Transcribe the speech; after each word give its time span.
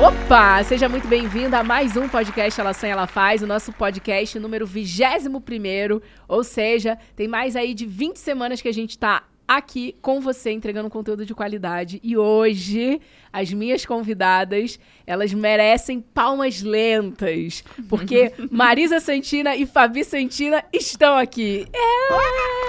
Opa! 0.00 0.64
Seja 0.64 0.88
muito 0.88 1.06
bem-vindo 1.06 1.54
a 1.54 1.62
mais 1.62 1.94
um 1.94 2.08
podcast 2.08 2.58
Ela 2.58 2.72
Sonha, 2.72 2.92
Ela 2.92 3.06
Faz, 3.06 3.42
o 3.42 3.46
nosso 3.46 3.70
podcast 3.70 4.38
número 4.38 4.66
21 4.66 6.00
ou 6.26 6.42
seja, 6.42 6.96
tem 7.14 7.28
mais 7.28 7.54
aí 7.54 7.74
de 7.74 7.84
20 7.84 8.16
semanas 8.16 8.62
que 8.62 8.68
a 8.68 8.72
gente 8.72 8.98
tá 8.98 9.24
aqui 9.46 9.94
com 10.00 10.18
você 10.18 10.52
entregando 10.52 10.88
conteúdo 10.88 11.26
de 11.26 11.34
qualidade. 11.34 12.00
E 12.02 12.16
hoje, 12.16 12.98
as 13.30 13.52
minhas 13.52 13.84
convidadas, 13.84 14.80
elas 15.06 15.34
merecem 15.34 16.00
palmas 16.00 16.62
lentas, 16.62 17.62
porque 17.86 18.32
Marisa 18.50 19.00
Santina 19.00 19.54
e 19.54 19.66
Fabi 19.66 20.02
Santina 20.02 20.64
estão 20.72 21.14
aqui. 21.14 21.66
É! 21.74 22.59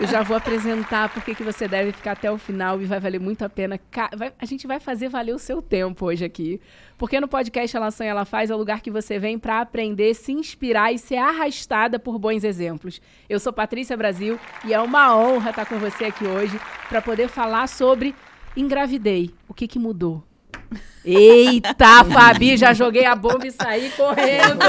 Eu 0.00 0.06
já 0.06 0.22
vou 0.22 0.36
apresentar 0.36 1.08
porque 1.12 1.34
que 1.34 1.42
você 1.42 1.68
deve 1.68 1.92
ficar 1.92 2.12
até 2.12 2.30
o 2.30 2.38
final 2.38 2.80
e 2.80 2.84
vai 2.84 3.00
valer 3.00 3.20
muito 3.20 3.44
a 3.44 3.48
pena. 3.48 3.80
A 4.38 4.44
gente 4.46 4.66
vai 4.66 4.80
fazer 4.80 5.08
valer 5.08 5.34
o 5.34 5.38
seu 5.38 5.62
tempo 5.62 6.06
hoje 6.06 6.24
aqui. 6.24 6.60
Porque 6.96 7.20
no 7.20 7.28
podcast 7.28 7.76
Ela 7.76 7.90
Sonha, 7.90 8.10
Ela 8.10 8.24
Faz 8.24 8.50
é 8.50 8.54
o 8.54 8.58
lugar 8.58 8.80
que 8.80 8.90
você 8.90 9.18
vem 9.18 9.38
para 9.38 9.60
aprender, 9.60 10.14
se 10.14 10.32
inspirar 10.32 10.92
e 10.92 10.98
ser 10.98 11.16
arrastada 11.16 11.98
por 11.98 12.18
bons 12.18 12.44
exemplos. 12.44 13.00
Eu 13.28 13.40
sou 13.40 13.52
Patrícia 13.52 13.96
Brasil 13.96 14.38
e 14.64 14.72
é 14.72 14.80
uma 14.80 15.16
honra 15.16 15.50
estar 15.50 15.66
com 15.66 15.78
você 15.78 16.06
aqui 16.06 16.24
hoje 16.24 16.58
para 16.88 17.02
poder 17.02 17.28
falar 17.28 17.66
sobre 17.66 18.14
engravidei. 18.56 19.30
O 19.48 19.54
que, 19.54 19.66
que 19.66 19.78
mudou? 19.78 20.22
Eita, 21.04 22.02
Fabi, 22.02 22.56
já 22.56 22.72
joguei 22.72 23.04
a 23.04 23.14
bomba 23.14 23.46
e 23.46 23.50
saí 23.50 23.90
correndo. 23.90 24.64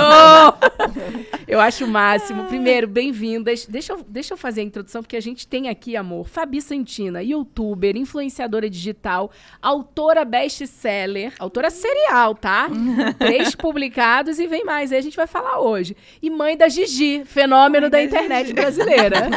Eu 1.47 1.61
acho 1.61 1.85
o 1.85 1.87
máximo. 1.87 2.43
Primeiro, 2.43 2.87
bem-vindas. 2.87 3.65
Deixa 3.65 3.93
eu, 3.93 4.05
deixa 4.05 4.33
eu 4.33 4.37
fazer 4.37 4.59
a 4.59 4.63
introdução, 4.65 5.01
porque 5.01 5.15
a 5.15 5.21
gente 5.21 5.47
tem 5.47 5.69
aqui, 5.69 5.95
amor, 5.95 6.27
Fabi 6.27 6.61
Santina, 6.61 7.23
youtuber, 7.23 7.95
influenciadora 7.95 8.69
digital, 8.69 9.31
autora 9.61 10.25
best-seller, 10.25 11.31
autora 11.39 11.69
serial, 11.69 12.35
tá? 12.35 12.67
Três 13.17 13.55
publicados 13.55 14.37
e 14.37 14.45
vem 14.45 14.65
mais. 14.65 14.91
Aí 14.91 14.97
a 14.97 15.01
gente 15.01 15.15
vai 15.15 15.27
falar 15.27 15.61
hoje. 15.61 15.95
E 16.21 16.29
mãe 16.29 16.57
da 16.57 16.67
Gigi, 16.67 17.23
fenômeno 17.23 17.83
mãe 17.83 17.89
da, 17.89 17.97
da 17.97 18.03
internet 18.03 18.47
Gigi. 18.47 18.53
brasileira. 18.53 19.29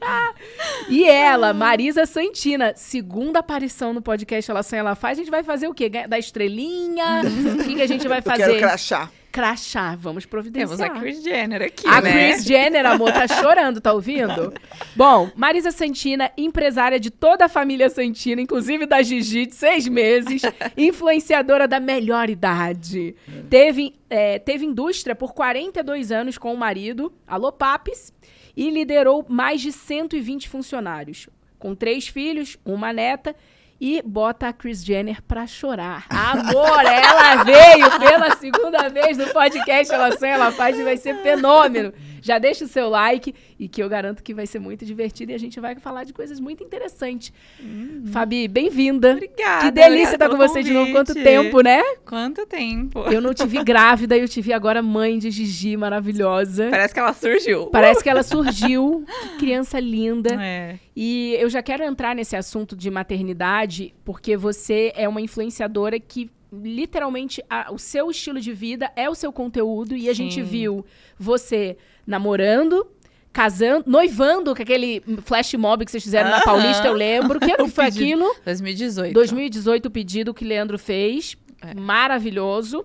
e 0.88 1.04
ela, 1.04 1.52
Marisa 1.52 2.06
Santina, 2.06 2.72
segunda 2.74 3.40
aparição 3.40 3.92
no 3.92 4.00
podcast 4.00 4.50
Ela 4.50 4.62
Sonha, 4.62 4.80
Ela 4.80 4.94
Faz. 4.94 5.18
A 5.18 5.22
gente 5.22 5.30
vai 5.30 5.42
fazer 5.50 5.66
o 5.66 5.74
quê? 5.74 5.88
Da 5.88 6.18
estrelinha? 6.18 7.22
o 7.60 7.64
que, 7.64 7.74
que 7.74 7.82
a 7.82 7.86
gente 7.86 8.06
vai 8.06 8.22
fazer? 8.22 8.42
Eu 8.42 8.46
quero 8.46 8.58
crachá 8.60 9.10
crachá. 9.30 9.94
Vamos 9.94 10.26
providenciar. 10.26 10.76
Temos 10.76 10.96
a 10.96 11.00
Chris 11.00 11.22
Jenner 11.22 11.62
aqui, 11.62 11.86
a 11.86 12.00
né? 12.00 12.10
A 12.10 12.12
Chris 12.12 12.44
Jenner, 12.44 12.84
amor, 12.84 13.12
tá 13.12 13.28
chorando, 13.28 13.80
tá 13.80 13.92
ouvindo? 13.92 14.52
Bom, 14.96 15.30
Marisa 15.36 15.70
Santina, 15.70 16.30
empresária 16.36 16.98
de 16.98 17.10
toda 17.10 17.44
a 17.44 17.48
família 17.48 17.88
Santina, 17.88 18.42
inclusive 18.42 18.86
da 18.86 19.02
Gigi, 19.02 19.46
de 19.46 19.54
seis 19.54 19.86
meses, 19.86 20.42
influenciadora 20.76 21.68
da 21.68 21.78
melhor 21.78 22.28
idade. 22.28 23.14
Teve, 23.48 23.94
é, 24.08 24.38
teve 24.38 24.66
indústria 24.66 25.14
por 25.14 25.32
42 25.32 26.10
anos 26.10 26.36
com 26.36 26.52
o 26.52 26.58
marido, 26.58 27.12
Alô 27.26 27.52
Papes, 27.52 28.12
e 28.56 28.68
liderou 28.68 29.24
mais 29.28 29.60
de 29.60 29.70
120 29.70 30.48
funcionários. 30.48 31.28
Com 31.58 31.74
três 31.74 32.08
filhos, 32.08 32.56
uma 32.64 32.92
neta 32.92 33.36
e 33.80 34.02
bota 34.04 34.48
a 34.48 34.52
Chris 34.52 34.84
Jenner 34.84 35.22
pra 35.22 35.46
chorar. 35.46 36.04
Amor, 36.10 36.84
ela 36.84 37.44
veio 37.44 37.98
pela 37.98 38.36
segunda 38.36 38.88
vez 38.88 39.16
no 39.16 39.26
podcast 39.28 39.92
Ela 39.92 40.16
Sonha, 40.18 40.34
Ela 40.34 40.52
Faz 40.52 40.78
e 40.78 40.82
vai 40.82 40.96
ser 40.96 41.16
fenômeno. 41.22 41.92
Já 42.22 42.38
deixa 42.38 42.64
o 42.64 42.68
seu 42.68 42.88
like 42.88 43.34
e 43.58 43.68
que 43.68 43.82
eu 43.82 43.88
garanto 43.88 44.22
que 44.22 44.32
vai 44.32 44.46
ser 44.46 44.58
muito 44.58 44.84
divertido 44.84 45.32
e 45.32 45.34
a 45.34 45.38
gente 45.38 45.60
vai 45.60 45.74
falar 45.76 46.04
de 46.04 46.12
coisas 46.12 46.40
muito 46.40 46.64
interessantes. 46.64 47.32
Uhum. 47.60 48.04
Fabi, 48.06 48.48
bem-vinda. 48.48 49.12
Obrigada. 49.12 49.66
Que 49.66 49.70
delícia 49.70 50.14
estar 50.14 50.28
com 50.28 50.36
você 50.36 50.60
convite. 50.60 50.66
de 50.68 50.72
novo. 50.72 50.92
Quanto 50.92 51.14
tempo, 51.14 51.60
né? 51.60 51.82
Quanto 52.04 52.46
tempo. 52.46 53.00
Eu 53.10 53.20
não 53.20 53.34
te 53.34 53.46
vi 53.46 53.62
grávida, 53.64 54.16
eu 54.16 54.28
te 54.28 54.40
vi 54.40 54.52
agora 54.52 54.82
mãe 54.82 55.18
de 55.18 55.30
Gigi, 55.30 55.76
maravilhosa. 55.76 56.68
Parece 56.70 56.94
que 56.94 57.00
ela 57.00 57.12
surgiu. 57.12 57.66
Parece 57.66 58.02
que 58.02 58.08
ela 58.08 58.22
surgiu. 58.24 59.04
que 59.38 59.50
criança 59.50 59.80
linda. 59.80 60.38
É. 60.40 60.78
E 60.94 61.36
eu 61.40 61.48
já 61.48 61.62
quero 61.62 61.82
entrar 61.82 62.14
nesse 62.14 62.36
assunto 62.36 62.76
de 62.76 62.90
maternidade, 62.90 63.94
porque 64.04 64.36
você 64.36 64.92
é 64.94 65.08
uma 65.08 65.20
influenciadora 65.20 65.98
que 65.98 66.30
literalmente 66.52 67.42
a, 67.48 67.72
o 67.72 67.78
seu 67.78 68.10
estilo 68.10 68.40
de 68.40 68.52
vida 68.52 68.90
é 68.96 69.08
o 69.08 69.14
seu 69.14 69.32
conteúdo 69.32 69.96
e 69.96 70.08
a 70.08 70.12
gente 70.12 70.42
viu 70.42 70.84
você 71.18 71.76
namorando, 72.10 72.86
casando, 73.32 73.84
noivando 73.86 74.54
com 74.54 74.62
aquele 74.62 75.02
flash 75.22 75.54
mob 75.54 75.84
que 75.84 75.90
vocês 75.90 76.02
fizeram 76.02 76.30
na 76.30 76.40
Paulista, 76.42 76.88
eu 76.88 76.92
lembro. 76.92 77.38
Que 77.38 77.52
ano 77.54 77.68
foi 77.68 77.86
aquilo? 77.86 78.34
2018. 78.44 79.14
2018 79.14 79.86
o 79.86 79.90
pedido 79.90 80.34
que 80.34 80.44
Leandro 80.44 80.78
fez. 80.78 81.36
É. 81.62 81.74
Maravilhoso. 81.74 82.84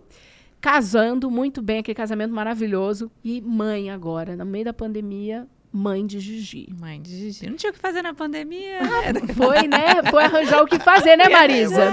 Casando 0.61 1.29
muito 1.29 1.61
bem, 1.61 1.79
aquele 1.79 1.95
casamento 1.95 2.33
maravilhoso. 2.33 3.11
E 3.23 3.41
mãe 3.41 3.89
agora, 3.89 4.35
no 4.35 4.45
meio 4.45 4.65
da 4.65 4.73
pandemia, 4.73 5.47
mãe 5.75 6.07
de 6.07 6.21
Gigi. 6.21 6.69
Mãe 6.79 7.01
de 7.01 7.09
Gigi. 7.09 7.49
Não 7.49 7.57
tinha 7.57 7.69
o 7.69 7.73
que 7.73 7.79
fazer 7.79 8.01
na 8.01 8.13
pandemia. 8.13 8.79
Ah, 8.79 9.33
foi, 9.33 9.67
né? 9.67 10.09
Foi 10.09 10.23
arranjar 10.23 10.63
o 10.63 10.65
que 10.65 10.79
fazer, 10.79 11.17
né, 11.17 11.27
Marisa? 11.27 11.91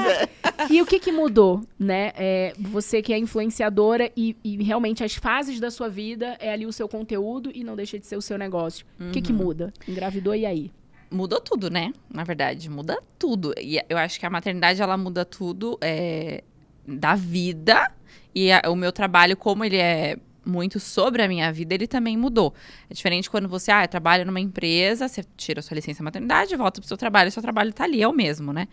E 0.71 0.81
o 0.81 0.87
que, 0.87 1.01
que 1.01 1.11
mudou, 1.11 1.61
né? 1.77 2.13
É, 2.15 2.53
você 2.57 3.03
que 3.03 3.13
é 3.13 3.19
influenciadora 3.19 4.09
e, 4.17 4.37
e, 4.45 4.63
realmente 4.63 5.03
as 5.03 5.17
fases 5.17 5.59
da 5.59 5.69
sua 5.69 5.89
vida 5.89 6.37
é 6.39 6.53
ali 6.53 6.65
o 6.65 6.73
seu 6.73 6.89
conteúdo 6.89 7.51
e 7.53 7.65
não 7.65 7.75
deixa 7.75 7.99
de 7.99 8.07
ser 8.07 8.17
o 8.17 8.23
seu 8.23 8.39
negócio. 8.39 8.87
O 9.01 9.11
que, 9.11 9.21
que 9.21 9.33
uhum. 9.33 9.39
muda? 9.39 9.73
Engravidou 9.89 10.35
e 10.35 10.47
aí? 10.47 10.71
Mudou 11.11 11.41
tudo, 11.41 11.69
né? 11.69 11.93
Na 12.09 12.23
verdade, 12.23 12.71
muda 12.71 13.03
tudo. 13.19 13.53
E 13.61 13.83
eu 13.89 13.99
acho 13.99 14.21
que 14.21 14.25
a 14.25 14.31
maternidade, 14.31 14.81
ela 14.81 14.97
muda 14.97 15.25
tudo 15.25 15.77
é, 15.81 16.45
da 16.87 17.17
vida. 17.17 17.91
E 18.33 18.53
a, 18.53 18.63
o 18.69 18.77
meu 18.77 18.93
trabalho, 18.93 19.37
como 19.37 19.65
ele 19.65 19.77
é 19.77 20.17
muito 20.45 20.81
sobre 20.81 21.23
a 21.23 21.29
minha 21.29 21.53
vida, 21.53 21.75
ele 21.75 21.87
também 21.87 22.17
mudou. 22.17 22.55
É 22.91 22.95
diferente 22.95 23.31
quando 23.31 23.49
você, 23.49 23.71
ah, 23.71 23.87
trabalha 23.87 24.25
numa 24.25 24.41
empresa, 24.41 25.09
você 25.09 25.25
tira 25.37 25.63
sua 25.63 25.75
licença 25.75 26.03
maternidade, 26.03 26.55
volta 26.57 26.81
pro 26.81 26.89
seu 26.89 26.97
trabalho, 26.97 27.31
seu 27.31 27.43
trabalho 27.43 27.73
tá 27.73 27.85
ali, 27.85 28.03
é 28.03 28.09
o 28.09 28.13
mesmo, 28.13 28.53
né? 28.53 28.69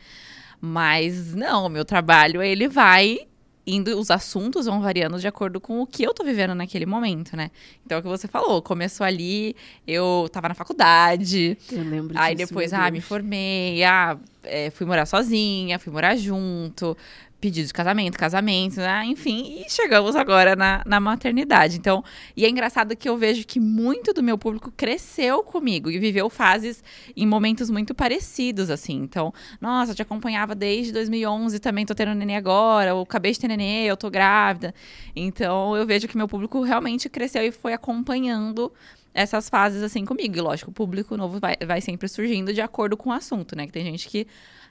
Mas 0.61 1.33
não, 1.35 1.67
o 1.67 1.69
meu 1.69 1.85
trabalho, 1.85 2.41
ele 2.41 2.67
vai 2.67 3.19
indo, 3.65 3.97
os 3.99 4.09
assuntos 4.09 4.65
vão 4.65 4.81
variando 4.81 5.19
de 5.19 5.27
acordo 5.27 5.61
com 5.61 5.81
o 5.81 5.87
que 5.87 6.03
eu 6.03 6.13
tô 6.13 6.23
vivendo 6.23 6.55
naquele 6.55 6.85
momento, 6.85 7.37
né? 7.37 7.51
Então 7.85 7.97
é 7.97 7.99
o 7.99 8.03
que 8.03 8.09
você 8.09 8.27
falou, 8.27 8.61
começou 8.61 9.05
ali, 9.05 9.55
eu 9.85 10.27
tava 10.31 10.49
na 10.49 10.55
faculdade. 10.55 11.57
Eu 11.71 11.83
lembro 11.83 12.17
Aí 12.17 12.35
disso, 12.35 12.47
depois, 12.47 12.73
ah, 12.73 12.89
me 12.89 12.99
formei, 12.99 13.83
ah, 13.83 14.17
é, 14.43 14.69
fui 14.71 14.85
morar 14.85 15.05
sozinha, 15.05 15.77
fui 15.77 15.93
morar 15.93 16.15
junto 16.15 16.97
pedido 17.39 17.67
de 17.67 17.73
casamento, 17.73 18.17
casamento, 18.17 18.77
né? 18.77 19.05
Enfim, 19.05 19.63
e 19.65 19.69
chegamos 19.69 20.15
agora 20.15 20.55
na, 20.55 20.83
na 20.85 20.99
maternidade. 20.99 21.77
Então, 21.77 22.03
e 22.35 22.45
é 22.45 22.49
engraçado 22.49 22.95
que 22.95 23.07
eu 23.07 23.17
vejo 23.17 23.45
que 23.45 23.59
muito 23.59 24.13
do 24.13 24.21
meu 24.21 24.37
público 24.37 24.71
cresceu 24.75 25.41
comigo 25.41 25.89
e 25.89 25.97
viveu 25.97 26.29
fases 26.29 26.83
em 27.15 27.25
momentos 27.25 27.69
muito 27.69 27.95
parecidos, 27.95 28.69
assim. 28.69 28.95
Então, 28.95 29.33
nossa, 29.61 29.91
eu 29.91 29.95
te 29.95 30.01
acompanhava 30.01 30.53
desde 30.53 30.91
2011, 30.91 31.59
também 31.59 31.85
tô 31.85 31.95
tendo 31.95 32.13
neném 32.13 32.35
agora, 32.35 32.93
ou 32.93 33.03
acabei 33.03 33.31
de 33.31 33.39
ter 33.39 33.47
neném, 33.47 33.85
eu 33.85 33.95
tô 33.95 34.09
grávida. 34.09 34.73
Então, 35.15 35.75
eu 35.77 35.85
vejo 35.85 36.07
que 36.07 36.17
meu 36.17 36.27
público 36.27 36.61
realmente 36.61 37.07
cresceu 37.09 37.43
e 37.43 37.51
foi 37.51 37.73
acompanhando 37.73 38.71
essas 39.13 39.49
fases 39.49 39.81
assim 39.81 40.05
comigo. 40.05 40.37
E 40.37 40.41
lógico, 40.41 40.71
o 40.71 40.73
público 40.73 41.15
novo 41.15 41.39
vai, 41.39 41.55
vai 41.65 41.81
sempre 41.81 42.07
surgindo 42.07 42.53
de 42.53 42.61
acordo 42.61 42.97
com 42.97 43.09
o 43.09 43.13
assunto, 43.13 43.55
né? 43.55 43.65
Que 43.65 43.73
tem 43.73 43.83
gente 43.83 44.07
que 44.07 44.27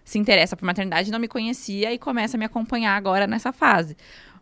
se 0.09 0.19
interessa 0.19 0.57
por 0.57 0.65
maternidade, 0.65 1.11
não 1.11 1.19
me 1.19 1.29
conhecia 1.29 1.93
e 1.93 1.99
começa 1.99 2.35
a 2.35 2.39
me 2.39 2.47
acompanhar 2.47 2.97
agora 2.97 3.27
nessa 3.27 3.53
fase. 3.53 3.95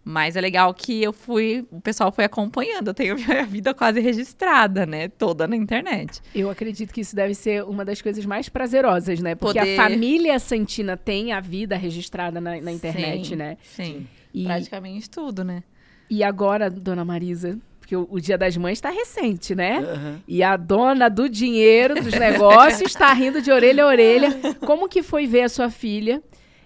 Mas 0.05 0.37
é 0.37 0.41
legal 0.41 0.73
que 0.73 1.03
eu 1.03 1.13
fui, 1.13 1.67
o 1.73 1.81
pessoal 1.81 2.13
foi 2.13 2.23
acompanhando. 2.23 2.87
Eu 2.87 2.95
tenho 2.95 3.17
minha 3.19 3.45
vida 3.45 3.75
quase 3.75 3.99
registrada, 3.99 4.87
né? 4.87 5.09
Toda 5.09 5.49
na 5.49 5.57
internet. 5.57 6.23
Eu 6.33 6.49
acredito 6.49 6.95
que 6.95 7.01
isso 7.01 7.17
deve 7.17 7.35
ser 7.35 7.65
uma 7.65 7.85
das 7.85 8.01
coisas 8.01 8.25
mais 8.25 8.49
prazerosas, 8.49 9.19
né? 9.19 9.35
Porque 9.35 9.59
Poder... 9.59 9.77
a 9.77 9.83
família 9.83 10.39
Santina 10.39 10.97
tem 10.97 11.33
a 11.33 11.41
vida 11.41 11.77
registrada 11.77 12.41
na, 12.41 12.61
na 12.61 12.71
internet, 12.71 13.31
sim, 13.31 13.35
né? 13.35 13.57
Sim. 13.65 14.07
E... 14.33 14.45
Praticamente 14.45 15.11
tudo, 15.11 15.43
né? 15.43 15.65
E 16.09 16.23
agora, 16.23 16.71
dona 16.71 17.05
Marisa, 17.05 17.59
porque 17.87 17.95
o, 17.95 18.05
o, 18.11 18.21
Dia 18.21 18.37
das 18.37 18.57
Mães 18.57 18.79
está 18.79 18.91
recente, 18.91 19.55
né? 19.55 19.79
Uhum. 19.79 20.19
E 20.27 20.43
a 20.43 20.57
dona 20.57 21.09
do 21.09 21.29
dinheiro, 21.29 21.95
dos 21.95 22.15
negócios, 22.19 22.91
está 22.91 23.13
rindo 23.13 23.41
de 23.41 23.53
orelha 23.53 23.85
a 23.85 23.87
orelha. 23.87 24.29
Como 24.67 24.89
que 24.89 25.05
foi 25.05 25.25
ver 25.25 25.43
a 25.43 25.49
sua 25.49 25.71
filha 25.71 26.21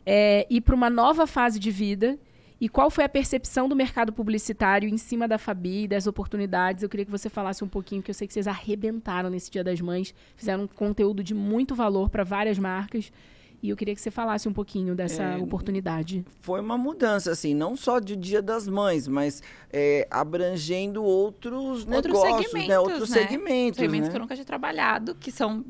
é, 0.06 0.46
ir 0.48 0.62
para 0.62 0.74
uma 0.74 0.88
nova 0.88 1.26
fase 1.26 1.60
de 1.60 1.70
vida? 1.70 2.18
E 2.58 2.70
qual 2.70 2.90
foi 2.90 3.04
a 3.04 3.08
percepção 3.08 3.68
do 3.68 3.76
mercado 3.76 4.14
publicitário 4.14 4.88
em 4.88 4.96
cima 4.96 5.28
da 5.28 5.36
Fabi, 5.36 5.86
das 5.86 6.06
oportunidades? 6.06 6.82
Eu 6.82 6.88
queria 6.88 7.04
que 7.04 7.12
você 7.12 7.28
falasse 7.28 7.62
um 7.62 7.68
pouquinho, 7.68 8.00
porque 8.00 8.12
eu 8.12 8.14
sei 8.14 8.26
que 8.26 8.32
vocês 8.32 8.48
arrebentaram 8.48 9.28
nesse 9.28 9.50
Dia 9.50 9.62
das 9.62 9.78
Mães, 9.78 10.14
fizeram 10.34 10.62
um 10.62 10.66
conteúdo 10.66 11.22
de 11.22 11.34
muito 11.34 11.74
valor 11.74 12.08
para 12.08 12.24
várias 12.24 12.58
marcas. 12.58 13.12
E 13.62 13.68
eu 13.68 13.76
queria 13.76 13.94
que 13.94 14.00
você 14.00 14.10
falasse 14.10 14.48
um 14.48 14.52
pouquinho 14.52 14.94
dessa 14.94 15.22
é, 15.22 15.36
oportunidade. 15.36 16.24
Foi 16.40 16.60
uma 16.60 16.78
mudança, 16.78 17.30
assim, 17.30 17.54
não 17.54 17.76
só 17.76 17.98
de 17.98 18.16
Dia 18.16 18.40
das 18.40 18.66
Mães, 18.66 19.06
mas 19.06 19.42
é, 19.70 20.08
abrangendo 20.10 21.04
outros, 21.04 21.86
outros 21.86 22.04
negócios, 22.04 22.50
segmentos, 22.50 22.68
né? 22.68 22.78
Outros 22.78 23.10
né? 23.10 23.20
segmentos. 23.20 23.78
Segmentos 23.78 24.08
né? 24.08 24.10
que 24.10 24.16
eu 24.16 24.20
nunca 24.20 24.34
tinha 24.34 24.46
trabalhado, 24.46 25.14
que 25.14 25.30
são 25.30 25.62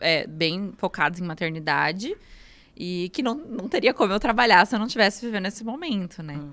é, 0.00 0.26
bem 0.26 0.72
focados 0.78 1.20
em 1.20 1.24
maternidade. 1.24 2.16
E 2.80 3.10
que 3.12 3.22
não, 3.22 3.34
não 3.34 3.68
teria 3.68 3.92
como 3.92 4.12
eu 4.12 4.20
trabalhar 4.20 4.64
se 4.64 4.74
eu 4.74 4.78
não 4.78 4.86
estivesse 4.86 5.26
vivendo 5.26 5.46
esse 5.46 5.64
momento, 5.64 6.22
né? 6.22 6.36
Hum. 6.36 6.52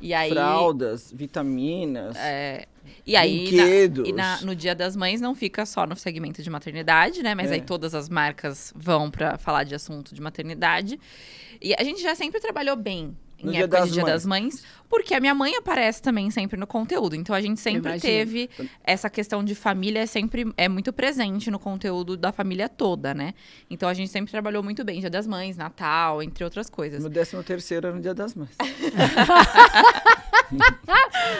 E 0.00 0.14
aí. 0.14 0.30
Fraldas, 0.30 1.12
vitaminas, 1.14 2.16
é, 2.16 2.66
e 3.06 3.16
aí, 3.16 3.50
na- 3.52 4.08
e 4.08 4.12
na- 4.12 4.40
no 4.42 4.54
Dia 4.54 4.74
das 4.74 4.94
Mães 4.96 5.20
não 5.20 5.34
fica 5.34 5.64
só 5.66 5.86
no 5.86 5.96
segmento 5.96 6.42
de 6.42 6.50
maternidade, 6.50 7.22
né? 7.22 7.34
Mas 7.34 7.50
É. 7.50 7.54
aí 7.54 7.60
todas 7.60 7.94
as 7.94 8.08
marcas 8.08 8.72
vão 8.76 9.10
pra 9.10 9.36
falar 9.38 9.64
de 9.64 9.74
assunto 9.74 10.14
de 10.14 10.20
maternidade. 10.20 10.98
E 11.60 11.74
a 11.78 11.82
gente 11.84 12.00
já 12.02 12.14
sempre 12.14 12.40
trabalhou 12.40 12.76
bem 12.76 13.16
em 13.42 13.46
No 13.46 13.52
Dia 13.52 13.64
época 13.64 13.78
das 13.80 13.88
de 13.88 13.94
Dia 13.94 14.02
Mães. 14.02 14.12
das 14.12 14.26
Mães, 14.26 14.64
porque 14.88 15.14
a 15.14 15.20
minha 15.20 15.34
mãe 15.34 15.54
aparece 15.56 16.00
também 16.02 16.30
sempre 16.30 16.58
no 16.58 16.66
conteúdo. 16.66 17.14
Então 17.16 17.34
a 17.34 17.40
gente 17.40 17.58
sempre 17.60 17.80
imagino. 17.90 18.00
teve 18.00 18.50
essa 18.84 19.08
questão 19.10 19.42
de 19.44 19.54
família 19.54 20.00
é 20.00 20.06
sempre 20.06 20.52
é 20.56 20.68
muito 20.68 20.92
presente 20.92 21.50
no 21.50 21.58
conteúdo 21.58 22.16
da 22.16 22.32
família 22.32 22.68
toda, 22.68 23.12
né? 23.14 23.34
Então 23.70 23.88
a 23.88 23.94
gente 23.94 24.10
sempre 24.10 24.30
trabalhou 24.30 24.62
muito 24.62 24.84
bem, 24.84 25.00
Dia 25.00 25.10
das 25.10 25.26
Mães, 25.26 25.56
Natal, 25.56 26.22
entre 26.22 26.44
outras 26.44 26.68
coisas. 26.70 27.02
No 27.02 27.10
13 27.10 27.42
terceiro 27.44 27.86
era 27.86 27.96
no 27.96 28.02
Dia 28.02 28.14
das 28.14 28.34
Mães. 28.34 28.50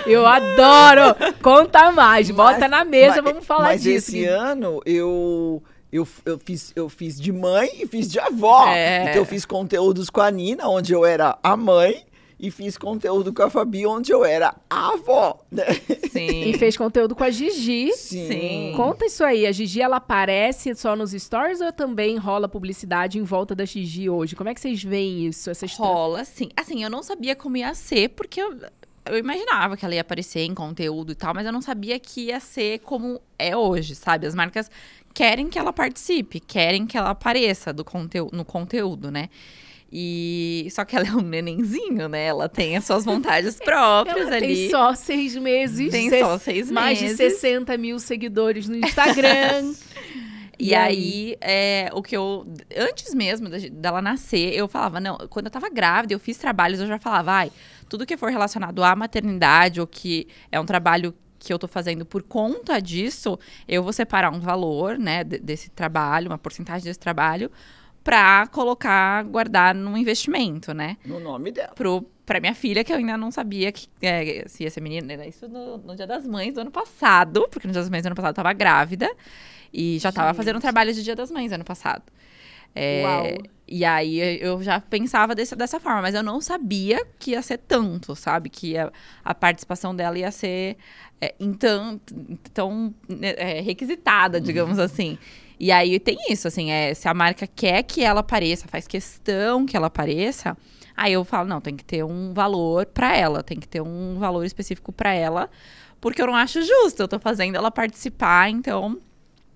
Eu 0.06 0.24
adoro! 0.26 1.16
Conta 1.42 1.90
mais, 1.92 2.30
bota 2.30 2.60
Mas- 2.60 2.70
na 2.70 2.84
mesa, 2.84 3.22
mas- 3.22 3.32
vamos 3.32 3.46
falar 3.46 3.64
mas 3.64 3.82
disso. 3.82 4.10
esse 4.10 4.24
ano 4.24 4.80
eu, 4.86 5.62
eu, 5.92 6.06
eu, 6.24 6.38
fiz, 6.38 6.72
eu 6.76 6.88
fiz 6.88 7.20
de 7.20 7.32
mãe 7.32 7.68
e 7.80 7.86
fiz 7.86 8.10
de 8.10 8.18
avó. 8.18 8.66
É. 8.68 9.10
Então 9.10 9.22
eu 9.22 9.24
fiz 9.24 9.44
conteúdos 9.44 10.08
com 10.10 10.20
a 10.20 10.30
Nina, 10.30 10.68
onde 10.68 10.92
eu 10.92 11.04
era 11.04 11.38
a 11.42 11.56
mãe, 11.56 12.04
e 12.42 12.50
fiz 12.50 12.78
conteúdo 12.78 13.34
com 13.34 13.42
a 13.42 13.50
Fabi, 13.50 13.86
onde 13.86 14.12
eu 14.12 14.24
era 14.24 14.54
a 14.68 14.94
avó. 14.94 15.38
Né? 15.50 15.64
Sim. 16.10 16.44
E 16.48 16.56
fez 16.56 16.76
conteúdo 16.76 17.14
com 17.14 17.22
a 17.22 17.30
Gigi. 17.30 17.92
Sim. 17.92 18.72
Conta 18.76 19.04
isso 19.04 19.22
aí, 19.22 19.46
a 19.46 19.52
Gigi 19.52 19.82
ela 19.82 19.96
aparece 19.96 20.74
só 20.74 20.96
nos 20.96 21.10
stories 21.10 21.60
ou 21.60 21.70
também 21.70 22.16
rola 22.16 22.48
publicidade 22.48 23.18
em 23.18 23.22
volta 23.22 23.54
da 23.54 23.66
Gigi 23.66 24.08
hoje? 24.08 24.34
Como 24.34 24.48
é 24.48 24.54
que 24.54 24.60
vocês 24.60 24.82
veem 24.82 25.26
isso? 25.26 25.50
Essa 25.50 25.66
história? 25.66 25.92
Rola, 25.92 26.24
sim. 26.24 26.48
Assim, 26.56 26.82
eu 26.82 26.88
não 26.88 27.02
sabia 27.02 27.36
como 27.36 27.58
ia 27.58 27.74
ser, 27.74 28.08
porque 28.10 28.40
eu, 28.40 28.56
eu 29.04 29.18
imaginava 29.18 29.76
que 29.76 29.84
ela 29.84 29.94
ia 29.94 30.00
aparecer 30.00 30.40
em 30.40 30.54
conteúdo 30.54 31.12
e 31.12 31.14
tal, 31.14 31.34
mas 31.34 31.44
eu 31.44 31.52
não 31.52 31.60
sabia 31.60 31.98
que 31.98 32.26
ia 32.26 32.40
ser 32.40 32.78
como 32.78 33.20
é 33.38 33.54
hoje, 33.54 33.94
sabe? 33.94 34.26
As 34.26 34.34
marcas 34.34 34.70
querem 35.14 35.48
que 35.48 35.58
ela 35.58 35.72
participe, 35.72 36.40
querem 36.40 36.86
que 36.86 36.96
ela 36.96 37.10
apareça 37.10 37.72
do 37.72 37.84
conteúdo, 37.84 38.36
no 38.36 38.44
conteúdo, 38.44 39.10
né? 39.10 39.28
E 39.92 40.68
só 40.70 40.84
que 40.84 40.94
ela 40.94 41.08
é 41.08 41.10
um 41.12 41.20
nenenzinho, 41.20 42.08
né? 42.08 42.26
Ela 42.26 42.48
tem 42.48 42.76
as 42.76 42.84
suas 42.84 43.04
vontades 43.04 43.56
próprias 43.64 44.28
Ela 44.28 44.36
ali. 44.36 44.46
tem 44.54 44.70
só 44.70 44.94
seis 44.94 45.34
meses, 45.36 45.90
Tem 45.90 46.08
só 46.10 46.38
seis 46.38 46.70
mais 46.70 46.98
de 46.98 47.06
meses. 47.06 47.16
60 47.18 47.76
mil 47.76 47.98
seguidores 47.98 48.68
no 48.68 48.76
Instagram. 48.76 49.72
E, 50.62 50.68
E 50.68 50.74
aí, 50.74 51.36
é, 51.40 51.88
o 51.94 52.02
que 52.02 52.14
eu. 52.14 52.46
Antes 52.76 53.14
mesmo 53.14 53.48
dela 53.48 54.02
nascer, 54.02 54.52
eu 54.54 54.68
falava, 54.68 55.00
não, 55.00 55.16
quando 55.30 55.46
eu 55.46 55.50
tava 55.50 55.70
grávida, 55.70 56.12
eu 56.12 56.18
fiz 56.18 56.36
trabalhos, 56.36 56.78
eu 56.78 56.86
já 56.86 56.98
falava, 56.98 57.32
ai, 57.32 57.52
tudo 57.88 58.04
que 58.04 58.14
for 58.14 58.30
relacionado 58.30 58.84
à 58.84 58.94
maternidade, 58.94 59.80
ou 59.80 59.86
que 59.86 60.28
é 60.52 60.60
um 60.60 60.66
trabalho 60.66 61.14
que 61.40 61.52
eu 61.52 61.58
tô 61.58 61.66
fazendo 61.66 62.04
por 62.06 62.22
conta 62.22 62.80
disso, 62.80 63.36
eu 63.66 63.82
vou 63.82 63.92
separar 63.92 64.30
um 64.32 64.38
valor, 64.38 64.96
né, 64.98 65.24
de- 65.24 65.38
desse 65.40 65.70
trabalho, 65.70 66.28
uma 66.28 66.38
porcentagem 66.38 66.84
desse 66.84 66.98
trabalho, 67.00 67.50
pra 68.04 68.46
colocar, 68.48 69.24
guardar 69.24 69.74
num 69.74 69.96
investimento, 69.96 70.72
né? 70.72 70.96
No 71.04 71.18
nome 71.18 71.50
dela. 71.50 71.72
pro, 71.74 72.02
pra 72.24 72.38
minha 72.40 72.54
filha, 72.54 72.84
que 72.84 72.92
eu 72.92 72.96
ainda 72.96 73.16
não 73.16 73.30
sabia 73.30 73.72
que 73.72 73.88
é, 74.00 74.44
se 74.46 74.62
ia 74.64 74.70
ser 74.70 74.80
menina. 74.80 75.12
Era 75.14 75.26
Isso 75.26 75.48
no, 75.48 75.78
no 75.78 75.96
Dia 75.96 76.06
das 76.06 76.26
Mães 76.26 76.54
do 76.54 76.60
ano 76.60 76.70
passado, 76.70 77.48
porque 77.50 77.66
no 77.66 77.72
Dia 77.72 77.82
das 77.82 77.90
Mães 77.90 78.02
do 78.02 78.06
ano 78.06 78.14
passado 78.16 78.30
eu 78.32 78.36
tava 78.36 78.52
grávida 78.52 79.10
e 79.72 79.98
já 79.98 80.12
tava 80.12 80.28
Gente. 80.28 80.36
fazendo 80.36 80.60
trabalho 80.60 80.92
de 80.94 81.02
Dia 81.02 81.16
das 81.16 81.30
Mães 81.30 81.52
ano 81.52 81.64
passado. 81.64 82.02
É, 82.74 83.02
Uau. 83.04 83.26
E 83.72 83.84
aí 83.84 84.18
eu 84.40 84.60
já 84.62 84.80
pensava 84.80 85.32
desse- 85.32 85.54
dessa 85.54 85.78
forma, 85.78 86.02
mas 86.02 86.14
eu 86.14 86.22
não 86.24 86.40
sabia 86.40 87.04
que 87.20 87.30
ia 87.32 87.42
ser 87.42 87.58
tanto, 87.58 88.16
sabe? 88.16 88.48
Que 88.50 88.76
a, 88.76 88.90
a 89.24 89.32
participação 89.32 89.94
dela 89.94 90.18
ia 90.18 90.30
ser 90.32 90.76
é, 91.20 91.34
tan- 91.58 92.00
tão 92.52 92.92
né, 93.08 93.34
é, 93.36 93.60
requisitada, 93.60 94.40
digamos 94.40 94.78
assim. 94.80 95.16
E 95.58 95.70
aí 95.70 96.00
tem 96.00 96.18
isso, 96.30 96.48
assim, 96.48 96.70
é, 96.72 96.94
se 96.94 97.06
a 97.06 97.14
marca 97.14 97.46
quer 97.46 97.82
que 97.84 98.02
ela 98.02 98.20
apareça, 98.20 98.66
faz 98.66 98.88
questão 98.88 99.64
que 99.66 99.76
ela 99.76 99.86
apareça, 99.88 100.56
aí 100.96 101.12
eu 101.12 101.24
falo, 101.24 101.46
não, 101.48 101.60
tem 101.60 101.76
que 101.76 101.84
ter 101.84 102.02
um 102.02 102.32
valor 102.34 102.86
pra 102.86 103.14
ela, 103.16 103.42
tem 103.42 103.60
que 103.60 103.68
ter 103.68 103.80
um 103.82 104.18
valor 104.18 104.44
específico 104.44 104.90
pra 104.90 105.12
ela, 105.12 105.48
porque 106.00 106.20
eu 106.20 106.26
não 106.26 106.34
acho 106.34 106.60
justo, 106.62 107.00
eu 107.02 107.08
tô 107.08 107.20
fazendo 107.20 107.54
ela 107.56 107.70
participar, 107.70 108.48
então 108.50 108.98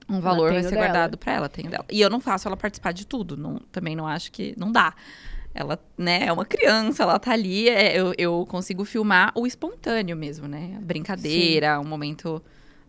um 0.09 0.21
valor 0.21 0.53
vai 0.53 0.63
ser 0.63 0.71
dela. 0.71 0.83
guardado 0.83 1.19
pra 1.19 1.33
ela, 1.33 1.49
tem 1.49 1.69
dela. 1.69 1.85
E 1.91 2.01
eu 2.01 2.11
não 2.11 2.21
faço 2.21 2.47
ela 2.49 2.57
participar 2.57 2.93
de 2.93 3.07
tudo, 3.07 3.37
não- 3.37 3.59
também 3.73 3.95
não 3.97 4.07
acho 4.07 4.31
que 4.33 4.55
não 4.59 4.71
dá. 4.73 4.95
Ela, 5.55 5.79
né, 5.97 6.27
é 6.27 6.33
uma 6.33 6.45
criança, 6.45 7.05
ela 7.05 7.19
tá 7.19 7.33
ali, 7.33 7.69
é, 7.69 7.97
eu, 7.99 8.13
eu 8.19 8.45
consigo 8.49 8.85
filmar 8.85 9.31
o 9.37 9.47
espontâneo 9.47 10.17
mesmo, 10.17 10.49
né? 10.49 10.77
Brincadeira, 10.83 11.79
um 11.81 11.85
momento 11.85 12.43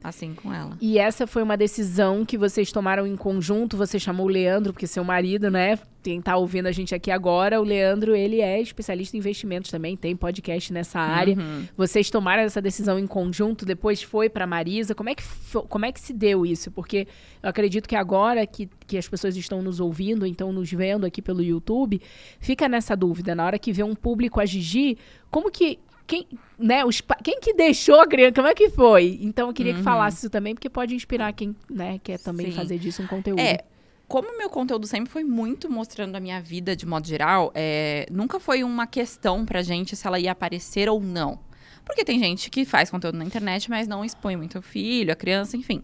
assim 0.07 0.33
com 0.33 0.53
ela. 0.53 0.77
E 0.81 0.97
essa 0.97 1.25
foi 1.25 1.43
uma 1.43 1.57
decisão 1.57 2.25
que 2.25 2.37
vocês 2.37 2.71
tomaram 2.71 3.05
em 3.05 3.15
conjunto. 3.15 3.77
Você 3.77 3.99
chamou 3.99 4.25
o 4.25 4.29
Leandro, 4.29 4.73
porque 4.73 4.87
seu 4.87 5.03
marido, 5.03 5.49
né? 5.49 5.77
Quem 6.05 6.21
tá 6.21 6.37
ouvindo 6.37 6.67
a 6.67 6.71
gente 6.71 6.93
aqui 6.93 7.09
agora, 7.09 7.59
o 7.59 7.63
Leandro, 7.63 8.15
ele 8.15 8.39
é 8.39 8.61
especialista 8.61 9.17
em 9.17 9.19
investimentos 9.19 9.71
também, 9.71 9.97
tem 9.97 10.15
podcast 10.15 10.71
nessa 10.71 10.99
área. 10.99 11.35
Uhum. 11.35 11.65
Vocês 11.75 12.11
tomaram 12.11 12.43
essa 12.43 12.61
decisão 12.61 12.99
em 12.99 13.07
conjunto, 13.07 13.65
depois 13.65 14.03
foi 14.03 14.29
pra 14.29 14.45
Marisa. 14.45 14.93
Como 14.93 15.09
é 15.09 15.15
que, 15.15 15.23
como 15.67 15.83
é 15.83 15.91
que 15.91 15.99
se 15.99 16.13
deu 16.13 16.45
isso? 16.45 16.69
Porque 16.69 17.07
eu 17.41 17.49
acredito 17.49 17.89
que 17.89 17.95
agora 17.95 18.45
que, 18.45 18.69
que 18.85 18.99
as 18.99 19.07
pessoas 19.07 19.35
estão 19.35 19.63
nos 19.63 19.79
ouvindo, 19.79 20.27
então 20.27 20.53
nos 20.53 20.71
vendo 20.71 21.07
aqui 21.07 21.23
pelo 21.23 21.41
YouTube, 21.41 21.99
fica 22.39 22.69
nessa 22.69 22.95
dúvida. 22.95 23.33
Na 23.33 23.43
hora 23.43 23.57
que 23.57 23.73
vê 23.73 23.81
um 23.81 23.95
público 23.95 24.39
a 24.39 24.45
Gigi, 24.45 24.99
como 25.31 25.49
que. 25.49 25.79
Quem, 26.07 26.27
né, 26.59 26.85
os, 26.85 27.01
quem 27.23 27.39
que 27.39 27.53
deixou 27.53 27.99
a 27.99 28.07
criança? 28.07 28.33
Como 28.33 28.47
é 28.47 28.53
que 28.53 28.69
foi? 28.69 29.17
Então 29.21 29.47
eu 29.47 29.53
queria 29.53 29.73
que 29.73 29.81
falasse 29.81 30.17
isso 30.17 30.29
também, 30.29 30.53
porque 30.53 30.69
pode 30.69 30.93
inspirar 30.95 31.33
quem 31.33 31.55
né, 31.69 31.99
quer 32.03 32.19
também 32.19 32.47
Uhum. 32.47 32.51
Sim. 32.51 32.57
fazer 32.57 32.77
disso 32.77 33.01
um 33.01 33.07
conteúdo. 33.07 33.39
É, 33.39 33.59
como 34.07 34.37
meu 34.37 34.49
conteúdo 34.49 34.85
sempre 34.85 35.11
foi 35.11 35.23
muito 35.23 35.69
mostrando 35.69 36.15
a 36.15 36.19
minha 36.19 36.39
vida 36.39 36.75
de 36.75 36.85
modo 36.85 37.07
geral, 37.07 37.51
é, 37.55 38.05
nunca 38.11 38.39
foi 38.39 38.63
uma 38.63 38.85
questão 38.85 39.43
pra 39.45 39.63
gente 39.63 39.95
se 39.95 40.05
ela 40.05 40.19
ia 40.19 40.31
aparecer 40.31 40.87
ou 40.89 40.99
não. 41.01 41.39
Porque 41.83 42.03
tem 42.05 42.19
gente 42.19 42.49
que 42.49 42.65
faz 42.65 42.89
conteúdo 42.89 43.17
na 43.17 43.25
internet, 43.25 43.69
mas 43.69 43.87
não 43.87 44.03
expõe 44.05 44.35
muito 44.35 44.59
o 44.59 44.61
filho, 44.61 45.11
a 45.11 45.15
criança, 45.15 45.55
enfim. 45.57 45.81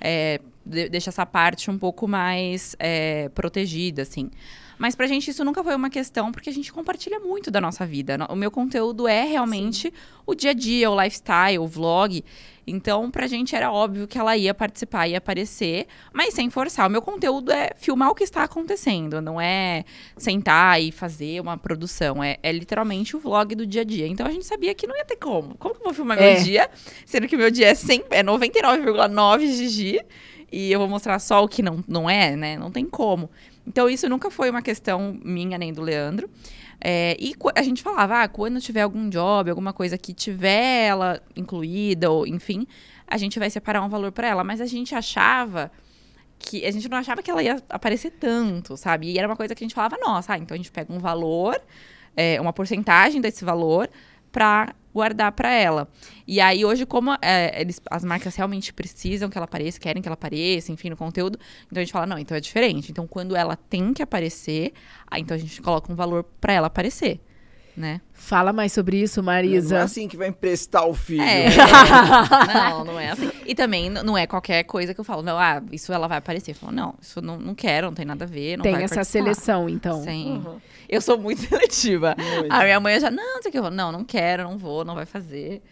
É, 0.00 0.40
de- 0.64 0.88
deixa 0.88 1.10
essa 1.10 1.26
parte 1.26 1.70
um 1.70 1.78
pouco 1.78 2.08
mais 2.08 2.74
é, 2.78 3.28
protegida, 3.30 4.02
assim. 4.02 4.30
Mas 4.80 4.96
pra 4.96 5.06
gente 5.06 5.30
isso 5.30 5.44
nunca 5.44 5.62
foi 5.62 5.76
uma 5.76 5.90
questão, 5.90 6.32
porque 6.32 6.48
a 6.48 6.52
gente 6.52 6.72
compartilha 6.72 7.20
muito 7.20 7.50
da 7.50 7.60
nossa 7.60 7.84
vida. 7.84 8.16
O 8.30 8.34
meu 8.34 8.50
conteúdo 8.50 9.06
é 9.06 9.24
realmente 9.24 9.92
o 10.24 10.34
dia 10.34 10.52
a 10.52 10.54
dia, 10.54 10.90
o 10.90 10.98
lifestyle, 10.98 11.58
o 11.58 11.66
vlog. 11.66 12.24
Então, 12.66 13.10
pra 13.10 13.26
gente 13.26 13.54
era 13.54 13.70
óbvio 13.70 14.08
que 14.08 14.16
ela 14.16 14.34
ia 14.38 14.54
participar, 14.54 15.06
ia 15.06 15.18
aparecer, 15.18 15.86
mas 16.14 16.32
sem 16.32 16.48
forçar. 16.48 16.86
O 16.86 16.90
meu 16.90 17.02
conteúdo 17.02 17.52
é 17.52 17.72
filmar 17.76 18.08
o 18.08 18.14
que 18.14 18.24
está 18.24 18.42
acontecendo, 18.42 19.20
não 19.20 19.38
é 19.38 19.84
sentar 20.16 20.80
e 20.80 20.90
fazer 20.90 21.42
uma 21.42 21.58
produção. 21.58 22.24
É, 22.24 22.38
é 22.42 22.50
literalmente 22.50 23.14
o 23.14 23.20
vlog 23.20 23.54
do 23.54 23.66
dia 23.66 23.82
a 23.82 23.84
dia. 23.84 24.06
Então 24.06 24.26
a 24.26 24.30
gente 24.30 24.46
sabia 24.46 24.74
que 24.74 24.86
não 24.86 24.96
ia 24.96 25.04
ter 25.04 25.16
como. 25.16 25.58
Como 25.58 25.74
que 25.74 25.80
eu 25.82 25.84
vou 25.84 25.92
filmar 25.92 26.18
É. 26.18 26.36
meu 26.36 26.42
dia? 26.42 26.70
Sendo 27.04 27.28
que 27.28 27.36
meu 27.36 27.50
dia 27.50 27.66
é, 27.66 27.74
100, 27.74 28.04
é 28.08 28.22
99,9 28.22 29.46
Gigi. 29.46 30.00
E 30.52 30.72
eu 30.72 30.80
vou 30.80 30.88
mostrar 30.88 31.18
só 31.20 31.44
o 31.44 31.48
que 31.48 31.62
não, 31.62 31.84
não 31.86 32.10
é, 32.10 32.34
né? 32.34 32.58
Não 32.58 32.70
tem 32.72 32.84
como. 32.84 33.30
Então, 33.70 33.88
isso 33.88 34.08
nunca 34.08 34.32
foi 34.32 34.50
uma 34.50 34.62
questão 34.62 35.16
minha 35.24 35.56
nem 35.56 35.72
do 35.72 35.80
Leandro. 35.80 36.28
É, 36.80 37.16
e 37.20 37.36
a 37.54 37.62
gente 37.62 37.84
falava, 37.84 38.22
ah, 38.22 38.28
quando 38.28 38.60
tiver 38.60 38.80
algum 38.80 39.08
job, 39.08 39.48
alguma 39.48 39.72
coisa 39.72 39.96
que 39.96 40.12
tiver 40.12 40.88
ela 40.88 41.22
incluída, 41.36 42.10
ou 42.10 42.26
enfim, 42.26 42.66
a 43.06 43.16
gente 43.16 43.38
vai 43.38 43.48
separar 43.48 43.80
um 43.82 43.88
valor 43.88 44.10
para 44.10 44.26
ela. 44.26 44.42
Mas 44.42 44.60
a 44.60 44.66
gente 44.66 44.92
achava 44.92 45.70
que. 46.36 46.66
A 46.66 46.70
gente 46.72 46.88
não 46.88 46.98
achava 46.98 47.22
que 47.22 47.30
ela 47.30 47.44
ia 47.44 47.62
aparecer 47.68 48.10
tanto, 48.10 48.76
sabe? 48.76 49.12
E 49.12 49.18
era 49.20 49.28
uma 49.28 49.36
coisa 49.36 49.54
que 49.54 49.62
a 49.62 49.66
gente 49.66 49.74
falava, 49.74 49.96
nossa, 49.98 50.32
ah, 50.32 50.38
então 50.38 50.56
a 50.56 50.58
gente 50.58 50.72
pega 50.72 50.92
um 50.92 50.98
valor, 50.98 51.56
é, 52.16 52.40
uma 52.40 52.52
porcentagem 52.52 53.20
desse 53.20 53.44
valor, 53.44 53.88
para 54.32 54.74
guardar 54.92 55.32
para 55.32 55.52
ela. 55.52 55.88
E 56.26 56.40
aí, 56.40 56.64
hoje, 56.64 56.84
como 56.86 57.12
é, 57.22 57.60
eles, 57.60 57.80
as 57.90 58.04
marcas 58.04 58.36
realmente 58.36 58.72
precisam 58.72 59.28
que 59.28 59.36
ela 59.36 59.44
apareça, 59.44 59.78
querem 59.78 60.02
que 60.02 60.08
ela 60.08 60.14
apareça, 60.14 60.72
enfim, 60.72 60.90
no 60.90 60.96
conteúdo, 60.96 61.38
então 61.66 61.80
a 61.80 61.84
gente 61.84 61.92
fala, 61.92 62.06
não, 62.06 62.18
então 62.18 62.36
é 62.36 62.40
diferente. 62.40 62.90
Então, 62.90 63.06
quando 63.06 63.36
ela 63.36 63.56
tem 63.56 63.92
que 63.92 64.02
aparecer, 64.02 64.72
aí 65.06 65.22
então 65.22 65.34
a 65.34 65.38
gente 65.38 65.60
coloca 65.62 65.92
um 65.92 65.96
valor 65.96 66.24
para 66.40 66.52
ela 66.52 66.66
aparecer, 66.66 67.20
né? 67.76 68.00
Fala 68.12 68.52
mais 68.52 68.72
sobre 68.72 69.00
isso, 69.00 69.22
Não 69.22 69.32
é 69.32 69.36
Marisa. 69.36 69.82
assim 69.82 70.06
que 70.06 70.16
vai 70.16 70.28
emprestar 70.28 70.86
o 70.86 70.92
filho. 70.94 71.22
É. 71.22 71.48
não, 72.70 72.84
não 72.84 73.00
é 73.00 73.10
assim. 73.10 73.30
E 73.46 73.54
também 73.54 73.88
não 73.90 74.16
é 74.16 74.26
qualquer 74.26 74.62
coisa 74.64 74.92
que 74.94 75.00
eu 75.00 75.04
falo, 75.04 75.22
não, 75.22 75.38
ah, 75.38 75.62
isso 75.72 75.92
ela 75.92 76.06
vai 76.06 76.18
aparecer. 76.18 76.50
Eu 76.52 76.54
falo, 76.56 76.72
não, 76.72 76.94
isso 77.00 77.20
não, 77.22 77.38
não 77.38 77.54
quero, 77.54 77.86
não 77.86 77.94
tem 77.94 78.04
nada 78.04 78.24
a 78.24 78.28
ver, 78.28 78.56
não 78.56 78.62
Tem 78.62 78.72
vai 78.74 78.84
essa 78.84 78.96
participar. 78.96 79.24
seleção, 79.24 79.68
então. 79.68 80.02
Sim. 80.04 80.42
Uhum. 80.44 80.60
Eu 80.88 81.00
sou 81.00 81.18
muito 81.18 81.40
seletiva. 81.48 82.14
Muito. 82.18 82.52
A 82.52 82.62
minha 82.64 82.80
mãe 82.80 82.98
já, 83.00 83.10
não, 83.10 83.34
não 83.34 83.42
sei 83.42 83.48
o 83.48 83.52
que. 83.52 83.58
Eu 83.58 83.62
falo, 83.62 83.74
não, 83.74 83.90
não 83.92 84.04
quero, 84.04 84.44
não 84.44 84.58
vou, 84.58 84.84
não 84.84 84.94
vai 84.94 85.06
fazer. 85.06 85.62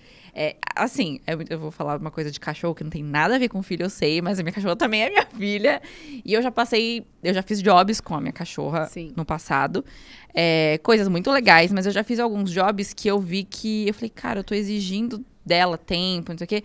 É, 0.41 0.55
assim, 0.77 1.19
é 1.27 1.37
eu 1.51 1.59
vou 1.59 1.73
falar 1.73 1.99
uma 1.99 2.13
coisa 2.13 2.31
de 2.31 2.39
cachorro 2.39 2.73
que 2.73 2.85
não 2.85 2.91
tem 2.91 3.03
nada 3.03 3.35
a 3.35 3.39
ver 3.41 3.49
com 3.49 3.61
filho, 3.61 3.87
eu 3.87 3.91
sei, 3.91 4.23
mas 4.23 4.39
a 4.39 4.43
minha 4.45 4.53
cachorra 4.53 4.77
também 4.77 5.03
é 5.03 5.11
minha 5.11 5.27
filha. 5.37 5.83
E 6.25 6.33
eu 6.33 6.41
já 6.41 6.53
passei, 6.53 7.05
eu 7.25 7.35
já 7.35 7.43
fiz 7.43 7.61
jobs 7.61 8.01
com 8.01 8.15
a 8.15 8.21
minha 8.21 8.33
cachorra 8.33 8.87
Sim. 8.87 9.13
no 9.17 9.25
passado. 9.25 9.85
É, 10.33 10.79
coisas 10.81 11.09
muito 11.09 11.29
legais, 11.33 11.73
mas 11.73 11.87
eu 11.87 11.91
já 11.91 12.05
fiz 12.05 12.21
alguns 12.21 12.53
jobs 12.53 12.95
que 12.95 13.09
eu 13.09 13.19
vi 13.19 13.43
que 13.43 13.89
eu 13.89 13.95
falei, 13.95 14.11
cara, 14.11 14.39
eu 14.39 14.45
tô 14.45 14.55
exigindo 14.55 15.25
dela 15.45 15.77
tempo, 15.77 16.31
não 16.31 16.39
sei 16.39 16.45
o 16.45 16.49
quê. 16.49 16.63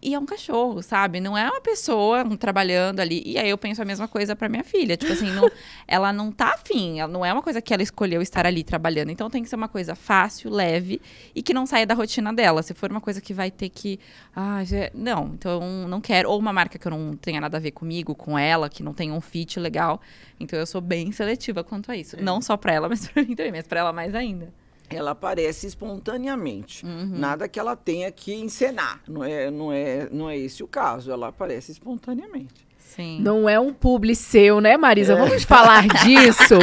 E 0.00 0.14
é 0.14 0.18
um 0.18 0.26
cachorro, 0.26 0.82
sabe? 0.82 1.20
Não 1.20 1.36
é 1.36 1.50
uma 1.50 1.60
pessoa 1.60 2.22
um, 2.22 2.36
trabalhando 2.36 3.00
ali. 3.00 3.22
E 3.26 3.38
aí 3.38 3.48
eu 3.48 3.56
penso 3.58 3.80
a 3.80 3.84
mesma 3.84 4.06
coisa 4.06 4.36
pra 4.36 4.48
minha 4.48 4.62
filha. 4.62 4.96
Tipo 4.96 5.12
assim, 5.12 5.30
não- 5.32 5.50
ela 5.88 6.12
não 6.12 6.30
tá 6.30 6.52
afim. 6.54 7.00
Ela 7.00 7.10
não 7.10 7.24
é 7.24 7.32
uma 7.32 7.42
coisa 7.42 7.60
que 7.62 7.72
ela 7.72 7.82
escolheu 7.82 8.20
estar 8.22 8.46
ali 8.46 8.62
trabalhando. 8.62 9.10
Então 9.10 9.28
tem 9.30 9.42
que 9.42 9.48
ser 9.48 9.56
uma 9.56 9.68
coisa 9.68 9.94
fácil, 9.96 10.50
leve 10.50 11.00
e 11.34 11.42
que 11.42 11.52
não 11.54 11.64
saia 11.66 11.86
da 11.86 11.94
rotina 11.94 12.32
dela. 12.32 12.62
Se 12.62 12.74
for 12.74 12.90
uma 12.90 13.00
coisa 13.00 13.20
que 13.20 13.32
vai 13.34 13.50
ter 13.50 13.68
que. 13.70 13.98
Ah, 14.34 14.62
já- 14.64 14.90
não, 14.94 15.28
então 15.34 15.60
não 15.88 16.00
quero. 16.00 16.30
Ou 16.30 16.38
uma 16.38 16.52
marca 16.52 16.78
que 16.78 16.86
eu 16.86 16.90
não 16.90 17.16
tenha 17.16 17.40
nada 17.40 17.56
a 17.56 17.60
ver 17.60 17.70
comigo, 17.72 18.14
com 18.14 18.38
ela, 18.38 18.68
que 18.68 18.82
não 18.82 18.92
tenha 18.92 19.12
um 19.14 19.20
fit 19.20 19.58
legal. 19.58 20.00
Então 20.38 20.58
eu 20.58 20.66
sou 20.66 20.80
bem 20.82 21.10
seletiva 21.10 21.64
quanto 21.64 21.90
a 21.90 21.96
isso. 21.96 22.22
Não 22.22 22.40
só 22.42 22.56
pra 22.56 22.72
ela, 22.74 22.86
mas 22.90 23.08
pra 23.08 23.22
mim 23.24 23.34
também, 23.34 23.50
mas 23.50 23.66
pra 23.66 23.80
ela 23.80 23.92
mais 23.94 24.14
ainda. 24.14 24.52
Ela 24.90 25.12
aparece 25.12 25.66
espontaneamente. 25.66 26.84
Uhum. 26.86 27.10
Nada 27.18 27.48
que 27.48 27.58
ela 27.58 27.74
tenha 27.76 28.10
que 28.12 28.34
encenar. 28.34 29.00
Não 29.08 29.24
é, 29.24 29.50
não, 29.50 29.72
é, 29.72 30.08
não 30.10 30.30
é 30.30 30.36
esse 30.36 30.62
o 30.62 30.68
caso. 30.68 31.10
Ela 31.10 31.28
aparece 31.28 31.72
espontaneamente. 31.72 32.66
Sim. 32.78 33.20
Não 33.20 33.48
é 33.48 33.60
um 33.60 33.74
publi 33.74 34.14
seu, 34.16 34.60
né, 34.60 34.76
Marisa? 34.76 35.16
Vamos 35.16 35.44
falar 35.44 35.86
disso? 36.04 36.54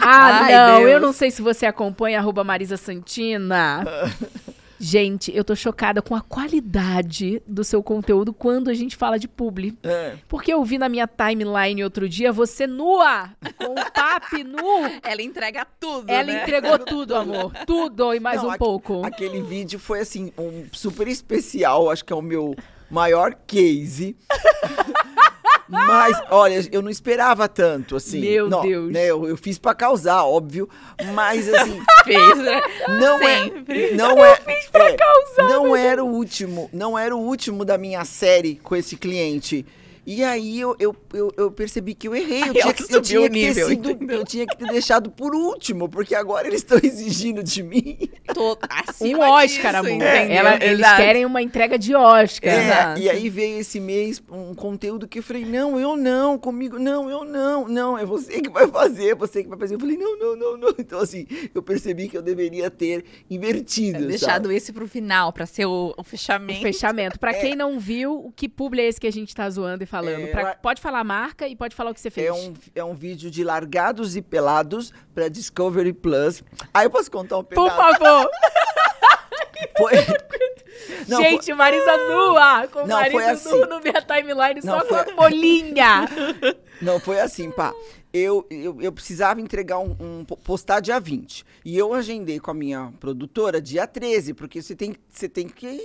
Ah, 0.00 0.40
Ai, 0.42 0.52
não, 0.52 0.80
eu 0.80 0.86
Deus. 0.86 1.02
não 1.02 1.12
sei 1.12 1.30
se 1.30 1.42
você 1.42 1.66
acompanha 1.66 2.18
arroba 2.18 2.42
Marisa 2.42 2.76
Santina. 2.76 3.84
Gente, 4.86 5.34
eu 5.34 5.42
tô 5.42 5.56
chocada 5.56 6.02
com 6.02 6.14
a 6.14 6.20
qualidade 6.20 7.40
do 7.46 7.64
seu 7.64 7.82
conteúdo 7.82 8.34
quando 8.34 8.68
a 8.68 8.74
gente 8.74 8.96
fala 8.96 9.18
de 9.18 9.26
publi. 9.26 9.78
É. 9.82 10.16
Porque 10.28 10.52
eu 10.52 10.62
vi 10.62 10.76
na 10.76 10.90
minha 10.90 11.08
timeline 11.08 11.82
outro 11.82 12.06
dia 12.06 12.30
você 12.30 12.66
nua, 12.66 13.30
com 13.56 13.72
o 13.72 13.90
papi 13.92 14.44
nu. 14.44 14.60
Ela 15.02 15.22
entrega 15.22 15.66
tudo, 15.80 16.10
Ela 16.10 16.24
né? 16.24 16.42
entregou 16.42 16.78
tudo, 16.84 17.16
amor. 17.16 17.50
Tudo 17.66 18.12
e 18.12 18.20
mais 18.20 18.42
Não, 18.42 18.50
um 18.50 18.58
pouco. 18.58 19.06
Aquele 19.06 19.40
vídeo 19.40 19.78
foi 19.78 20.00
assim, 20.00 20.30
um 20.36 20.66
super 20.70 21.08
especial. 21.08 21.88
Acho 21.90 22.04
que 22.04 22.12
é 22.12 22.16
o 22.16 22.20
meu 22.20 22.54
maior 22.90 23.34
case. 23.46 24.14
Mas, 25.68 26.20
olha, 26.30 26.66
eu 26.70 26.82
não 26.82 26.90
esperava 26.90 27.48
tanto, 27.48 27.96
assim. 27.96 28.20
Meu 28.20 28.48
Não, 28.48 28.62
Deus. 28.62 28.92
né, 28.92 29.06
eu, 29.06 29.26
eu 29.26 29.36
fiz 29.36 29.58
pra 29.58 29.74
causar, 29.74 30.24
óbvio. 30.24 30.68
Mas, 31.14 31.48
assim, 31.52 31.80
Fez, 32.04 32.38
né? 32.38 32.60
não 33.00 33.18
Sempre. 33.18 33.90
é. 33.90 33.94
Não 33.94 34.24
é, 34.24 34.38
é, 34.74 34.96
Não 35.38 35.74
era 35.76 36.04
o 36.04 36.08
último. 36.08 36.68
Não 36.72 36.98
era 36.98 37.16
o 37.16 37.20
último 37.20 37.64
da 37.64 37.78
minha 37.78 38.04
série 38.04 38.56
com 38.56 38.76
esse 38.76 38.96
cliente. 38.96 39.64
E 40.06 40.22
aí 40.22 40.60
eu, 40.60 40.76
eu, 40.78 40.94
eu, 41.12 41.30
eu 41.36 41.50
percebi 41.50 41.94
que 41.94 42.06
eu 42.08 42.14
errei. 42.14 42.42
Eu 42.42 42.52
tinha, 42.54 42.72
que, 42.74 42.94
eu 42.94 43.00
tinha 43.02 43.20
o 43.22 43.26
nível, 43.28 43.68
sido. 43.68 44.12
Eu 44.12 44.24
tinha 44.24 44.46
que 44.46 44.56
ter 44.56 44.66
deixado 44.68 45.10
por 45.10 45.34
último, 45.34 45.88
porque 45.88 46.14
agora 46.14 46.46
eles 46.46 46.60
estão 46.60 46.78
exigindo 46.82 47.42
de 47.42 47.62
mim. 47.62 47.98
Tô 48.34 48.52
Um 48.52 48.56
acima 48.70 49.30
Oscar, 49.30 49.82
disso, 49.82 49.94
amor. 49.94 50.02
Ela- 50.02 50.56
eles 50.56 50.78
Exato. 50.80 50.96
querem 51.02 51.24
uma 51.24 51.40
entrega 51.42 51.78
de 51.78 51.94
Oscar. 51.94 52.52
É, 52.52 52.64
Exato. 52.66 53.00
e 53.00 53.08
aí 53.10 53.28
veio 53.30 53.58
esse 53.60 53.80
mês 53.80 54.22
um 54.30 54.54
conteúdo 54.54 55.06
que 55.08 55.18
eu 55.18 55.22
falei, 55.22 55.44
não, 55.44 55.78
eu 55.80 55.96
não, 55.96 56.38
comigo, 56.38 56.78
não, 56.78 57.08
eu 57.08 57.24
não, 57.24 57.66
não, 57.68 57.96
é 57.98 58.04
você 58.04 58.40
que 58.42 58.50
vai 58.50 58.66
fazer, 58.68 59.10
é 59.10 59.14
você 59.14 59.42
que 59.42 59.48
vai 59.48 59.58
fazer. 59.58 59.74
Eu 59.76 59.80
falei, 59.80 59.96
não, 59.96 60.18
não, 60.18 60.36
não, 60.36 60.56
não. 60.58 60.74
Então, 60.84 60.98
assim, 61.00 61.26
eu 61.54 61.62
percebi 61.62 62.08
que 62.08 62.16
eu 62.18 62.22
deveria 62.22 62.70
ter 62.70 63.04
invertido. 63.30 63.98
sabe? 63.98 64.06
Deixado 64.08 64.52
esse 64.52 64.72
pro 64.72 64.86
final, 64.86 65.32
pra 65.32 65.46
ser 65.46 65.64
o, 65.66 65.94
o 65.96 66.00
O 66.00 66.04
fechamento. 66.04 66.60
fechamento. 66.60 67.18
Pra 67.18 67.32
quem 67.34 67.54
não 67.56 67.78
viu, 67.78 68.14
o 68.26 68.30
que 68.32 68.48
publi 68.48 68.82
é 68.82 68.88
esse 68.88 69.00
que 69.00 69.06
a 69.06 69.12
gente 69.12 69.34
tá 69.34 69.48
zoando 69.48 69.82
e 69.82 69.86
falando? 69.98 70.22
É, 70.26 70.26
Pra- 70.32 70.54
pode 70.56 70.80
falar 70.80 71.00
a 71.00 71.04
marca 71.04 71.46
e 71.46 71.54
pode 71.54 71.74
falar 71.76 71.90
o 71.90 71.94
que 71.94 72.00
você 72.00 72.10
fez. 72.10 72.26
É 72.26 72.32
um, 72.32 72.54
é 72.76 72.84
um 72.84 72.94
vídeo 72.94 73.30
de 73.30 73.44
largados 73.44 74.16
e 74.16 74.22
pelados 74.22 74.92
pra 75.14 75.28
Discovery 75.28 75.92
Plus. 75.92 76.42
Aí 76.72 76.86
eu 76.86 76.90
posso 76.90 77.10
contar 77.10 77.38
um 77.38 77.44
Por 77.44 77.70
pedaço? 77.70 77.76
favor. 77.98 78.30
Foi... 79.78 79.92
Não, 81.08 81.18
gente, 81.22 81.52
Marisa 81.54 81.96
nua. 82.08 82.66
Com 82.68 82.80
Não, 82.86 82.96
Marisa 82.96 83.12
foi 83.12 83.24
assim. 83.30 83.60
no 83.68 83.80
minha 83.80 84.02
timeline, 84.02 84.60
Não, 84.64 84.80
só 84.80 84.86
foi- 84.86 85.04
com 85.04 85.10
a 85.10 85.14
folhinha. 85.14 86.08
Não, 86.82 86.98
foi 87.00 87.20
assim, 87.20 87.50
pá. 87.50 87.72
Eu, 88.12 88.46
eu, 88.50 88.80
eu 88.80 88.92
precisava 88.92 89.40
entregar 89.40 89.78
um, 89.78 89.96
um 90.00 90.24
postar 90.24 90.80
dia 90.80 90.98
20. 91.00 91.44
E 91.64 91.76
eu 91.78 91.92
agendei 91.94 92.38
com 92.40 92.50
a 92.50 92.54
minha 92.54 92.92
produtora 93.00 93.60
dia 93.60 93.86
13, 93.86 94.34
porque 94.34 94.60
você 94.62 94.74
tem, 94.76 94.94
você 95.08 95.28
tem 95.28 95.48
que. 95.48 95.80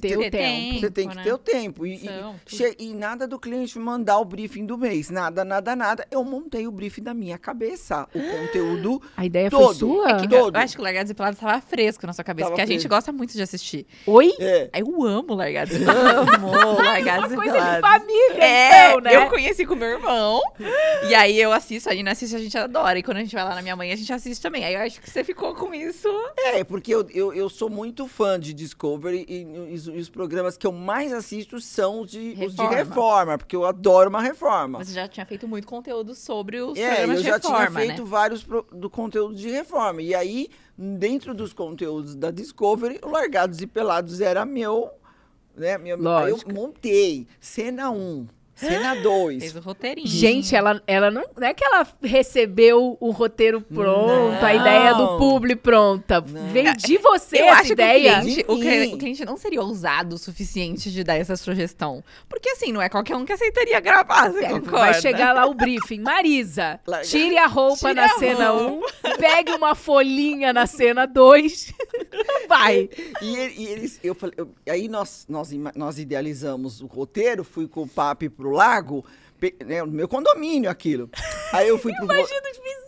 Ter 0.00 0.18
o 0.18 0.30
tempo. 0.30 0.80
Você 0.80 0.90
tem 0.90 1.08
que 1.08 1.16
né? 1.16 1.22
ter 1.22 1.32
o 1.32 1.38
tempo. 1.38 1.86
E, 1.86 1.94
e- 1.96 2.08
São, 2.46 2.72
e 2.78 2.92
nada 2.94 3.26
do 3.26 3.38
cliente 3.38 3.78
mandar 3.78 4.18
o 4.18 4.24
briefing 4.24 4.66
do 4.66 4.76
mês. 4.76 5.08
Nada, 5.10 5.44
nada, 5.44 5.74
nada. 5.74 6.06
Eu 6.10 6.22
montei 6.24 6.66
o 6.66 6.70
briefing 6.72 7.02
da 7.02 7.14
minha 7.14 7.38
cabeça. 7.38 8.06
O 8.14 8.20
conteúdo 8.20 9.00
A 9.16 9.24
ideia 9.24 9.50
foi 9.50 9.60
Todo. 9.60 9.74
sua? 9.74 10.10
É 10.10 10.20
que 10.20 10.28
Todo. 10.28 10.56
eu 10.56 10.60
acho 10.60 10.74
que 10.74 10.80
o 10.80 10.84
Largados 10.84 11.10
e 11.10 11.14
Pelados 11.14 11.38
tava 11.40 11.60
fresco 11.60 12.06
na 12.06 12.12
sua 12.12 12.24
cabeça, 12.24 12.46
Tava 12.46 12.56
porque 12.56 12.62
a 12.62 12.66
gente 12.66 12.80
fresco. 12.82 12.94
gosta 12.94 13.12
muito 13.12 13.32
de 13.32 13.42
assistir. 13.42 13.86
Oi? 14.06 14.32
é. 14.38 14.68
Aí 14.72 14.80
Eu 14.82 15.02
amo 15.04 15.34
Largados 15.34 15.74
e 15.74 15.78
Pelados. 15.84 16.34
Amo 16.34 16.50
Largados 16.82 17.32
e 17.32 17.36
Coisa 17.36 17.52
de 17.52 17.58
Pelados. 17.58 17.90
família, 17.90 18.44
É, 18.44 18.88
então, 18.90 19.00
né? 19.00 19.16
eu 19.16 19.28
conheci 19.28 19.64
com 19.66 19.74
meu 19.74 19.88
irmão. 19.88 20.40
e 21.08 21.14
aí 21.14 21.40
eu 21.40 21.52
assisto, 21.52 21.88
a 21.90 21.94
Nina 21.94 22.12
assiste, 22.12 22.36
a 22.36 22.38
gente 22.38 22.56
adora. 22.58 22.98
E 22.98 23.02
quando 23.02 23.16
a 23.18 23.20
gente 23.20 23.34
vai 23.34 23.44
lá 23.44 23.54
na 23.54 23.62
minha 23.62 23.76
mãe, 23.76 23.92
a 23.92 23.96
gente 23.96 24.12
assiste 24.12 24.40
também. 24.40 24.64
Aí 24.64 24.74
eu 24.74 24.80
acho 24.80 25.00
que 25.00 25.08
você 25.10 25.24
ficou 25.24 25.54
com 25.54 25.72
isso. 25.74 26.08
É, 26.38 26.62
porque 26.64 26.94
eu, 26.94 27.06
eu, 27.14 27.32
eu 27.32 27.48
sou 27.48 27.68
muito 27.70 28.06
fã 28.06 28.38
de 28.38 28.52
Discovery 28.52 29.24
e, 29.28 29.74
e 29.74 29.77
os- 29.78 29.86
e 29.88 29.98
os 29.98 30.08
programas 30.08 30.56
que 30.56 30.66
eu 30.66 30.72
mais 30.72 31.12
assisto 31.12 31.60
são 31.60 32.00
os 32.00 32.10
de, 32.10 32.36
os 32.44 32.54
de 32.54 32.66
Reforma. 32.66 33.38
porque 33.38 33.54
eu 33.54 33.64
adoro 33.64 34.08
uma 34.10 34.20
reforma. 34.20 34.78
Você 34.84 34.92
já 34.92 35.06
tinha 35.08 35.24
feito 35.24 35.46
muito 35.46 35.66
conteúdo 35.66 36.14
sobre 36.14 36.60
os 36.60 36.76
É, 36.78 36.88
programas 36.88 37.16
eu 37.16 37.22
de 37.22 37.28
já 37.28 37.34
reforma, 37.36 37.58
tinha 37.66 37.70
feito 37.70 38.02
né? 38.02 38.08
vários 38.08 38.42
pro- 38.44 38.66
do 38.72 38.90
conteúdo 38.90 39.34
de 39.34 39.48
reforma. 39.50 40.02
E 40.02 40.14
aí, 40.14 40.48
dentro 40.76 41.34
dos 41.34 41.52
conteúdos 41.52 42.14
da 42.14 42.30
Discovery, 42.30 43.00
o 43.02 43.08
Largados 43.10 43.60
e 43.60 43.66
Pelados 43.66 44.20
era 44.20 44.44
meu, 44.44 44.90
né? 45.56 45.76
Meu, 45.78 45.96
eu 46.28 46.38
montei 46.54 47.26
cena 47.40 47.90
1, 47.90 48.26
cena 48.58 48.94
2. 48.96 49.38
Fez 49.42 49.56
o 49.56 49.60
roteirinho. 49.60 50.06
Gente, 50.06 50.54
ela, 50.54 50.82
ela 50.86 51.10
não, 51.10 51.24
não 51.36 51.46
é 51.46 51.54
que 51.54 51.64
ela 51.64 51.86
recebeu 52.02 52.96
o 53.00 53.10
roteiro 53.10 53.60
pronto, 53.60 54.44
a 54.44 54.52
Não. 54.52 54.60
ideia 54.60 54.94
do 54.94 55.18
publi 55.18 55.56
pronta. 55.56 56.20
Veio 56.20 56.76
de 56.76 56.98
você 56.98 57.40
eu 57.40 57.46
essa 57.46 57.60
acho 57.62 57.72
ideia. 57.72 58.20
que 58.22 58.44
o 58.48 58.58
cliente, 58.58 59.22
o, 59.22 59.26
não 59.26 59.36
seria 59.36 59.62
ousado 59.62 60.16
o 60.16 60.18
suficiente 60.18 60.90
de 60.90 61.04
dar 61.04 61.16
essa 61.16 61.36
sugestão. 61.36 62.02
Porque 62.28 62.50
assim, 62.50 62.72
não 62.72 62.82
é 62.82 62.88
qualquer 62.88 63.16
um 63.16 63.24
que 63.24 63.32
aceitaria 63.32 63.78
gravar, 63.80 64.30
você 64.30 64.44
É, 64.44 64.48
concorda? 64.50 64.70
vai 64.78 64.94
chegar 65.00 65.32
lá 65.34 65.46
o 65.46 65.54
briefing. 65.54 66.00
Marisa, 66.00 66.80
tire 67.04 67.38
a 67.38 67.46
roupa 67.46 67.88
Tire 67.88 67.94
na 67.94 68.04
a 68.06 68.18
cena 68.18 68.50
roupa. 68.50 68.86
1, 69.04 69.16
pegue 69.18 69.52
uma 69.52 69.74
folhinha 69.74 70.52
na 70.52 70.66
cena 70.66 71.06
2. 71.06 71.74
Vai. 72.48 72.88
E, 73.20 73.26
e 73.36 73.66
eles, 73.66 74.00
eu 74.02 74.14
falei, 74.14 74.34
eu- 74.36 74.50
aí 74.68 74.88
nós, 74.88 75.26
nós, 75.28 75.50
nós 75.74 75.98
idealizamos 75.98 76.80
o 76.80 76.86
roteiro, 76.86 77.44
fui 77.44 77.68
com 77.68 77.82
o 77.82 77.88
papi 77.88 78.28
pro 78.28 78.47
lago, 78.50 79.04
pe- 79.38 79.56
né, 79.64 79.80
no 79.82 79.92
meu 79.92 80.08
condomínio 80.08 80.70
aquilo. 80.70 81.10
Aí 81.52 81.68
eu 81.68 81.78
fui 81.78 81.92
pro. 81.96 82.04
Imagina 82.04 82.40
os 82.50 82.58
vizinhos. 82.58 82.78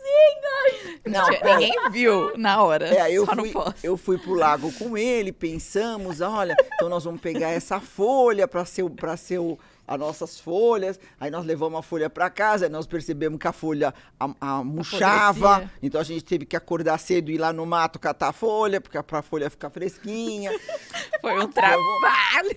Não, 1.07 1.26
pera. 1.29 1.57
Ninguém 1.59 1.90
viu 1.90 2.37
na 2.37 2.62
hora. 2.62 2.87
É, 2.95 3.11
eu 3.12 3.25
fui, 3.26 3.52
eu 3.83 3.97
fui 3.97 4.19
pro 4.19 4.35
lago 4.35 4.71
com 4.73 4.97
ele, 4.99 5.33
pensamos, 5.33 6.21
olha, 6.21 6.55
então 6.75 6.88
nós 6.88 7.05
vamos 7.05 7.21
pegar 7.21 7.49
essa 7.50 7.81
folha 7.81 8.47
para 8.47 8.64
ser, 8.64 8.88
pra 8.90 9.17
ser 9.17 9.38
o, 9.38 9.59
as 9.90 9.99
nossas 9.99 10.38
folhas. 10.38 11.00
Aí 11.18 11.32
nós 11.32 11.44
levamos 11.44 11.76
a 11.76 11.82
folha 11.82 12.09
para 12.09 12.30
casa, 12.30 12.66
aí 12.66 12.70
nós 12.70 12.87
percebemos 12.87 13.40
que 13.40 13.49
a 13.49 13.52
folha 13.52 13.92
a, 14.20 14.30
a 14.40 14.64
murchava. 14.64 15.54
Apodrecia. 15.56 15.78
Então 15.82 16.00
a 16.00 16.04
gente 16.04 16.25
teve 16.25 16.47
que 16.47 16.54
acordar 16.54 16.97
cedo 16.99 17.28
e 17.28 17.35
ir 17.35 17.38
lá 17.38 17.52
no 17.52 17.66
mato 17.66 17.99
catar 17.99 18.28
a 18.28 18.32
folha, 18.32 18.80
porque 18.80 19.02
para 19.02 19.18
a 19.18 19.23
folha 19.23 19.50
ficar 19.50 19.68
fresquinha. 19.68 20.52
Foi 21.20 21.38
um 21.38 21.49
trabalho. 21.49 22.56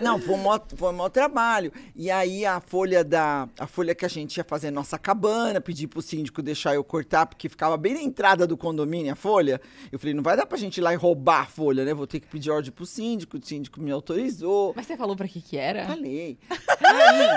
Não, 0.00 0.18
foi 0.18 0.34
um 0.34 0.42
foi 0.76 0.88
um 0.88 0.92
maior 0.92 1.08
trabalho. 1.08 1.72
E 1.94 2.10
aí 2.10 2.44
a 2.44 2.58
folha 2.60 3.04
da 3.04 3.48
a 3.56 3.66
folha 3.68 3.94
que 3.94 4.04
a 4.04 4.08
gente 4.08 4.38
ia 4.38 4.42
fazer 4.42 4.72
nossa 4.72 4.98
cabana, 4.98 5.60
pedi 5.60 5.86
pro 5.86 6.02
síndico 6.02 6.42
deixar 6.42 6.74
eu 6.74 6.82
cortar, 6.82 7.26
porque 7.26 7.48
ficava 7.48 7.76
bem 7.76 7.94
na 7.94 8.02
entrada 8.02 8.44
do 8.44 8.56
condomínio 8.56 9.12
a 9.12 9.14
folha. 9.14 9.60
Eu 9.92 10.00
falei, 10.00 10.14
não 10.14 10.22
vai 10.22 10.36
dar 10.36 10.46
pra 10.46 10.58
gente 10.58 10.78
ir 10.78 10.80
lá 10.80 10.92
e 10.92 10.96
roubar 10.96 11.42
a 11.42 11.46
folha, 11.46 11.84
né? 11.84 11.94
Vou 11.94 12.08
ter 12.08 12.18
que 12.18 12.26
pedir 12.26 12.50
ordem 12.50 12.72
pro 12.72 12.84
síndico, 12.84 13.36
o 13.36 13.44
síndico 13.44 13.80
me 13.80 13.92
autorizou. 13.92 14.72
Mas 14.74 14.86
você 14.86 14.96
falou 14.96 15.14
pra 15.14 15.28
que 15.28 15.40
que 15.40 15.56
era? 15.56 15.86
Falei. 15.86 16.38
Aí. 16.68 17.28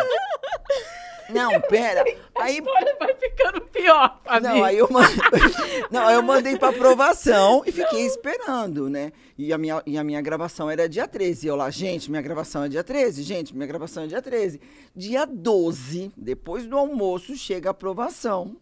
Não, 1.29 1.59
pera. 1.61 2.03
Aí 2.35 2.61
Olha, 2.63 2.95
vai 2.99 3.15
ficando 3.15 3.61
pior, 3.61 4.19
Fabi. 4.23 4.45
não, 4.47 4.63
aí 4.63 4.77
eu 4.77 4.87
mandei, 4.91 5.17
não, 5.89 6.11
eu 6.11 6.21
mandei 6.21 6.57
pra 6.57 6.69
aprovação 6.69 7.63
e 7.65 7.71
fiquei 7.71 8.05
esperando, 8.05 8.89
né? 8.89 9.11
E 9.37 9.51
a, 9.51 9.57
minha, 9.57 9.81
e 9.85 9.97
a 9.97 10.03
minha 10.03 10.21
gravação 10.21 10.69
era 10.69 10.87
dia 10.87 11.07
13. 11.07 11.45
E 11.45 11.49
eu 11.49 11.55
lá, 11.55 11.69
gente, 11.69 12.09
minha 12.11 12.21
gravação 12.21 12.63
é 12.63 12.69
dia 12.69 12.83
13. 12.83 13.23
Gente, 13.23 13.55
minha 13.55 13.67
gravação 13.67 14.03
é 14.03 14.07
dia 14.07 14.21
13. 14.21 14.61
Dia 14.95 15.25
12, 15.25 16.11
depois 16.15 16.67
do 16.67 16.77
almoço, 16.77 17.35
chega 17.35 17.69
a 17.69 17.71
aprovação. 17.71 18.57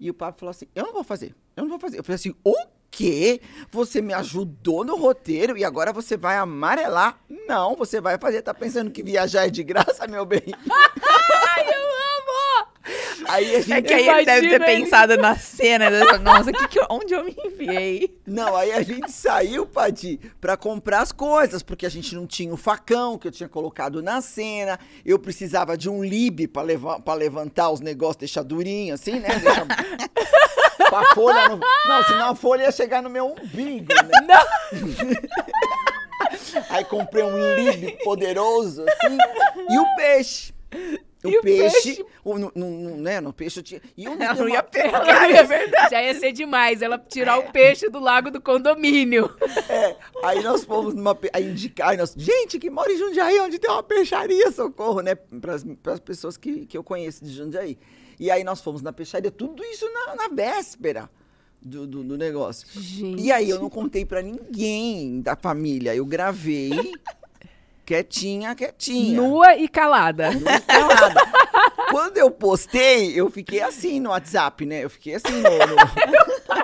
E 0.00 0.10
o 0.10 0.14
papo 0.14 0.40
falou 0.40 0.50
assim: 0.50 0.66
eu 0.74 0.84
não 0.84 0.92
vou 0.92 1.04
fazer, 1.04 1.34
eu 1.56 1.62
não 1.62 1.70
vou 1.70 1.78
fazer. 1.78 1.98
Eu 1.98 2.04
falei 2.04 2.16
assim: 2.16 2.34
o 2.44 2.54
quê? 2.94 3.40
Você 3.72 4.00
me 4.00 4.12
ajudou 4.14 4.84
no 4.84 4.96
roteiro 4.96 5.56
e 5.58 5.64
agora 5.64 5.92
você 5.92 6.16
vai 6.16 6.36
amarelar? 6.36 7.18
Não, 7.48 7.74
você 7.74 8.00
vai 8.00 8.18
fazer. 8.18 8.42
Tá 8.42 8.54
pensando 8.54 8.90
que 8.90 9.02
viajar 9.02 9.46
é 9.46 9.50
de 9.50 9.62
graça, 9.62 10.06
meu 10.06 10.24
bem? 10.24 10.42
Ai, 10.70 11.64
eu 11.66 11.82
amo! 11.82 12.68
Aí 13.28 13.56
a 13.56 13.60
gente... 13.60 13.72
É 13.72 13.82
que 13.82 13.92
aí 13.94 14.08
ele 14.08 14.24
deve 14.26 14.48
ter 14.48 14.54
ele- 14.56 14.64
pensado 14.64 15.16
na 15.16 15.36
cena 15.36 15.90
dessa. 15.90 16.18
Nossa, 16.18 16.52
que 16.52 16.68
que 16.68 16.78
eu- 16.78 16.86
onde 16.90 17.14
eu 17.14 17.24
me 17.24 17.34
enviei? 17.44 18.18
Não, 18.26 18.54
aí 18.54 18.72
a 18.72 18.82
gente 18.82 19.10
saiu, 19.10 19.64
Pati, 19.66 20.20
pra 20.40 20.56
comprar 20.56 21.00
as 21.00 21.10
coisas, 21.10 21.62
porque 21.62 21.86
a 21.86 21.90
gente 21.90 22.14
não 22.14 22.26
tinha 22.26 22.52
o 22.52 22.56
facão 22.56 23.16
que 23.18 23.26
eu 23.26 23.32
tinha 23.32 23.48
colocado 23.48 24.02
na 24.02 24.20
cena. 24.20 24.78
Eu 25.04 25.18
precisava 25.18 25.76
de 25.76 25.88
um 25.88 26.04
lib 26.04 26.46
pra, 26.48 26.62
leva 26.62 27.00
pra 27.00 27.14
levantar 27.14 27.70
os 27.70 27.80
negócios, 27.80 28.16
deixar 28.18 28.42
durinho, 28.42 28.94
assim, 28.94 29.18
né? 29.18 29.28
Deixar... 29.40 29.66
com 30.88 30.96
a 30.96 31.04
folha 31.14 31.48
no... 31.48 31.56
Não, 31.86 32.04
senão 32.04 32.30
a 32.30 32.34
folha 32.34 32.62
ia 32.64 32.72
chegar 32.72 33.02
no 33.02 33.10
meu 33.10 33.26
umbigo, 33.26 33.92
né? 33.94 34.34
Aí 36.70 36.84
comprei 36.84 37.24
um 37.24 37.54
lib 37.56 37.98
poderoso, 38.04 38.84
assim, 38.88 39.16
e 39.70 39.78
o 39.78 39.96
peixe. 39.96 40.52
O, 41.24 41.28
E 41.30 41.38
o 41.38 41.42
peixe, 41.42 41.82
peixe? 41.96 42.06
o- 42.22 42.38
no, 42.38 42.52
no- 42.54 42.70
no- 42.70 42.96
né, 42.98 43.18
no 43.20 43.32
peixe 43.32 43.58
eu 43.60 43.62
tinha. 43.64 43.80
E 43.96 44.04
eu 44.04 44.12
Ela 44.12 44.34
não 44.34 44.46
ia 44.48 44.62
pegar. 44.62 45.00
Ela 45.08 45.28
ia- 45.30 45.88
Já 45.90 46.02
ia 46.02 46.14
ser 46.14 46.32
demais 46.32 46.82
ela 46.82 46.98
tirar 46.98 47.38
o 47.38 47.50
peixe 47.50 47.88
do 47.88 47.98
lago 47.98 48.30
do 48.30 48.42
condomínio. 48.42 49.34
É, 49.68 49.96
aí 50.22 50.42
nós 50.42 50.64
fomos 50.64 50.94
numa. 50.94 51.16
Aí 51.32 51.44
indicar, 51.50 51.90
aí 51.90 51.96
nós, 51.96 52.14
gente 52.16 52.58
que 52.58 52.68
mora 52.68 52.92
em 52.92 52.98
Jundiaí, 52.98 53.40
onde 53.40 53.58
tem 53.58 53.70
uma 53.70 53.82
peixaria, 53.82 54.50
socorro, 54.52 55.00
né? 55.00 55.14
Para 55.14 55.54
as 55.94 56.00
pessoas 56.00 56.36
que, 56.36 56.66
que 56.66 56.76
eu 56.76 56.84
conheço 56.84 57.24
de 57.24 57.32
Jundiaí. 57.32 57.78
E 58.18 58.30
aí 58.30 58.44
nós 58.44 58.60
fomos 58.60 58.82
na 58.82 58.92
peixaria, 58.92 59.30
tudo 59.30 59.62
isso 59.64 59.86
na, 59.92 60.14
na 60.14 60.28
véspera 60.28 61.10
do, 61.60 61.86
do, 61.86 62.02
do 62.04 62.16
negócio. 62.18 62.66
Gente. 62.80 63.22
E 63.22 63.32
aí 63.32 63.48
eu 63.50 63.58
não 63.60 63.70
contei 63.70 64.04
pra 64.04 64.20
ninguém 64.22 65.20
da 65.20 65.34
família, 65.36 65.94
eu 65.94 66.04
gravei 66.06 66.70
quietinha, 67.84 68.54
quietinha. 68.54 69.20
Nua 69.20 69.56
e 69.56 69.68
calada. 69.68 70.30
Não 70.32 70.40
tinha 70.60 70.86
nada. 70.88 71.20
Quando 71.90 72.16
eu 72.18 72.30
postei, 72.30 73.12
eu 73.18 73.30
fiquei 73.30 73.60
assim 73.60 74.00
no 74.00 74.10
WhatsApp, 74.10 74.64
né? 74.66 74.84
Eu 74.84 74.90
fiquei 74.90 75.14
assim 75.14 75.32
no. 75.32 75.42
no- 75.42 76.63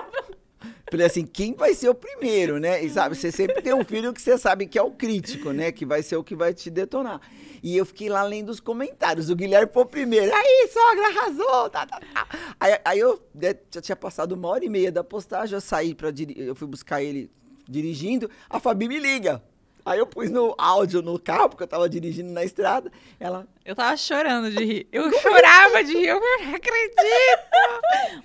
Falei 0.91 1.05
assim, 1.05 1.25
quem 1.25 1.53
vai 1.53 1.73
ser 1.73 1.87
o 1.87 1.95
primeiro, 1.95 2.59
né? 2.59 2.83
E 2.83 2.89
sabe, 2.89 3.15
você 3.15 3.31
sempre 3.31 3.61
tem 3.61 3.73
um 3.73 3.85
filho 3.85 4.11
que 4.11 4.21
você 4.21 4.37
sabe 4.37 4.67
que 4.67 4.77
é 4.77 4.81
o 4.81 4.91
crítico, 4.91 5.53
né? 5.53 5.71
Que 5.71 5.85
vai 5.85 6.03
ser 6.03 6.17
o 6.17 6.23
que 6.23 6.35
vai 6.35 6.53
te 6.53 6.69
detonar. 6.69 7.21
E 7.63 7.77
eu 7.77 7.85
fiquei 7.85 8.09
lá 8.09 8.23
lendo 8.23 8.49
os 8.49 8.59
comentários. 8.59 9.29
O 9.29 9.35
Guilherme 9.35 9.71
foi 9.71 9.83
o 9.83 9.85
primeiro. 9.85 10.29
Aí, 10.35 10.69
sogra, 10.69 11.07
arrasou! 11.07 11.69
Tá, 11.69 11.85
tá, 11.85 12.01
tá. 12.13 12.27
Aí, 12.59 12.77
aí 12.83 12.99
eu 12.99 13.25
né, 13.33 13.55
já 13.73 13.79
tinha 13.79 13.95
passado 13.95 14.33
uma 14.33 14.49
hora 14.49 14.65
e 14.65 14.69
meia 14.69 14.91
da 14.91 15.01
postagem, 15.01 15.55
eu 15.55 15.61
saí 15.61 15.95
dirigir. 16.13 16.45
Eu 16.45 16.55
fui 16.55 16.67
buscar 16.67 17.01
ele 17.01 17.31
dirigindo. 17.69 18.29
A 18.49 18.59
Fabi 18.59 18.89
me 18.89 18.99
liga. 18.99 19.41
Aí 19.85 19.97
eu 19.99 20.05
pus 20.05 20.29
no 20.29 20.53
áudio 20.57 21.01
no 21.01 21.17
carro, 21.19 21.49
porque 21.49 21.63
eu 21.63 21.67
tava 21.67 21.89
dirigindo 21.89 22.31
na 22.31 22.43
estrada. 22.43 22.91
Ela, 23.19 23.47
Eu 23.65 23.75
tava 23.75 23.97
chorando 23.97 24.51
de 24.51 24.63
rir. 24.63 24.87
Eu 24.91 25.11
chorava 25.19 25.83
de 25.83 25.93
rir, 25.93 26.07
eu 26.07 26.19
não 26.19 26.55
acredito! 26.55 26.95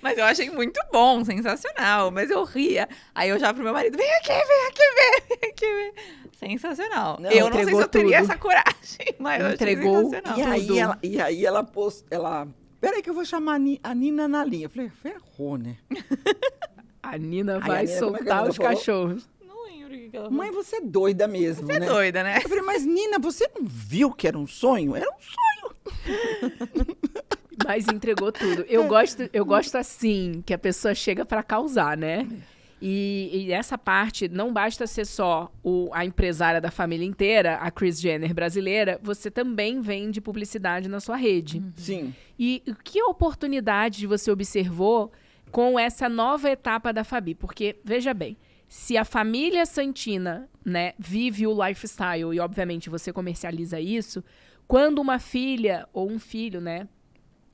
Mas 0.01 0.17
eu 0.17 0.25
achei 0.25 0.49
muito 0.49 0.79
bom, 0.91 1.23
sensacional. 1.25 2.11
Mas 2.11 2.29
eu 2.29 2.43
ria. 2.43 2.87
Aí 3.15 3.29
eu 3.29 3.39
já 3.39 3.53
pro 3.53 3.63
meu 3.63 3.73
marido, 3.73 3.97
vem 3.97 4.13
aqui, 4.17 4.27
vem 4.29 4.67
aqui 4.67 4.81
ver, 4.95 5.37
vem 5.41 5.49
aqui 5.49 5.65
ver. 5.65 5.93
Sensacional. 6.37 7.17
Não, 7.19 7.31
eu 7.31 7.49
não 7.49 7.53
sei 7.63 7.65
se 7.65 7.81
eu 7.81 7.87
teria 7.87 8.17
tudo. 8.21 8.29
essa 8.31 8.37
coragem, 8.37 9.15
mas 9.17 9.39
eu 9.39 9.45
achei 9.47 9.55
Entregou. 9.55 10.09
sensacional. 10.11 10.37
E 10.37 10.43
aí, 10.43 10.67
tudo. 10.67 10.79
ela, 10.79 10.99
e 11.01 11.21
aí 11.21 11.45
ela 11.45 11.63
post, 11.63 12.05
ela. 12.11 12.47
Peraí 12.79 13.01
que 13.01 13.09
eu 13.09 13.13
vou 13.15 13.25
chamar 13.25 13.55
a 13.55 13.59
Ni- 13.59 13.79
a 13.81 13.95
Nina 13.95 14.27
na 14.27 14.43
linha. 14.45 14.65
Eu 14.65 14.69
falei, 14.69 14.89
ferrou, 14.89 15.57
né? 15.57 15.77
A 17.01 17.17
Nina 17.17 17.59
Ai, 17.61 17.67
vai 17.67 17.77
a 17.79 17.81
Nina, 17.83 17.91
é 17.91 17.95
a 17.95 17.99
soltar 17.99 18.21
Nina 18.23 18.49
os 18.49 18.55
falou? 18.57 18.71
cachorros. 18.75 19.29
Que 20.07 20.11
que 20.11 20.17
ela 20.17 20.29
Mãe, 20.29 20.51
você 20.51 20.77
é 20.77 20.81
doida 20.81 21.27
mesmo, 21.27 21.65
Você 21.67 21.73
é 21.73 21.79
né? 21.79 21.85
doida, 21.85 22.23
né? 22.23 22.37
Eu 22.43 22.49
falei, 22.49 22.63
mas 22.63 22.85
Nina, 22.85 23.19
você 23.19 23.49
não 23.57 23.65
viu 23.65 24.11
que 24.11 24.27
era 24.27 24.37
um 24.37 24.47
sonho? 24.47 24.95
Era 24.95 25.05
um 25.09 25.19
sonho. 25.19 25.75
Mas 27.65 27.87
entregou 27.87 28.31
tudo. 28.31 28.61
Eu 28.69 28.87
gosto, 28.87 29.27
eu 29.33 29.43
gosto 29.43 29.75
assim, 29.75 30.41
que 30.45 30.53
a 30.53 30.57
pessoa 30.57 30.93
chega 30.95 31.25
pra 31.25 31.41
causar, 31.43 31.97
né? 31.97 32.27
E, 32.79 33.45
e 33.47 33.51
essa 33.51 33.77
parte 33.77 34.29
não 34.29 34.53
basta 34.53 34.85
ser 34.85 35.05
só 35.05 35.51
o- 35.63 35.89
a 35.91 36.05
empresária 36.05 36.61
da 36.61 36.69
família 36.69 37.05
inteira, 37.05 37.55
a 37.55 37.71
Chris 37.71 37.99
Jenner 37.99 38.33
brasileira, 38.33 38.99
você 39.01 39.31
também 39.31 39.81
vende 39.81 40.21
publicidade 40.21 40.87
na 40.87 40.99
sua 40.99 41.15
rede. 41.17 41.61
Sim. 41.75 42.13
E 42.37 42.61
que 42.83 43.01
oportunidade 43.01 44.05
você 44.05 44.29
observou 44.31 45.11
com 45.51 45.79
essa 45.79 46.07
nova 46.07 46.49
etapa 46.51 46.93
da 46.93 47.03
Fabi? 47.03 47.33
Porque, 47.33 47.77
veja 47.83 48.13
bem, 48.13 48.37
se 48.67 48.97
a 48.97 49.05
família 49.05 49.65
Santina, 49.65 50.49
né, 50.63 50.93
vive 50.99 51.47
o 51.47 51.65
lifestyle 51.65 52.33
e, 52.33 52.39
obviamente, 52.39 52.89
você 52.89 53.13
comercializa 53.13 53.79
isso, 53.79 54.23
quando 54.67 54.99
uma 54.99 55.19
filha 55.19 55.87
ou 55.93 56.11
um 56.11 56.19
filho, 56.19 56.59
né, 56.59 56.87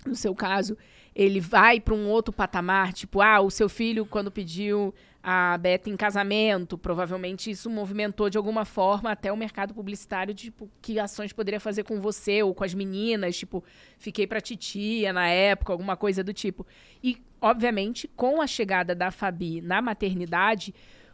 no 0.06 0.16
seu 0.16 0.34
caso, 0.34 0.78
ele 1.16 1.40
vai 1.40 1.80
para 1.80 1.94
um 1.94 2.10
outro 2.10 2.34
patamar, 2.34 2.92
tipo, 2.92 3.22
ah, 3.22 3.40
o 3.40 3.52
seu 3.52 3.70
filho, 3.70 4.06
quando 4.06 4.32
pediu 4.32 4.94
a 5.22 5.58
Beta 5.58 5.90
em 5.90 5.96
casamento, 5.96 6.78
provavelmente 6.78 7.50
isso 7.50 7.70
movimentou 7.70 8.30
de 8.30 8.38
alguma 8.38 8.66
forma 8.66 9.12
até 9.12 9.32
o 9.32 9.38
mercado 9.38 9.74
publicitário, 9.74 10.34
tipo, 10.34 10.70
que 10.82 11.00
ações 11.00 11.32
poderia 11.32 11.60
fazer 11.60 11.84
com 11.84 12.02
você 12.02 12.44
ou 12.44 12.54
com 12.54 12.64
as 12.64 12.74
meninas, 12.74 13.38
tipo, 13.38 13.64
fiquei 13.98 14.28
pra 14.28 14.42
titia 14.42 15.14
na 15.14 15.30
época, 15.30 15.72
alguma 15.72 15.96
coisa 15.96 16.24
do 16.24 16.34
tipo. 16.34 16.66
E, 17.02 17.24
obviamente, 17.40 18.10
com 18.18 18.42
a 18.42 18.48
chegada 18.48 18.94
da 18.94 19.12
Fabi 19.12 19.62
na 19.62 19.82
maternidade, 19.82 20.74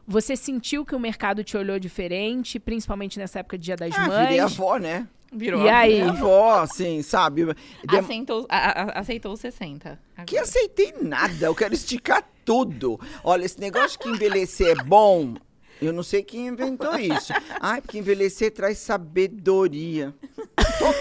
você 0.09 0.35
sentiu 0.35 0.83
que 0.83 0.95
o 0.95 0.99
mercado 0.99 1.43
te 1.43 1.55
olhou 1.55 1.77
diferente, 1.79 2.59
principalmente 2.59 3.19
nessa 3.19 3.39
época 3.39 3.57
de 3.57 3.65
Dia 3.65 3.75
das 3.75 3.93
Ah, 3.95 4.07
Mães? 4.07 4.19
virei 4.21 4.39
avó, 4.39 4.77
né? 4.77 5.07
Virou. 5.31 5.63
E 5.63 5.69
aí? 5.69 6.01
Avó, 6.01 6.61
assim, 6.61 7.03
sabe? 7.03 7.45
Dem- 7.45 7.99
Aceitou, 7.99 8.47
a- 8.49 8.99
aceitou 8.99 9.31
os 9.33 9.39
60. 9.39 9.99
Que 10.25 10.37
aceitei 10.39 10.95
nada, 11.01 11.45
eu 11.45 11.53
quero 11.53 11.75
esticar 11.75 12.27
tudo. 12.43 12.99
Olha, 13.23 13.45
esse 13.45 13.59
negócio 13.59 13.91
de 13.91 13.99
que 13.99 14.09
envelhecer 14.09 14.69
é 14.79 14.83
bom, 14.83 15.35
eu 15.81 15.93
não 15.93 16.03
sei 16.03 16.23
quem 16.23 16.47
inventou 16.47 16.97
isso. 16.97 17.31
Ai, 17.59 17.81
porque 17.81 17.97
envelhecer 17.97 18.51
traz 18.51 18.77
sabedoria. 18.79 20.13
Tô, 20.55 20.93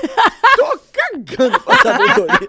tô 0.56 0.78
cagando 0.92 1.60
pra 1.60 1.76
sabedoria. 1.78 2.48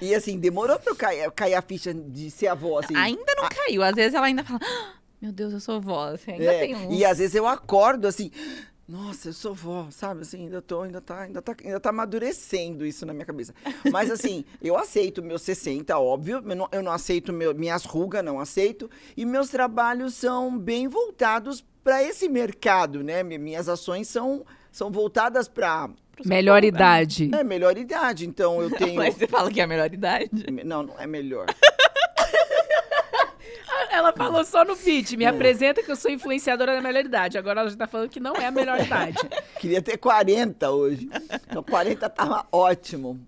E 0.00 0.14
assim, 0.14 0.38
demorou 0.38 0.78
pra 0.78 0.92
eu 0.92 0.96
cair, 0.96 1.30
cair 1.32 1.54
a 1.54 1.62
ficha 1.62 1.92
de 1.94 2.30
ser 2.30 2.48
avó, 2.48 2.78
assim. 2.80 2.96
Ainda 2.96 3.34
não 3.36 3.48
caiu. 3.48 3.82
Às 3.82 3.94
vezes 3.94 4.14
ela 4.14 4.26
ainda 4.26 4.42
fala, 4.44 4.60
"Ah, 4.62 4.92
meu 5.20 5.32
Deus, 5.32 5.52
eu 5.52 5.60
sou 5.60 5.80
vó. 5.80 6.08
Assim, 6.14 6.32
ainda 6.32 6.44
É, 6.52 6.60
tem 6.60 6.74
um... 6.74 6.92
E 6.92 7.04
às 7.04 7.18
vezes 7.18 7.34
eu 7.34 7.46
acordo 7.46 8.06
assim, 8.06 8.30
nossa, 8.90 9.28
eu 9.28 9.32
sou 9.32 9.54
vó, 9.54 9.86
sabe? 9.90 10.22
Assim, 10.22 10.44
ainda 10.44 10.60
tô, 10.60 10.82
ainda 10.82 11.00
tá, 11.00 11.20
ainda 11.22 11.40
tá, 11.40 11.54
ainda 11.64 11.78
tá 11.78 11.90
amadurecendo 11.90 12.84
isso 12.84 13.06
na 13.06 13.12
minha 13.12 13.24
cabeça. 13.24 13.54
Mas 13.92 14.10
assim, 14.10 14.44
eu 14.60 14.76
aceito 14.76 15.22
meus 15.22 15.42
60, 15.42 15.96
óbvio, 15.98 16.42
eu 16.44 16.54
não, 16.56 16.68
eu 16.72 16.82
não 16.82 16.90
aceito 16.92 17.32
meu, 17.32 17.54
minhas 17.54 17.84
rugas, 17.84 18.24
não 18.24 18.40
aceito. 18.40 18.90
E 19.16 19.24
meus 19.24 19.48
trabalhos 19.48 20.14
são 20.14 20.58
bem 20.58 20.88
voltados 20.88 21.64
para 21.84 22.02
esse 22.02 22.28
mercado, 22.28 23.02
né? 23.02 23.22
Mi- 23.22 23.38
Minhas 23.38 23.68
ações 23.68 24.08
são, 24.08 24.44
são 24.72 24.90
voltadas 24.90 25.46
para 25.48 25.88
Melhor 26.24 26.62
idade. 26.64 27.30
é, 27.34 27.42
melhor 27.44 27.78
idade. 27.78 28.26
Então 28.26 28.60
eu 28.60 28.70
tenho. 28.76 28.96
Mas 28.96 29.14
você 29.14 29.26
fala 29.26 29.50
que 29.50 29.60
é 29.60 29.64
a 29.64 29.66
melhor 29.66 29.92
idade? 29.92 30.30
Não, 30.64 30.82
não 30.82 30.98
é 30.98 31.06
melhor. 31.06 31.46
Ela 33.90 34.12
falou 34.12 34.44
só 34.44 34.64
no 34.64 34.76
pitch, 34.76 35.12
me 35.12 35.26
apresenta 35.26 35.82
que 35.82 35.90
eu 35.90 35.96
sou 35.96 36.10
influenciadora 36.10 36.74
da 36.74 36.80
melhor 36.80 37.04
idade. 37.04 37.36
Agora 37.36 37.60
ela 37.60 37.70
já 37.70 37.76
tá 37.76 37.86
falando 37.86 38.08
que 38.08 38.20
não 38.20 38.34
é 38.36 38.46
a 38.46 38.50
melhor 38.50 38.80
idade. 38.80 39.18
Queria 39.58 39.82
ter 39.82 39.96
40 39.98 40.70
hoje. 40.70 41.10
Então 41.48 41.62
40 41.62 42.08
tava 42.08 42.46
ótimo. 42.52 43.20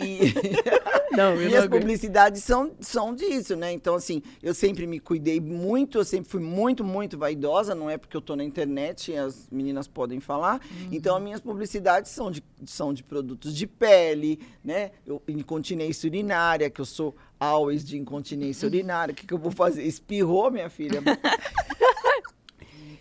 E. 0.00 0.32
Não, 1.18 1.34
não 1.36 1.42
aguento. 1.42 1.70
publicidades 1.70 2.42
são, 2.44 2.72
são 2.80 3.14
disso, 3.14 3.56
né? 3.56 3.72
Então, 3.72 3.94
assim, 3.94 4.22
eu 4.42 4.54
sempre 4.54 4.86
me 4.86 5.00
cuidei 5.00 5.40
muito, 5.40 5.98
eu 5.98 6.04
sempre 6.04 6.30
fui 6.30 6.40
muito, 6.40 6.84
muito 6.84 7.18
vaidosa, 7.18 7.74
não 7.74 7.90
é 7.90 7.96
porque 7.96 8.16
eu 8.16 8.20
tô 8.20 8.36
na 8.36 8.44
internet, 8.44 9.14
as 9.16 9.48
meninas 9.50 9.88
podem 9.88 10.20
falar. 10.20 10.60
Então, 10.92 11.16
as 11.16 11.22
minhas 11.22 11.40
publicidades 11.40 12.10
são 12.10 12.30
de, 12.30 12.42
são 12.66 12.92
de 12.92 13.02
produtos 13.02 13.54
de 13.54 13.66
pele, 13.66 14.38
né? 14.64 14.92
Eu, 15.06 15.20
incontinência 15.26 16.06
urinária, 16.06 16.70
que 16.70 16.80
eu 16.80 16.84
sou 16.86 17.16
always 17.40 17.84
de 17.84 17.98
incontinência 17.98 18.66
urinária. 18.68 19.12
O 19.12 19.14
que, 19.14 19.26
que 19.26 19.34
eu 19.34 19.38
vou 19.38 19.52
fazer? 19.52 19.82
Espirrou, 19.84 20.50
minha 20.50 20.70
filha? 20.70 21.02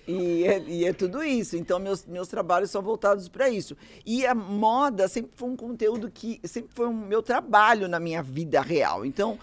E 0.07 0.43
é, 0.45 0.63
e 0.67 0.85
é 0.85 0.93
tudo 0.93 1.21
isso. 1.23 1.57
Então, 1.57 1.77
meus, 1.79 2.05
meus 2.05 2.27
trabalhos 2.27 2.71
são 2.71 2.81
voltados 2.81 3.27
para 3.27 3.49
isso. 3.49 3.75
E 4.05 4.25
a 4.25 4.33
moda 4.33 5.07
sempre 5.07 5.31
foi 5.35 5.49
um 5.49 5.55
conteúdo 5.55 6.09
que 6.09 6.39
sempre 6.45 6.71
foi 6.73 6.87
um 6.87 6.93
meu 6.93 7.21
trabalho 7.21 7.87
na 7.87 7.99
minha 7.99 8.23
vida 8.23 8.61
real. 8.61 9.05
Então, 9.05 9.37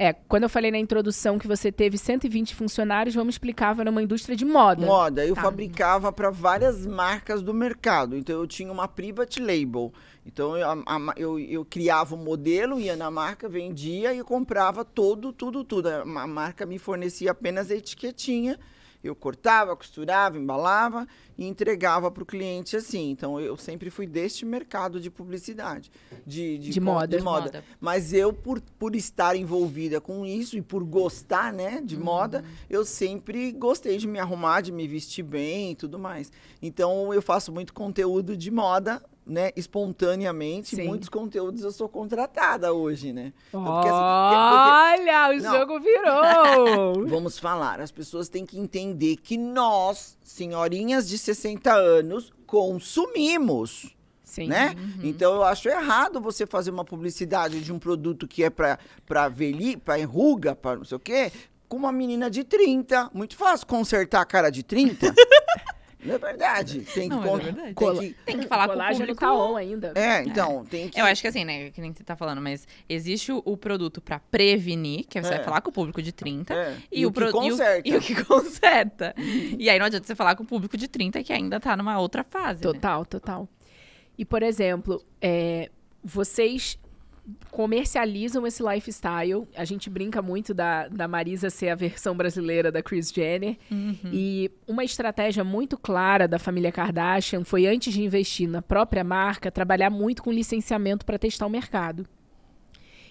É, 0.00 0.12
quando 0.12 0.44
eu 0.44 0.48
falei 0.48 0.70
na 0.70 0.78
introdução 0.78 1.40
que 1.40 1.46
você 1.48 1.72
teve 1.72 1.98
120 1.98 2.54
funcionários, 2.54 3.16
vamos 3.16 3.34
explicar, 3.34 3.76
era 3.80 3.90
uma 3.90 4.00
indústria 4.02 4.36
de 4.36 4.44
moda. 4.44 4.86
Moda. 4.86 5.26
Eu 5.26 5.34
Tá. 5.34 5.42
fabricava 5.42 6.12
para 6.12 6.30
várias 6.30 6.86
marcas 6.86 7.42
do 7.42 7.52
mercado. 7.52 8.16
Então 8.16 8.36
eu 8.40 8.46
tinha 8.46 8.70
uma 8.72 8.86
private 8.86 9.40
label. 9.40 9.92
Então 10.24 10.56
eu, 10.56 10.68
a- 10.70 10.82
a- 10.86 11.14
eu, 11.16 11.38
eu 11.40 11.64
criava 11.64 12.14
o 12.14 12.18
modelo, 12.18 12.78
ia 12.78 12.94
na 12.94 13.10
marca, 13.10 13.48
vendia 13.48 14.14
e 14.14 14.22
comprava 14.22 14.84
todo, 14.84 15.32
tudo, 15.32 15.64
tudo. 15.64 15.88
A 15.88 16.04
ma- 16.04 16.26
marca 16.28 16.64
me 16.64 16.78
fornecia 16.78 17.32
apenas 17.32 17.68
a 17.70 17.74
etiquetinha. 17.74 18.56
Eu 19.02 19.14
cortava, 19.14 19.76
costurava, 19.76 20.36
embalava 20.38 21.06
e 21.36 21.46
entregava 21.46 22.10
para 22.10 22.22
o 22.22 22.26
cliente 22.26 22.76
assim. 22.76 23.10
Então 23.10 23.40
eu 23.40 23.56
sempre 23.56 23.90
fui 23.90 24.06
deste 24.06 24.44
mercado 24.44 25.00
de 25.00 25.08
publicidade, 25.10 25.90
de, 26.26 26.58
De 26.58 26.80
con- 26.80 26.86
moda. 26.86 27.16
de 27.16 27.22
moda. 27.22 27.44
Moda. 27.46 27.64
Mas 27.80 28.12
eu, 28.12 28.32
por, 28.32 28.60
por 28.78 28.96
estar 28.96 29.36
envolvida 29.36 30.00
com 30.00 30.26
isso 30.26 30.56
e 30.56 30.62
por 30.62 30.82
gostar, 30.82 31.52
né, 31.52 31.80
de 31.80 31.96
moda, 31.96 32.44
eu 32.68 32.84
sempre 32.84 33.52
gostei 33.52 33.98
de 33.98 34.08
me 34.08 34.18
arrumar, 34.18 34.60
de 34.62 34.72
me 34.72 34.86
vestir 34.88 35.22
bem 35.22 35.72
e 35.72 35.74
tudo 35.76 35.98
mais. 35.98 36.32
Então, 36.60 37.14
eu 37.14 37.22
faço 37.22 37.52
muito 37.52 37.72
conteúdo 37.72 38.36
de 38.36 38.50
moda, 38.50 39.00
né, 39.28 39.50
espontaneamente. 39.54 40.74
Sim. 40.74 40.86
Muitos 40.88 41.08
conteúdos 41.08 41.62
eu 41.62 41.70
sou 41.70 41.88
contratada 41.88 42.72
hoje, 42.72 43.12
né? 43.12 43.32
Então, 43.48 43.62
porque, 43.64 43.88
assim, 43.88 43.98
porque- 43.98 45.02
Olha, 45.02 45.30
o 45.30 45.42
Não. 45.42 45.58
jogo 45.58 45.80
virou! 45.80 47.06
Vamos 47.06 47.38
falar, 47.38 47.80
as 47.80 47.90
pessoas 47.92 48.28
têm 48.28 48.46
que 48.46 48.58
entender 48.58 49.16
que 49.16 49.36
nós, 49.36 50.16
senhorinhas 50.22 51.08
de 51.08 51.18
60 51.18 51.72
anos, 51.72 52.32
consumimos. 52.46 53.94
Sim. 54.24 54.46
né? 54.46 54.74
Então 55.02 55.36
eu 55.36 55.42
acho 55.42 55.68
errado 55.70 56.20
você 56.20 56.46
fazer 56.46 56.70
uma 56.70 56.84
publicidade 56.84 57.60
de 57.60 57.72
um 57.72 57.78
produto 57.78 58.28
que 58.28 58.44
é 58.44 58.50
para 58.50 58.78
para 59.06 59.26
velhi, 59.28 59.76
para 59.76 59.98
enruga, 59.98 60.54
para 60.54 60.76
não 60.76 60.84
sei 60.84 60.96
o 60.96 61.00
quê, 61.00 61.32
com 61.66 61.78
uma 61.78 61.90
menina 61.90 62.30
de 62.30 62.44
30. 62.44 63.10
Muito 63.14 63.34
fácil 63.36 63.66
consertar 63.66 64.20
a 64.20 64.24
cara 64.26 64.50
de 64.50 64.62
30. 64.62 65.12
não 66.04 66.14
é 66.14 66.18
verdade? 66.18 66.80
Tem 66.80 67.08
que 67.08 67.14
Não, 67.14 67.24
é 67.24 67.26
con- 67.28 67.36
verdade. 67.38 67.62
tem 67.66 67.74
Cola- 67.74 68.00
que- 68.00 68.14
Tem 68.24 68.38
que 68.38 68.46
falar 68.46 68.64
com 68.66 68.70
o 68.70 68.76
colágeno 68.76 68.98
público. 69.06 69.20
tá 69.20 69.34
on 69.34 69.56
ainda. 69.56 69.92
É, 69.94 70.22
então, 70.22 70.64
tem 70.64 70.88
que 70.88 71.00
Eu 71.00 71.04
acho 71.06 71.20
que 71.20 71.28
assim, 71.28 71.44
né, 71.44 71.70
que 71.70 71.80
nem 71.80 71.92
você 71.92 72.04
tá 72.04 72.14
falando, 72.16 72.40
mas 72.40 72.66
existe 72.88 73.32
o, 73.32 73.42
o 73.44 73.56
produto 73.56 74.00
pra 74.00 74.18
prevenir, 74.18 75.04
que 75.06 75.20
você 75.20 75.28
É. 75.34 75.36
vai 75.36 75.44
falar 75.44 75.60
com 75.60 75.70
o 75.70 75.72
público 75.72 76.00
de 76.00 76.12
30, 76.12 76.54
É, 76.54 76.76
e, 76.92 77.04
o, 77.06 77.10
que 77.10 77.14
pro- 77.14 77.26
e 77.26 77.28
o- 77.28 77.32
conserta. 77.32 77.88
E 77.88 77.96
o, 77.96 78.00
que 78.00 78.14
conserta. 78.24 79.14
e 79.16 79.68
aí 79.68 79.78
não 79.78 79.86
adianta 79.86 80.06
você 80.06 80.14
falar 80.14 80.34
com 80.36 80.42
o 80.42 80.46
público 80.46 80.76
de 80.76 80.86
30 80.88 81.22
que 81.22 81.32
ainda 81.32 81.58
tá 81.60 81.76
numa 81.76 81.98
outra 81.98 82.22
fase. 82.24 82.64
né? 82.64 82.72
Total, 82.72 83.04
total. 83.04 83.48
E, 84.16 84.24
por 84.24 84.42
exemplo, 84.42 85.04
é, 85.20 85.70
vocês 86.02 86.78
comercializam 87.50 88.46
esse 88.46 88.62
lifestyle. 88.62 89.46
A 89.56 89.64
gente 89.64 89.90
brinca 89.90 90.22
muito 90.22 90.54
da, 90.54 90.88
da 90.88 91.08
Marisa 91.08 91.50
ser 91.50 91.68
a 91.68 91.74
versão 91.74 92.16
brasileira 92.16 92.70
da 92.70 92.82
Kris 92.82 93.10
Jenner. 93.10 93.56
E 94.12 94.50
uma 94.66 94.84
estratégia 94.84 95.44
muito 95.44 95.76
clara 95.76 96.26
da 96.26 96.38
família 96.38 96.72
Kardashian 96.72 97.44
foi, 97.44 97.66
antes 97.66 97.92
de 97.92 98.02
investir 98.02 98.48
na 98.48 98.62
própria 98.62 99.04
marca, 99.04 99.50
trabalhar 99.50 99.90
muito 99.90 100.22
com 100.22 100.30
licenciamento 100.32 101.04
para 101.04 101.18
testar 101.18 101.46
o 101.46 101.50
mercado. 101.50 102.06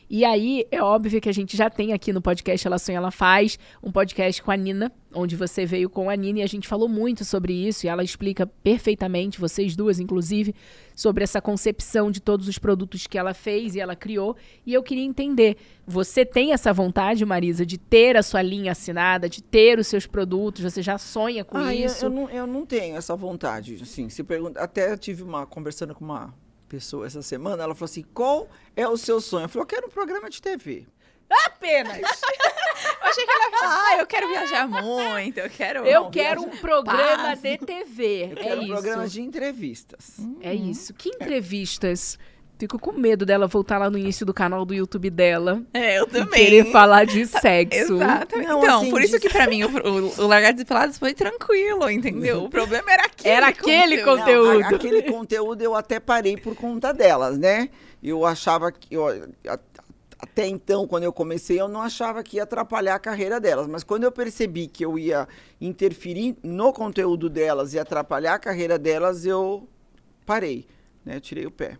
E 0.09 0.23
aí, 0.23 0.65
é 0.71 0.81
óbvio 0.81 1.19
que 1.19 1.27
a 1.27 1.33
gente 1.33 1.57
já 1.57 1.69
tem 1.69 1.91
aqui 1.91 2.13
no 2.13 2.21
podcast 2.21 2.65
Ela 2.65 2.79
Sonha, 2.79 2.97
Ela 2.97 3.11
Faz, 3.11 3.59
um 3.83 3.91
podcast 3.91 4.41
com 4.41 4.49
a 4.51 4.55
Nina, 4.55 4.89
onde 5.13 5.35
você 5.35 5.65
veio 5.65 5.89
com 5.89 6.09
a 6.09 6.15
Nina 6.15 6.39
e 6.39 6.41
a 6.43 6.47
gente 6.47 6.65
falou 6.65 6.87
muito 6.87 7.25
sobre 7.25 7.51
isso 7.51 7.85
e 7.85 7.89
ela 7.89 8.01
explica 8.05 8.47
perfeitamente, 8.47 9.37
vocês 9.37 9.75
duas 9.75 9.99
inclusive, 9.99 10.55
sobre 10.95 11.25
essa 11.25 11.41
concepção 11.41 12.09
de 12.09 12.21
todos 12.21 12.47
os 12.47 12.57
produtos 12.57 13.05
que 13.05 13.17
ela 13.17 13.33
fez 13.33 13.75
e 13.75 13.81
ela 13.81 13.97
criou. 13.97 14.37
E 14.65 14.73
eu 14.73 14.81
queria 14.81 15.03
entender, 15.03 15.57
você 15.85 16.25
tem 16.25 16.53
essa 16.53 16.71
vontade, 16.71 17.25
Marisa, 17.25 17.65
de 17.65 17.77
ter 17.77 18.15
a 18.15 18.23
sua 18.23 18.41
linha 18.41 18.71
assinada, 18.71 19.27
de 19.27 19.43
ter 19.43 19.77
os 19.77 19.87
seus 19.87 20.07
produtos, 20.07 20.63
você 20.63 20.81
já 20.81 20.97
sonha 20.97 21.43
com 21.43 21.57
Ah, 21.57 21.75
eu- 21.75 21.85
isso? 21.85 22.05
Eu, 22.05 22.09
não, 22.09 22.29
eu 22.29 22.47
não 22.47 22.65
tenho 22.65 22.95
essa 22.95 23.13
vontade. 23.13 23.77
Assim, 23.81 24.07
se 24.07 24.23
pergunta, 24.23 24.61
até 24.61 24.95
tive 24.95 25.21
uma 25.21 25.45
conversando 25.45 25.93
com 25.93 26.05
uma 26.05 26.33
pessoa 26.67 27.05
essa 27.07 27.21
semana, 27.21 27.63
ela 27.63 27.73
falou 27.75 27.85
assim: 27.85 28.03
qual 28.13 28.49
é 28.75 28.87
o 28.87 28.97
seu 28.97 29.19
sonho? 29.21 29.45
Eu 29.45 29.49
falei, 29.49 29.63
eu 29.63 29.67
quero 29.67 29.87
um 29.87 29.89
programa 29.89 30.29
de 30.29 30.41
TV. 30.41 30.85
Apenas! 31.45 32.01
Eu 33.01 33.09
achei 33.09 33.25
que 33.25 33.31
ela 33.31 33.49
ia 33.49 33.57
falar, 33.57 33.85
ah, 33.87 33.97
eu 33.97 34.07
quero 34.07 34.27
viajar 34.27 34.67
muito, 34.67 35.37
eu 35.39 35.49
quero... 35.49 35.85
Eu 35.85 36.03
Não, 36.03 36.11
quero 36.11 36.41
um 36.41 36.49
programa 36.57 37.23
paz. 37.23 37.41
de 37.41 37.57
TV. 37.57 38.23
Eu 38.23 38.31
é 38.31 38.35
quero 38.35 38.59
um 38.59 38.63
isso. 38.63 38.73
programa 38.73 39.07
de 39.07 39.21
entrevistas. 39.21 40.17
É 40.41 40.53
isso. 40.53 40.93
Que 40.93 41.09
entrevistas? 41.09 42.19
Fico 42.59 42.79
com 42.79 42.91
medo 42.91 43.23
dela 43.25 43.45
voltar 43.47 43.77
lá 43.77 43.89
no 43.89 43.97
início 43.99 44.25
do 44.25 44.33
canal 44.33 44.65
do 44.65 44.73
YouTube 44.73 45.09
dela 45.11 45.61
É, 45.73 45.99
eu 45.99 46.05
e 46.05 46.09
também. 46.09 46.43
querer 46.43 46.71
falar 46.71 47.05
de 47.05 47.25
sexo. 47.27 47.93
Exato. 47.93 48.35
Não, 48.37 48.59
então, 48.63 48.79
assim, 48.79 48.89
por 48.89 49.01
isso 49.01 49.19
que 49.19 49.29
pra 49.29 49.45
mim 49.47 49.63
o, 49.63 49.67
o, 49.69 50.21
o 50.23 50.27
Largados 50.27 50.59
e 50.61 50.65
Pelados 50.65 50.97
foi 50.97 51.13
tranquilo, 51.13 51.87
entendeu? 51.89 52.45
O 52.45 52.49
problema 52.49 52.91
era 52.91 53.05
aquele 53.05 53.29
Era 53.29 53.47
aquele 53.49 53.97
Não, 53.97 54.17
Conteúdo. 54.17 54.63
a- 54.65 54.69
aquele 54.69 55.01
conteúdo 55.03 55.61
eu 55.61 55.75
até 55.75 55.99
parei 55.99 56.35
por 56.35 56.55
conta 56.55 56.91
delas, 56.91 57.37
né? 57.37 57.69
Eu 58.01 58.25
achava 58.25 58.71
que. 58.71 58.95
eu- 58.95 59.07
a- 59.47 59.59
até 60.19 60.47
então, 60.47 60.87
quando 60.87 61.03
eu 61.03 61.13
comecei, 61.13 61.61
eu 61.61 61.67
não 61.67 61.79
achava 61.79 62.23
que 62.23 62.37
ia 62.37 62.43
atrapalhar 62.43 62.95
a 62.95 62.99
carreira 62.99 63.39
delas. 63.39 63.67
Mas 63.67 63.83
quando 63.83 64.03
eu 64.03 64.11
percebi 64.11 64.65
que 64.67 64.83
eu 64.83 64.97
ia 64.97 65.27
interferir 65.61 66.35
no 66.41 66.73
conteúdo 66.73 67.29
delas 67.29 67.75
e 67.75 67.79
atrapalhar 67.79 68.33
a 68.33 68.39
carreira 68.39 68.79
delas, 68.79 69.27
eu 69.27 69.67
parei. 70.25 70.65
Né? 71.05 71.17
Eu 71.17 71.21
tirei 71.21 71.45
o 71.45 71.51
pé. 71.51 71.77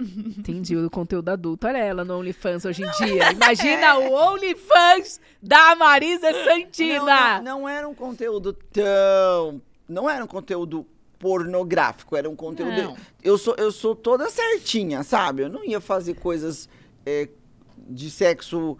Entendi, 0.00 0.76
o 0.76 0.90
conteúdo 0.90 1.28
adulto. 1.28 1.66
Olha 1.66 1.78
ela 1.78 2.04
no 2.04 2.18
OnlyFans 2.18 2.64
hoje 2.64 2.82
em 2.82 2.90
dia. 3.04 3.32
Imagina 3.32 3.98
o 3.98 4.12
OnlyFans 4.12 5.20
da 5.42 5.74
Marisa 5.76 6.32
Santina. 6.44 7.38
Não, 7.38 7.44
não, 7.44 7.60
não 7.60 7.68
era 7.68 7.88
um 7.88 7.94
conteúdo 7.94 8.52
tão. 8.52 9.60
Não 9.88 10.08
era 10.08 10.24
um 10.24 10.28
conteúdo 10.28 10.86
pornográfico, 11.18 12.16
era 12.16 12.28
um 12.28 12.36
conteúdo. 12.36 12.82
Não. 12.82 12.96
Eu 13.22 13.36
sou, 13.36 13.54
eu 13.58 13.70
sou 13.70 13.94
toda 13.94 14.30
certinha, 14.30 15.02
sabe? 15.02 15.42
Eu 15.42 15.48
não 15.50 15.64
ia 15.64 15.80
fazer 15.80 16.14
coisas 16.14 16.68
é, 17.04 17.28
de 17.76 18.10
sexo 18.10 18.78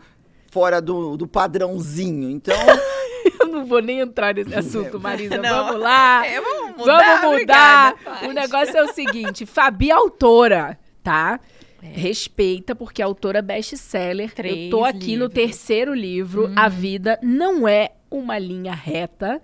fora 0.50 0.80
do, 0.80 1.16
do 1.16 1.26
padrãozinho. 1.26 2.30
Então, 2.30 2.56
Eu 3.40 3.46
não 3.48 3.64
vou 3.64 3.80
nem 3.80 4.00
entrar 4.00 4.34
nesse 4.34 4.54
assunto, 4.54 4.98
Marisa. 5.00 5.36
Não. 5.38 5.64
Vamos 5.66 5.80
lá. 5.80 6.26
É, 6.26 6.40
vamos 6.40 6.76
mudar, 6.76 7.20
Vamos 7.20 7.40
mudar. 7.40 7.94
obrigada, 7.94 8.28
o 8.28 8.32
negócio 8.32 8.76
é 8.76 8.82
o 8.82 8.92
seguinte: 8.92 9.46
Fabi 9.46 9.90
autora, 9.90 10.78
tá? 11.02 11.40
É. 11.82 11.86
Respeita, 11.86 12.74
porque 12.74 13.00
é 13.00 13.04
autora 13.04 13.40
best-seller. 13.40 14.32
Eu 14.38 14.70
tô 14.70 14.84
aqui 14.84 15.16
no 15.16 15.24
livros. 15.24 15.34
terceiro 15.34 15.94
livro. 15.94 16.52
A 16.54 16.68
vida 16.68 17.18
não 17.22 17.66
é 17.66 17.92
uma 18.10 18.38
linha 18.38 18.74
reta. 18.74 19.40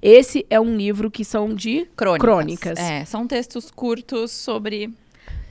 Esse 0.00 0.46
é 0.50 0.60
um 0.60 0.76
livro 0.76 1.10
que 1.10 1.24
são 1.24 1.54
de 1.54 1.86
Crônicas. 1.96 2.20
crônicas. 2.20 2.78
É, 2.78 3.04
são 3.04 3.26
textos 3.26 3.70
curtos 3.70 4.30
sobre 4.30 4.92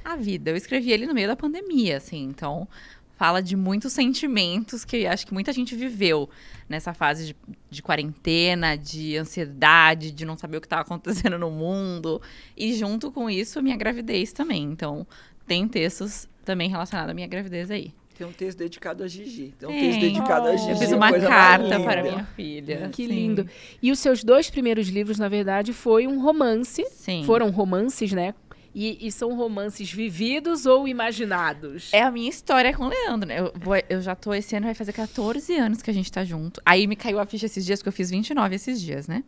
a 0.03 0.15
vida. 0.15 0.51
Eu 0.51 0.55
escrevi 0.55 0.91
ele 0.91 1.05
no 1.05 1.13
meio 1.13 1.27
da 1.27 1.35
pandemia, 1.35 1.97
assim, 1.97 2.23
então 2.23 2.67
fala 3.15 3.41
de 3.41 3.55
muitos 3.55 3.93
sentimentos 3.93 4.83
que 4.83 5.05
acho 5.05 5.25
que 5.25 5.33
muita 5.33 5.53
gente 5.53 5.75
viveu 5.75 6.29
nessa 6.67 6.93
fase 6.93 7.27
de, 7.27 7.35
de 7.69 7.81
quarentena, 7.83 8.75
de 8.75 9.17
ansiedade, 9.17 10.11
de 10.11 10.25
não 10.25 10.37
saber 10.37 10.57
o 10.57 10.61
que 10.61 10.65
estava 10.67 10.81
acontecendo 10.83 11.37
no 11.37 11.49
mundo. 11.51 12.21
E 12.57 12.73
junto 12.73 13.11
com 13.11 13.29
isso, 13.29 13.61
minha 13.61 13.77
gravidez 13.77 14.31
também. 14.33 14.63
Então, 14.63 15.05
tem 15.47 15.67
textos 15.67 16.27
também 16.43 16.69
relacionados 16.69 17.11
à 17.11 17.13
minha 17.13 17.27
gravidez 17.27 17.69
aí. 17.71 17.93
tem 18.17 18.27
um 18.27 18.31
texto 18.31 18.57
dedicado 18.59 19.03
a 19.03 19.07
Gigi. 19.07 19.53
Tem 19.57 19.67
um 19.69 19.71
texto 19.71 19.99
dedicado 19.99 20.47
a 20.47 20.51
Oh. 20.53 20.57
Gigi. 20.57 20.69
Eu 20.71 20.77
fiz 20.77 20.93
a 20.93 20.95
uma 20.95 21.11
carta 21.13 21.79
para 21.79 22.01
minha 22.03 22.25
filha. 22.35 22.89
Que 22.91 23.05
Sim. 23.07 23.11
lindo. 23.13 23.47
E 23.81 23.91
os 23.91 23.99
seus 23.99 24.23
dois 24.23 24.49
primeiros 24.49 24.87
livros, 24.87 25.17
na 25.19 25.27
verdade, 25.29 25.71
foi 25.73 26.07
um 26.07 26.21
romance. 26.21 26.85
Sim. 26.91 27.23
Foram 27.25 27.49
romances, 27.49 28.11
né? 28.11 28.33
E, 28.75 29.05
e 29.07 29.11
são 29.11 29.35
romances 29.35 29.91
vividos 29.91 30.65
ou 30.65 30.87
imaginados? 30.87 31.89
É 31.93 32.01
a 32.01 32.09
minha 32.11 32.29
história 32.29 32.75
com 32.75 32.85
o 32.85 32.89
Leandro, 32.89 33.27
né? 33.29 33.39
Eu, 33.39 33.51
vou- 33.55 33.75
eu 33.89 34.01
já 34.01 34.15
tô, 34.15 34.33
esse 34.33 34.55
ano 34.55 34.65
vai 34.65 34.73
fazer 34.73 34.93
14 34.93 35.55
anos 35.55 35.81
que 35.81 35.89
a 35.91 35.93
gente 35.93 36.11
tá 36.11 36.23
junto. 36.25 36.59
Aí 36.65 36.87
me 36.87 36.95
caiu 36.95 37.19
a 37.19 37.25
ficha 37.25 37.45
esses 37.45 37.65
dias, 37.65 37.79
porque 37.79 37.89
eu 37.89 37.93
fiz 37.93 38.09
29 38.09 38.55
esses 38.55 38.81
dias, 38.81 39.07
né? 39.07 39.23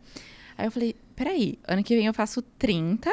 Aí 0.58 0.66
eu 0.66 0.70
falei, 0.72 0.96
peraí, 1.14 1.58
ano 1.66 1.84
que 1.84 1.94
vem 1.94 2.06
eu 2.06 2.14
faço 2.14 2.42
30 2.42 3.12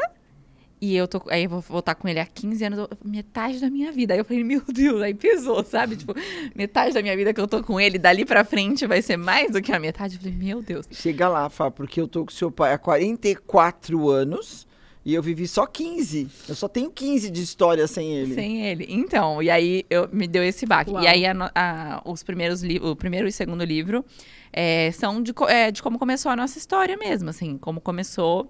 e 0.82 0.96
eu 0.96 1.08
tô. 1.08 1.22
Aí 1.30 1.44
eu 1.44 1.50
vou 1.50 1.62
voltar 1.62 1.94
com 1.94 2.08
ele 2.08 2.20
há 2.20 2.26
15 2.26 2.64
anos, 2.66 2.88
metade 3.06 3.60
da 3.60 3.70
minha 3.70 3.92
vida. 3.92 4.14
Aí 4.16 4.20
eu 4.20 4.26
falei, 4.26 4.44
meu 4.44 4.62
Deus, 4.68 5.02
aí 5.02 5.14
pesou, 5.14 5.64
sabe? 5.64 5.96
Tipo, 5.98 6.16
metade 6.56 6.94
da 6.96 7.02
minha 7.02 7.16
vida 7.16 7.32
que 7.34 7.40
eu 7.40 7.48
tô 7.48 7.62
com 7.64 7.80
ele, 7.80 8.00
dali 8.00 8.26
pra 8.26 8.44
frente 8.44 8.88
vai 8.88 9.02
ser 9.02 9.18
mais 9.18 9.52
do 9.52 9.62
que 9.62 9.72
a 9.72 9.80
metade. 9.80 10.16
Eu 10.16 10.22
falei, 10.22 10.36
meu 10.36 10.62
Deus. 10.64 10.88
Chega 10.92 11.30
lá, 11.30 11.48
Fá, 11.50 11.70
porque 11.70 12.02
eu 12.02 12.08
tô 12.08 12.26
com 12.26 12.32
seu 12.32 12.50
pai 12.52 12.74
há 12.74 12.78
44 12.78 14.10
anos 14.10 14.66
e 15.06 15.14
eu 15.14 15.22
vivi 15.22 15.48
só 15.48 15.66
15. 15.66 16.28
Eu 16.48 16.56
só 16.56 16.68
tenho 16.68 16.90
15 16.92 17.30
de 17.30 17.42
história 17.42 17.86
sem 17.88 18.14
ele. 18.14 18.34
Sem 18.36 18.66
ele. 18.66 18.86
Então, 18.90 19.42
e 19.44 19.50
aí 19.50 19.86
eu, 19.90 20.08
me 20.12 20.28
deu 20.28 20.44
esse 20.44 20.66
baque. 20.66 20.92
Uau. 20.92 21.04
E 21.04 21.08
aí 21.08 21.26
a 21.26 21.34
a- 21.56 22.02
os 22.06 22.24
primeiros 22.24 22.62
o 22.82 22.96
primeiro 22.96 23.28
e 23.28 23.30
o 23.30 23.34
segundo 23.34 23.64
livro 23.64 24.04
é, 24.52 24.92
são 24.92 25.22
de, 25.22 25.34
é, 25.48 25.72
de 25.72 25.82
como 25.84 25.98
começou 26.00 26.32
a 26.32 26.36
nossa 26.36 26.58
história 26.58 26.96
mesmo, 26.98 27.30
assim, 27.30 27.58
como 27.58 27.82
começou 27.82 28.50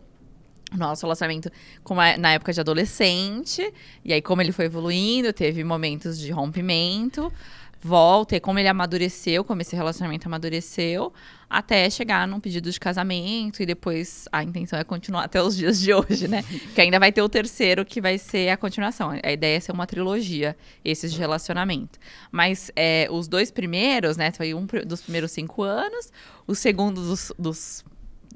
o 0.74 0.78
nosso 0.78 1.06
relacionamento 1.06 1.50
com 1.84 2.00
a- 2.00 2.18
na 2.18 2.34
época 2.34 2.52
de 2.52 2.60
adolescente, 2.60 3.72
e 4.04 4.12
aí 4.12 4.22
como 4.22 4.42
ele 4.42 4.52
foi 4.52 4.66
evoluindo, 4.66 5.32
teve 5.32 5.64
momentos 5.64 6.20
de 6.20 6.32
rompimento. 6.32 7.32
Volta 7.84 8.36
e 8.36 8.40
como 8.40 8.60
ele 8.60 8.68
amadureceu, 8.68 9.44
como 9.44 9.62
esse 9.62 9.76
relacionamento 9.76 10.28
amadureceu, 10.28 11.14
até 11.50 11.90
chegar 11.90 12.28
num 12.28 12.40
pedido 12.40 12.72
de 12.72 12.80
casamento 12.80 13.62
e 13.62 13.66
depois 13.66 14.28
a 14.32 14.42
intenção 14.42 14.80
é 14.80 14.84
continuar 14.84 15.26
até 15.26 15.42
os 15.42 15.56
dias 15.56 15.80
de 15.80 15.94
hoje, 15.94 16.28
né? 16.28 16.44
que 16.74 16.82
ainda 16.82 17.00
vai 17.00 17.12
ter 17.12 17.22
o 17.22 17.30
terceiro 17.30 17.86
que 17.86 18.02
vai 18.02 18.18
ser 18.18 18.50
a 18.50 18.58
continuação. 18.58 19.12
A 19.22 19.32
ideia 19.32 19.58
é 19.58 19.60
ser 19.60 19.72
uma 19.72 19.86
trilogia, 19.86 20.56
esses 20.84 21.12
de 21.12 21.20
relacionamento. 21.20 22.00
Mas 22.32 22.72
é, 22.76 23.08
os 23.12 23.28
dois 23.28 23.52
primeiros, 23.52 24.18
né? 24.18 24.32
Foi 24.32 24.54
um 24.54 24.66
dos 24.86 25.02
primeiros 25.02 25.32
cinco 25.32 25.62
anos, 25.62 26.12
o 26.48 26.56
segundo 26.56 27.02
dos, 27.02 27.32
dos 27.38 27.86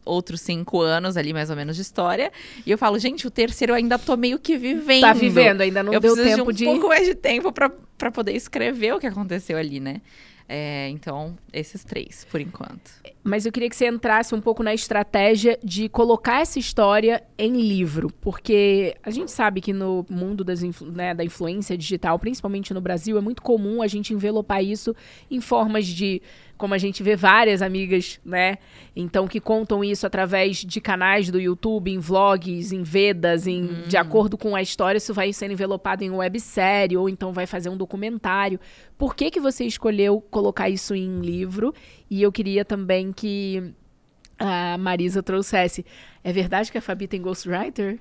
outros 0.08 0.42
cinco 0.42 0.82
anos 0.82 1.18
ali, 1.18 1.34
mais 1.34 1.50
ou 1.50 1.56
menos, 1.56 1.76
de 1.76 1.82
história. 1.82 2.32
E 2.66 2.72
eu 2.72 2.78
falo, 2.78 2.98
gente, 2.98 3.28
o 3.28 3.32
terceiro 3.32 3.74
eu 3.74 3.76
ainda 3.76 4.00
tô 4.00 4.16
meio 4.18 4.40
que 4.40 4.58
vivendo. 4.58 5.02
Tá 5.02 5.14
vivendo, 5.14 5.62
ainda 5.62 5.84
não 5.84 5.94
eu 5.94 6.00
deu 6.00 6.14
preciso 6.14 6.38
tempo 6.38 6.54
de 6.54 6.68
um 6.68 6.74
pouco 6.74 6.88
mais 6.88 7.08
de 7.08 7.16
tempo 7.16 7.52
para 7.52 8.12
poder 8.12 8.34
escrever 8.34 8.94
o 8.94 9.00
que 9.00 9.08
aconteceu 9.08 9.58
ali, 9.58 9.80
né? 9.80 10.02
É, 10.50 10.88
então, 10.90 11.38
esses 11.52 11.84
três, 11.84 12.26
por 12.32 12.40
enquanto. 12.40 12.90
Mas 13.22 13.46
eu 13.46 13.52
queria 13.52 13.70
que 13.70 13.76
você 13.76 13.86
entrasse 13.86 14.34
um 14.34 14.40
pouco 14.40 14.64
na 14.64 14.74
estratégia 14.74 15.60
de 15.62 15.90
colocar 15.90 16.40
essa 16.40 16.58
história 16.58 17.22
em 17.38 17.60
livro, 17.60 18.10
porque 18.22 18.96
a 19.04 19.10
gente 19.10 19.30
sabe 19.30 19.60
que 19.60 19.74
no 19.74 20.06
mundo 20.10 20.46
das 20.46 20.64
influ 20.64 20.90
né, 20.90 21.14
da 21.14 21.26
influência 21.26 21.78
digital, 21.78 22.18
principalmente 22.18 22.74
no 22.74 22.80
Brasil, 22.80 23.18
é 23.18 23.22
muito 23.22 23.42
comum 23.42 23.82
a 23.82 23.88
gente 23.88 24.14
envelopar 24.14 24.64
isso 24.64 24.96
em 25.30 25.42
formas 25.42 25.86
de 25.86 26.22
como 26.58 26.74
a 26.74 26.78
gente 26.78 27.04
vê 27.04 27.16
várias 27.16 27.62
amigas, 27.62 28.20
né? 28.26 28.58
Então, 28.96 29.28
que 29.28 29.40
contam 29.40 29.84
isso 29.84 30.08
através 30.08 30.58
de 30.58 30.82
canais 30.82 31.30
do 31.30 31.40
YouTube, 31.40 31.92
em 31.92 32.00
vlogs, 32.00 32.72
em 32.72 32.84
Vedas, 32.84 33.46
em, 33.46 33.64
hum. 33.64 33.84
de 33.88 33.96
acordo 33.96 34.38
com 34.38 34.56
a 34.56 34.62
história, 34.62 34.98
isso 34.98 35.14
vai 35.14 35.32
sendo 35.32 35.52
envelopado 35.52 36.04
em 36.04 36.10
websérie, 36.10 36.98
ou 36.98 37.08
então 37.08 37.32
vai 37.32 37.46
fazer 37.46 37.70
um 37.70 37.78
documentário. 37.78 38.60
Por 38.98 39.16
que, 39.16 39.30
que 39.30 39.40
você 39.40 39.66
escolheu 39.66 40.20
colocar 40.32 40.70
isso 40.70 40.96
em 40.96 41.20
livro? 41.20 41.74
E 42.10 42.22
eu 42.22 42.32
queria 42.32 42.66
também 42.66 43.12
que 43.14 43.74
a 44.40 44.78
Marisa 44.78 45.22
trouxesse. 45.22 45.86
É 46.24 46.34
verdade 46.34 46.72
que 46.72 46.78
a 46.78 46.82
Fabi 46.82 47.08
tem 47.08 47.22
ghostwriter? 47.22 48.00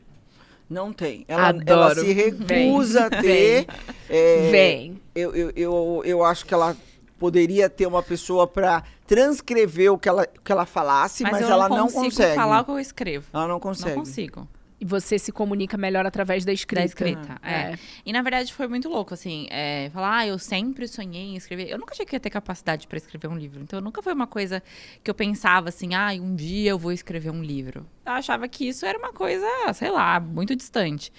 Não 0.69 0.93
tem. 0.93 1.25
Ela, 1.29 1.55
ela 1.65 1.95
se 1.95 2.13
recusa 2.13 3.09
Vem. 3.09 3.19
a 3.19 3.23
ter. 3.23 3.67
Vem. 3.67 3.67
É, 4.09 4.51
Vem. 4.51 5.01
Eu, 5.15 5.35
eu, 5.35 5.53
eu, 5.55 6.03
eu 6.05 6.25
acho 6.25 6.45
que 6.45 6.53
ela 6.53 6.77
poderia 7.19 7.69
ter 7.69 7.87
uma 7.87 8.03
pessoa 8.03 8.47
para 8.47 8.83
transcrever 9.07 9.93
o 9.93 9.99
que 9.99 10.09
ela, 10.09 10.27
que 10.27 10.53
ela 10.53 10.67
falasse, 10.67 11.23
mas, 11.23 11.33
mas 11.33 11.43
ela 11.43 11.69
não 11.69 11.89
consegue. 11.91 12.35
falar 12.35 12.61
o 12.61 12.65
que 12.65 12.71
eu 12.71 12.79
escrevo. 12.79 13.27
Ela 13.33 13.49
não 13.49 13.61
consegue. 13.61 13.91
Não 13.91 14.05
consigo. 14.05 14.49
E 14.79 14.85
você 14.85 15.19
se 15.19 15.33
comunica 15.33 15.77
melhor 15.77 16.05
através 16.05 16.45
da 16.45 16.53
escrita. 16.53 16.83
Da 16.83 16.87
escrita, 16.87 17.39
é. 17.43 17.53
é. 17.53 17.79
E 18.05 18.13
na 18.13 18.21
verdade 18.21 18.53
foi 18.53 18.69
muito 18.69 18.89
louco, 18.89 19.15
assim, 19.15 19.47
é, 19.51 19.89
falar, 19.91 20.19
ah, 20.19 20.27
eu 20.27 20.39
sempre 20.39 20.87
sonhei 20.87 21.23
em 21.23 21.37
escrever. 21.37 21.71
Eu 21.71 21.79
nunca 21.79 21.95
achei 21.95 22.05
que 22.05 22.15
ia 22.15 22.21
ter 22.21 22.31
capacidade 22.31 22.87
para 22.87 22.99
escrever 22.99 23.29
um 23.29 23.37
livro. 23.37 23.63
Então 23.63 23.81
nunca 23.81 24.03
foi 24.03 24.13
uma 24.13 24.27
coisa 24.27 24.63
que 25.03 25.11
eu 25.11 25.15
pensava 25.15 25.71
assim, 25.71 25.95
ah, 25.95 26.11
um 26.21 26.35
dia 26.35 26.71
eu 26.71 26.79
vou 26.79 26.93
escrever 26.93 27.31
um 27.31 27.43
livro. 27.43 27.87
Eu 28.05 28.13
achava 28.13 28.47
que 28.47 28.69
isso 28.69 28.85
era 28.85 28.99
uma 28.99 29.13
coisa, 29.13 29.47
sei 29.73 29.91
lá, 29.91 30.21
muito 30.21 30.55
distante. 30.55 31.11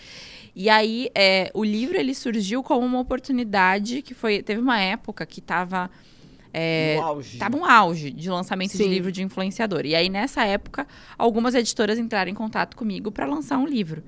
E 0.55 0.69
aí, 0.69 1.09
é, 1.13 1.51
o 1.53 1.63
livro 1.63 1.97
ele 1.97 2.15
surgiu 2.15 2.63
como 2.63 2.83
uma 2.83 2.99
oportunidade 2.99 4.01
que 4.01 4.15
foi. 4.15 4.41
Teve 4.41 4.59
uma 4.59 4.79
época 4.79 5.23
que 5.23 5.39
tava. 5.39 5.87
É, 6.59 6.97
auge. 6.97 7.37
Tava 7.37 7.55
um 7.55 7.63
auge 7.63 8.09
de 8.09 8.31
lançamento 8.31 8.71
Sim. 8.71 8.79
de 8.79 8.89
livro 8.89 9.11
de 9.11 9.21
influenciador. 9.21 9.85
E 9.85 9.93
aí, 9.93 10.09
nessa 10.09 10.43
época, 10.43 10.87
algumas 11.15 11.53
editoras 11.53 11.99
entraram 11.99 12.31
em 12.31 12.33
contato 12.33 12.75
comigo 12.75 13.11
para 13.11 13.27
lançar 13.27 13.59
um 13.59 13.67
livro. 13.67 14.03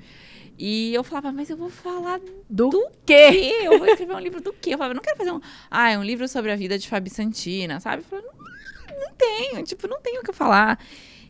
E 0.58 0.92
eu 0.92 1.04
falava, 1.04 1.32
mas 1.32 1.52
eu 1.52 1.56
vou 1.56 1.70
falar 1.70 2.20
do, 2.50 2.70
do 2.70 2.90
quê? 3.06 3.30
quê? 3.32 3.54
Eu 3.62 3.78
vou 3.78 3.88
escrever 3.88 4.16
um 4.16 4.20
livro 4.20 4.42
do 4.42 4.52
quê? 4.52 4.74
Eu 4.74 4.80
falava, 4.80 4.96
não 4.96 5.02
quero 5.02 5.16
fazer 5.16 5.32
um. 5.32 5.40
Ah, 5.70 5.92
é 5.92 5.98
um 6.00 6.04
livro 6.04 6.28
sobre 6.28 6.52
a 6.52 6.56
vida 6.56 6.78
de 6.80 6.88
Fabi 6.88 7.12
Santina, 7.12 7.80
sabe? 7.80 8.02
Eu 8.02 8.06
falava, 8.06 8.28
não, 8.28 9.00
não 9.00 9.14
tenho, 9.14 9.64
tipo, 9.64 9.88
não 9.88 10.02
tenho 10.02 10.22
o 10.22 10.24
que 10.24 10.34
falar. 10.34 10.80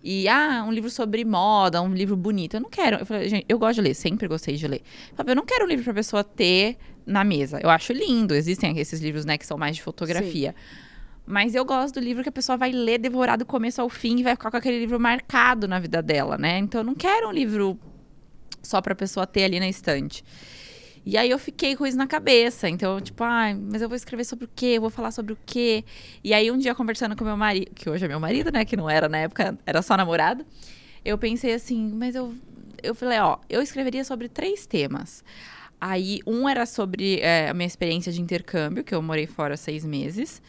E, 0.01 0.25
ah, 0.29 0.63
um 0.65 0.71
livro 0.71 0.89
sobre 0.89 1.25
moda, 1.25 1.81
um 1.81 1.93
livro 1.93 2.15
bonito. 2.15 2.53
Eu 2.53 2.61
não 2.61 2.69
quero. 2.69 2.95
Eu 2.95 3.05
falei, 3.05 3.27
gente, 3.27 3.45
eu 3.49 3.59
gosto 3.59 3.75
de 3.75 3.81
ler, 3.81 3.93
sempre 3.93 4.25
gostei 4.25 4.55
de 4.55 4.65
ler. 4.65 4.81
Eu, 5.11 5.17
falei, 5.17 5.33
eu 5.33 5.35
não 5.35 5.45
quero 5.45 5.65
um 5.65 5.67
livro 5.67 5.83
pra 5.83 5.93
pessoa 5.93 6.23
ter 6.23 6.77
na 7.05 7.25
mesa. 7.25 7.59
Eu 7.61 7.69
acho 7.69 7.91
lindo, 7.91 8.33
existem 8.33 8.79
esses 8.79 9.01
livros, 9.01 9.25
né, 9.25 9.37
que 9.37 9.45
são 9.45 9.57
mais 9.57 9.75
de 9.75 9.83
fotografia. 9.83 10.55
Sim. 10.57 10.88
Mas 11.29 11.53
eu 11.53 11.63
gosto 11.63 11.93
do 11.93 11.99
livro 11.99 12.23
que 12.23 12.29
a 12.29 12.31
pessoa 12.31 12.57
vai 12.57 12.71
ler 12.71 12.97
devorar 12.97 13.37
do 13.37 13.45
começo 13.45 13.79
ao 13.79 13.87
fim 13.87 14.17
e 14.17 14.23
vai 14.23 14.33
ficar 14.33 14.49
com 14.49 14.57
aquele 14.57 14.79
livro 14.79 14.99
marcado 14.99 15.67
na 15.67 15.79
vida 15.79 16.01
dela, 16.01 16.39
né? 16.39 16.57
Então 16.57 16.81
eu 16.81 16.83
não 16.83 16.95
quero 16.95 17.29
um 17.29 17.31
livro 17.31 17.79
só 18.63 18.81
pra 18.81 18.95
pessoa 18.95 19.27
ter 19.27 19.43
ali 19.43 19.59
na 19.59 19.69
estante. 19.69 20.23
E 21.05 21.15
aí 21.15 21.29
eu 21.29 21.37
fiquei 21.37 21.75
com 21.75 21.85
isso 21.85 21.95
na 21.95 22.07
cabeça. 22.07 22.67
Então, 22.67 22.99
tipo, 22.99 23.23
ai, 23.23 23.51
ah, 23.51 23.57
mas 23.71 23.79
eu 23.79 23.87
vou 23.87 23.95
escrever 23.95 24.23
sobre 24.23 24.45
o 24.45 24.49
quê? 24.55 24.73
Eu 24.77 24.81
vou 24.81 24.89
falar 24.89 25.11
sobre 25.11 25.33
o 25.33 25.37
quê? 25.45 25.85
E 26.23 26.33
aí 26.33 26.49
um 26.49 26.57
dia 26.57 26.73
conversando 26.73 27.15
com 27.15 27.23
meu 27.23 27.37
marido, 27.37 27.69
que 27.75 27.87
hoje 27.87 28.03
é 28.03 28.07
meu 28.07 28.19
marido, 28.19 28.51
né? 28.51 28.65
Que 28.65 28.75
não 28.75 28.89
era 28.89 29.07
na 29.07 29.19
época, 29.19 29.55
era 29.67 29.83
só 29.83 29.95
namorado. 29.95 30.43
Eu 31.05 31.15
pensei 31.15 31.53
assim, 31.53 31.91
mas 31.93 32.15
eu. 32.15 32.33
Eu 32.81 32.95
falei, 32.95 33.19
ó, 33.19 33.37
eu 33.47 33.61
escreveria 33.61 34.03
sobre 34.03 34.27
três 34.27 34.65
temas. 34.65 35.23
Aí, 35.79 36.21
um 36.25 36.49
era 36.49 36.65
sobre 36.65 37.19
é, 37.19 37.49
a 37.49 37.53
minha 37.53 37.67
experiência 37.67 38.11
de 38.11 38.19
intercâmbio, 38.19 38.83
que 38.83 38.95
eu 38.95 39.01
morei 39.01 39.27
fora 39.27 39.55
seis 39.55 39.85
meses. 39.85 40.41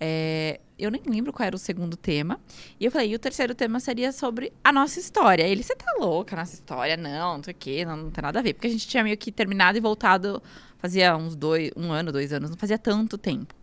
É, 0.00 0.60
eu 0.78 0.90
nem 0.90 1.02
lembro 1.06 1.32
qual 1.32 1.46
era 1.46 1.56
o 1.56 1.58
segundo 1.58 1.96
tema. 1.96 2.40
E 2.78 2.84
eu 2.84 2.90
falei, 2.90 3.10
e 3.10 3.14
o 3.14 3.18
terceiro 3.18 3.54
tema 3.54 3.80
seria 3.80 4.12
sobre 4.12 4.52
a 4.62 4.72
nossa 4.72 5.00
história. 5.00 5.42
Ele, 5.42 5.62
você 5.62 5.74
tá 5.74 5.86
louca, 5.98 6.36
nossa 6.36 6.54
história? 6.54 6.96
Não, 6.96 7.36
não 7.38 7.44
sei 7.44 7.52
o 7.52 7.56
quê, 7.58 7.84
não, 7.84 7.96
não 7.96 8.10
tem 8.10 8.22
nada 8.22 8.38
a 8.38 8.42
ver. 8.42 8.54
Porque 8.54 8.68
a 8.68 8.70
gente 8.70 8.86
tinha 8.86 9.02
meio 9.02 9.16
que 9.16 9.32
terminado 9.32 9.76
e 9.76 9.80
voltado, 9.80 10.42
fazia 10.78 11.16
uns 11.16 11.34
dois, 11.34 11.70
um 11.76 11.90
ano, 11.90 12.12
dois 12.12 12.32
anos, 12.32 12.50
não 12.50 12.56
fazia 12.56 12.78
tanto 12.78 13.18
tempo. 13.18 13.54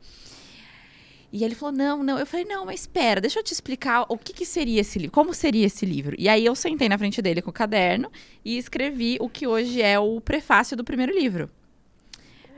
E 1.31 1.43
ele 1.43 1.55
falou, 1.55 1.75
não, 1.75 2.03
não. 2.03 2.19
Eu 2.19 2.25
falei, 2.25 2.45
não, 2.45 2.65
mas 2.65 2.81
espera, 2.81 3.19
deixa 3.19 3.39
eu 3.39 3.43
te 3.43 3.51
explicar 3.51 4.05
o 4.07 4.17
que, 4.17 4.31
que 4.33 4.45
seria 4.45 4.81
esse 4.81 4.97
livro, 4.99 5.11
como 5.11 5.33
seria 5.33 5.65
esse 5.65 5.85
livro. 5.85 6.15
E 6.17 6.29
aí 6.29 6.45
eu 6.45 6.55
sentei 6.55 6.87
na 6.87 6.97
frente 6.97 7.21
dele 7.21 7.41
com 7.41 7.49
o 7.49 7.53
caderno 7.53 8.11
e 8.43 8.57
escrevi 8.57 9.17
o 9.19 9.29
que 9.29 9.47
hoje 9.47 9.81
é 9.81 9.99
o 9.99 10.21
prefácio 10.21 10.77
do 10.77 10.83
primeiro 10.83 11.13
livro. 11.13 11.49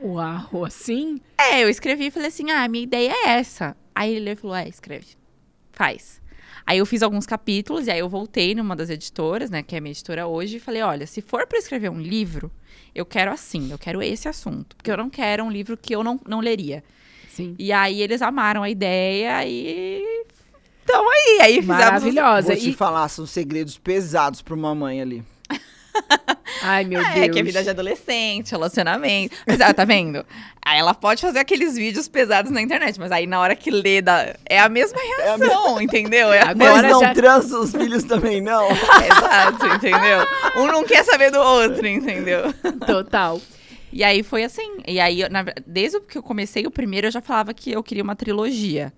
Uau, 0.02 0.64
assim? 0.64 1.20
É, 1.36 1.62
eu 1.62 1.68
escrevi 1.68 2.06
e 2.06 2.10
falei 2.10 2.28
assim: 2.28 2.50
ah, 2.50 2.66
minha 2.68 2.84
ideia 2.84 3.12
é 3.12 3.28
essa. 3.30 3.76
Aí 3.94 4.14
ele 4.14 4.36
falou: 4.36 4.56
é, 4.56 4.68
escreve. 4.68 5.06
Faz. 5.72 6.20
Aí 6.64 6.78
eu 6.78 6.86
fiz 6.86 7.02
alguns 7.02 7.24
capítulos 7.24 7.86
e 7.86 7.90
aí 7.90 7.98
eu 7.98 8.08
voltei 8.08 8.54
numa 8.54 8.76
das 8.76 8.90
editoras, 8.90 9.48
né, 9.48 9.62
que 9.62 9.74
é 9.74 9.78
a 9.78 9.80
minha 9.80 9.92
editora 9.92 10.26
hoje, 10.26 10.56
e 10.56 10.60
falei: 10.60 10.82
olha, 10.82 11.06
se 11.06 11.20
for 11.20 11.46
para 11.46 11.58
escrever 11.58 11.90
um 11.90 12.00
livro, 12.00 12.50
eu 12.94 13.06
quero 13.06 13.30
assim, 13.30 13.70
eu 13.70 13.78
quero 13.78 14.02
esse 14.02 14.28
assunto. 14.28 14.76
Porque 14.76 14.90
eu 14.90 14.96
não 14.96 15.08
quero 15.08 15.44
um 15.44 15.50
livro 15.50 15.76
que 15.76 15.94
eu 15.94 16.04
não, 16.04 16.20
não 16.26 16.40
leria. 16.40 16.84
Sim. 17.30 17.54
E 17.58 17.72
aí 17.72 18.02
eles 18.02 18.20
amaram 18.20 18.62
a 18.62 18.70
ideia 18.70 19.46
e. 19.46 20.24
Então 20.84 21.08
aí, 21.08 21.38
aí 21.42 21.54
fizemos. 21.60 21.66
Maravilhosa. 21.66 22.48
Vou 22.48 22.56
te 22.56 22.70
e... 22.70 22.74
falar, 22.74 23.08
são 23.08 23.26
segredos 23.26 23.78
pesados 23.78 24.42
para 24.42 24.54
uma 24.54 24.74
mãe 24.74 25.00
ali. 25.00 25.24
Ai, 26.62 26.84
meu 26.84 27.00
é, 27.00 27.14
Deus. 27.14 27.26
É, 27.26 27.28
que 27.28 27.38
é 27.38 27.42
vida 27.42 27.62
de 27.62 27.70
adolescente, 27.70 28.50
relacionamento. 28.50 29.36
Mas 29.46 29.60
ela 29.60 29.72
tá 29.72 29.84
vendo? 29.84 30.24
Aí 30.64 30.78
ela 30.78 30.94
pode 30.94 31.20
fazer 31.20 31.38
aqueles 31.38 31.76
vídeos 31.76 32.08
pesados 32.08 32.50
na 32.50 32.60
internet, 32.60 32.98
mas 32.98 33.12
aí 33.12 33.26
na 33.26 33.40
hora 33.40 33.54
que 33.54 33.70
lê, 33.70 34.02
dá... 34.02 34.34
é 34.44 34.58
a 34.58 34.68
mesma 34.68 34.98
reação, 35.00 35.76
é 35.76 35.80
a 35.80 35.82
entendeu? 35.82 36.32
É 36.32 36.40
Agora 36.40 36.82
mas 36.82 36.90
não 36.90 37.00
já... 37.00 37.14
transa 37.14 37.58
os 37.58 37.72
filhos 37.72 38.04
também, 38.04 38.40
não. 38.40 38.68
Exato, 38.70 39.66
entendeu? 39.66 40.26
Um 40.56 40.66
não 40.66 40.84
quer 40.84 41.04
saber 41.04 41.30
do 41.30 41.38
outro, 41.38 41.86
entendeu? 41.86 42.52
Total. 42.86 43.40
E 43.92 44.04
aí 44.04 44.22
foi 44.22 44.44
assim. 44.44 44.78
E 44.86 45.00
aí, 45.00 45.26
na... 45.28 45.44
desde 45.66 46.00
que 46.00 46.18
eu 46.18 46.22
comecei 46.22 46.66
o 46.66 46.70
primeiro, 46.70 47.06
eu 47.06 47.10
já 47.10 47.20
falava 47.20 47.54
que 47.54 47.72
eu 47.72 47.82
queria 47.82 48.02
uma 48.02 48.16
trilogia 48.16 48.92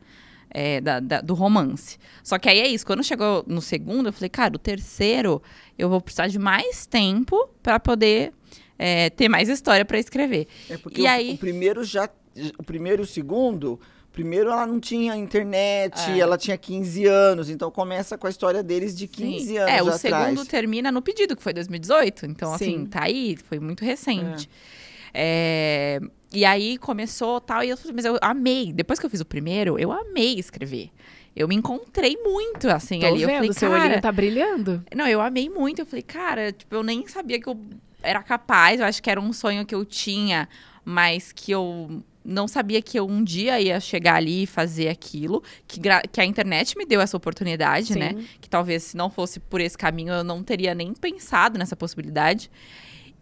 é, 0.51 0.81
da, 0.81 1.01
da, 1.01 1.21
do 1.21 1.35
romance. 1.35 1.99
Só 2.23 2.39
que 2.39 2.49
aí 2.49 2.61
é 2.61 2.69
isso, 2.69 2.85
quando 2.85 3.03
chegou 3.03 3.45
no 3.47 3.61
segundo, 3.61 4.09
eu 4.09 4.13
falei, 4.13 4.29
cara, 4.29 4.55
o 4.55 4.59
terceiro 4.59 5.43
eu 5.79 5.89
vou 5.89 6.01
precisar 6.01 6.27
de 6.27 6.39
mais 6.39 6.87
tempo 6.87 7.49
para 7.63 7.79
poder 7.81 8.33
é, 8.79 9.11
ter 9.11 9.29
mais 9.29 9.49
história 9.49 9.85
para 9.85 9.99
escrever. 9.99 10.47
É 10.69 10.77
porque 10.77 11.03
e 11.03 11.05
o, 11.05 11.09
aí... 11.09 11.33
o 11.35 11.39
primeiro 11.39 11.85
já. 11.85 12.09
O 12.59 12.63
primeiro 12.63 13.03
e 13.03 13.05
o 13.05 13.07
segundo. 13.07 13.79
Primeiro, 14.13 14.51
ela 14.51 14.67
não 14.67 14.81
tinha 14.81 15.15
internet, 15.15 16.11
é. 16.11 16.19
ela 16.19 16.37
tinha 16.37 16.59
15 16.59 17.07
anos, 17.07 17.49
então 17.49 17.71
começa 17.71 18.19
com 18.19 18.27
a 18.27 18.31
história 18.31 18.61
deles 18.61 18.97
de 18.97 19.07
15 19.07 19.47
Sim. 19.47 19.59
anos. 19.59 19.71
É, 19.73 19.83
o 19.83 19.89
atrás. 19.89 20.01
segundo 20.01 20.45
termina 20.45 20.91
no 20.91 21.01
pedido, 21.01 21.37
que 21.37 21.43
foi 21.43 21.53
2018. 21.53 22.27
Então, 22.27 22.53
assim, 22.53 22.65
Sim. 22.65 22.75
assim, 22.75 22.87
tá 22.87 23.05
aí, 23.05 23.37
foi 23.49 23.61
muito 23.61 23.85
recente. 23.85 24.51
É. 25.15 26.01
É, 26.01 26.01
e 26.33 26.45
aí 26.45 26.79
começou 26.79 27.41
tal, 27.41 27.65
e 27.65 27.71
eu, 27.71 27.79
mas 27.95 28.05
eu 28.05 28.19
amei. 28.23 28.73
Depois 28.73 28.99
que 28.99 29.07
eu 29.07 29.11
fiz 29.11 29.21
o 29.21 29.25
primeiro, 29.25 29.79
eu 29.79 29.91
amei 29.91 30.39
escrever. 30.39 30.91
Eu 31.35 31.49
me 31.49 31.55
encontrei 31.55 32.17
muito, 32.17 32.69
assim, 32.69 33.01
Tô 33.01 33.07
ali. 33.07 33.19
Vendo, 33.19 33.31
eu 33.31 33.37
falei, 33.37 33.53
seu 33.53 33.71
cara, 33.71 33.85
olhinho 33.85 34.01
tá 34.01 34.13
brilhando. 34.13 34.85
Não, 34.95 35.07
eu 35.07 35.21
amei 35.21 35.49
muito. 35.49 35.81
Eu 35.81 35.87
falei, 35.87 36.03
cara, 36.03 36.53
tipo, 36.53 36.75
eu 36.75 36.83
nem 36.83 37.07
sabia 37.07 37.41
que 37.41 37.49
eu 37.49 37.59
era 38.03 38.23
capaz. 38.23 38.81
Eu 38.81 38.87
acho 38.87 39.03
que 39.03 39.11
era 39.11 39.21
um 39.21 39.33
sonho 39.33 39.65
que 39.65 39.75
eu 39.75 39.85
tinha, 39.85 40.49
mas 40.85 41.33
que 41.33 41.53
eu 41.53 42.03
não 42.25 42.47
sabia 42.47 42.83
que 42.83 42.99
eu 42.99 43.09
um 43.09 43.25
dia 43.25 43.61
ia 43.61 43.81
chegar 43.81 44.17
ali 44.17 44.43
e 44.43 44.47
fazer 44.47 44.89
aquilo, 44.89 45.43
que, 45.67 45.81
que 46.13 46.21
a 46.21 46.25
internet 46.25 46.77
me 46.77 46.85
deu 46.85 47.01
essa 47.01 47.17
oportunidade, 47.17 47.97
né? 47.97 48.11
Sim. 48.11 48.17
né? 48.17 48.25
Que 48.41 48.49
talvez 48.49 48.83
se 48.83 48.97
não 48.97 49.11
fosse 49.11 49.41
por 49.41 49.61
esse 49.61 49.77
caminho 49.77 50.13
eu 50.13 50.25
não 50.25 50.43
teria 50.43 50.75
nem 50.75 50.93
pensado 50.93 51.59
nessa 51.59 51.75
possibilidade. 51.75 52.51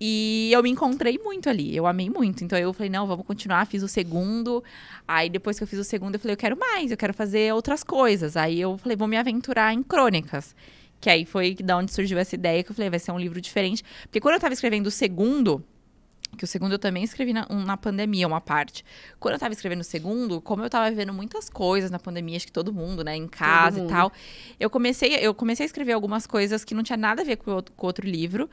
E 0.00 0.50
eu 0.52 0.62
me 0.62 0.70
encontrei 0.70 1.18
muito 1.18 1.48
ali, 1.48 1.76
eu 1.76 1.86
amei 1.86 2.08
muito. 2.08 2.44
Então 2.44 2.58
eu 2.58 2.72
falei, 2.72 2.90
não, 2.90 3.06
vamos 3.06 3.26
continuar, 3.26 3.66
fiz 3.66 3.82
o 3.82 3.88
segundo. 3.88 4.62
Aí 5.06 5.28
depois 5.28 5.58
que 5.58 5.64
eu 5.64 5.68
fiz 5.68 5.78
o 5.78 5.84
segundo, 5.84 6.14
eu 6.14 6.20
falei, 6.20 6.34
eu 6.34 6.38
quero 6.38 6.56
mais, 6.56 6.90
eu 6.90 6.96
quero 6.96 7.12
fazer 7.12 7.52
outras 7.52 7.82
coisas. 7.82 8.36
Aí 8.36 8.60
eu 8.60 8.78
falei, 8.78 8.96
vou 8.96 9.08
me 9.08 9.16
aventurar 9.16 9.72
em 9.74 9.82
crônicas. 9.82 10.54
Que 11.00 11.10
aí 11.10 11.24
foi 11.24 11.54
da 11.54 11.76
onde 11.76 11.92
surgiu 11.92 12.18
essa 12.18 12.34
ideia, 12.34 12.62
que 12.62 12.70
eu 12.70 12.74
falei, 12.74 12.90
vai 12.90 12.98
ser 12.98 13.12
um 13.12 13.18
livro 13.18 13.40
diferente. 13.40 13.84
Porque 14.02 14.20
quando 14.20 14.34
eu 14.34 14.40
tava 14.40 14.54
escrevendo 14.54 14.86
o 14.86 14.90
segundo, 14.90 15.64
que 16.36 16.44
o 16.44 16.46
segundo 16.46 16.72
eu 16.72 16.78
também 16.78 17.02
escrevi 17.02 17.32
na, 17.32 17.46
na 17.48 17.76
pandemia, 17.76 18.26
uma 18.26 18.40
parte. 18.40 18.84
Quando 19.18 19.34
eu 19.34 19.40
tava 19.40 19.52
escrevendo 19.52 19.80
o 19.80 19.84
segundo, 19.84 20.40
como 20.40 20.62
eu 20.62 20.70
tava 20.70 20.88
vivendo 20.90 21.12
muitas 21.12 21.48
coisas 21.48 21.90
na 21.90 21.98
pandemia, 21.98 22.36
acho 22.36 22.46
que 22.46 22.52
todo 22.52 22.72
mundo, 22.72 23.02
né, 23.02 23.16
em 23.16 23.26
casa 23.26 23.80
e 23.80 23.86
tal, 23.86 24.12
eu 24.58 24.68
comecei, 24.68 25.14
eu 25.14 25.34
comecei 25.34 25.64
a 25.64 25.66
escrever 25.66 25.92
algumas 25.92 26.26
coisas 26.26 26.64
que 26.64 26.74
não 26.74 26.82
tinha 26.82 26.96
nada 26.96 27.22
a 27.22 27.24
ver 27.24 27.36
com 27.36 27.50
o 27.50 27.54
outro, 27.54 27.74
com 27.76 27.86
outro 27.86 28.06
livro. 28.06 28.48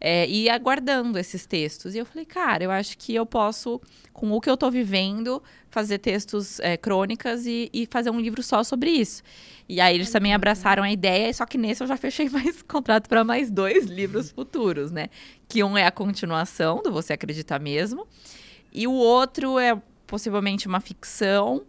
É, 0.00 0.28
e 0.28 0.48
aguardando 0.50 1.18
esses 1.18 1.46
textos. 1.46 1.94
E 1.94 1.98
eu 1.98 2.04
falei, 2.06 2.26
cara, 2.26 2.62
eu 2.62 2.70
acho 2.70 2.98
que 2.98 3.14
eu 3.14 3.24
posso, 3.24 3.80
com 4.12 4.30
o 4.32 4.40
que 4.40 4.50
eu 4.50 4.56
tô 4.56 4.70
vivendo, 4.70 5.42
fazer 5.70 5.98
textos, 5.98 6.60
é, 6.60 6.76
crônicas 6.76 7.46
e, 7.46 7.70
e, 7.72 7.86
fazer 7.86 8.10
um 8.10 8.20
livro 8.20 8.42
só 8.42 8.62
sobre 8.62 8.90
isso. 8.90 9.22
E 9.68 9.80
aí 9.80 9.94
eles 9.94 10.10
também 10.10 10.34
abraçaram 10.34 10.82
a 10.82 10.90
ideia, 10.90 11.32
só 11.32 11.46
que 11.46 11.56
nesse 11.56 11.82
eu 11.82 11.86
já 11.86 11.96
fechei 11.96 12.28
mais 12.30 12.60
contrato 12.62 13.08
para 13.08 13.24
mais 13.24 13.50
dois 13.50 13.86
livros 13.86 14.30
futuros, 14.30 14.90
né? 14.90 15.08
Que 15.48 15.64
um 15.64 15.76
é 15.76 15.86
a 15.86 15.90
continuação 15.90 16.82
do 16.82 16.92
Você 16.92 17.14
Acredita 17.14 17.58
Mesmo, 17.58 18.06
e 18.72 18.86
o 18.86 18.92
outro 18.92 19.58
é 19.58 19.80
possivelmente 20.06 20.68
uma 20.68 20.80
ficção 20.80 21.64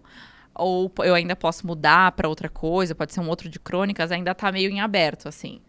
ou 0.58 0.92
eu 1.04 1.14
ainda 1.14 1.36
posso 1.36 1.66
mudar 1.66 2.12
para 2.14 2.28
outra 2.28 2.50
coisa, 2.50 2.96
pode 2.96 3.14
ser 3.14 3.20
um 3.20 3.30
outro 3.30 3.48
de 3.48 3.60
crônicas, 3.60 4.12
ainda 4.12 4.34
tá 4.34 4.52
meio 4.52 4.70
em 4.70 4.82
aberto, 4.82 5.28
assim. 5.28 5.62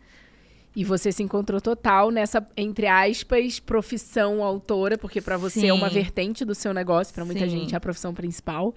E 0.76 0.84
você 0.84 1.10
se 1.10 1.22
encontrou 1.22 1.60
total 1.60 2.10
nessa, 2.10 2.46
entre 2.56 2.86
aspas, 2.86 3.58
profissão 3.58 4.44
autora, 4.44 4.96
porque 4.96 5.20
para 5.20 5.36
você 5.36 5.60
Sim. 5.60 5.68
é 5.68 5.72
uma 5.72 5.88
vertente 5.88 6.44
do 6.44 6.54
seu 6.54 6.72
negócio, 6.72 7.12
para 7.12 7.24
muita 7.24 7.44
Sim. 7.44 7.50
gente 7.50 7.74
é 7.74 7.76
a 7.76 7.80
profissão 7.80 8.14
principal. 8.14 8.74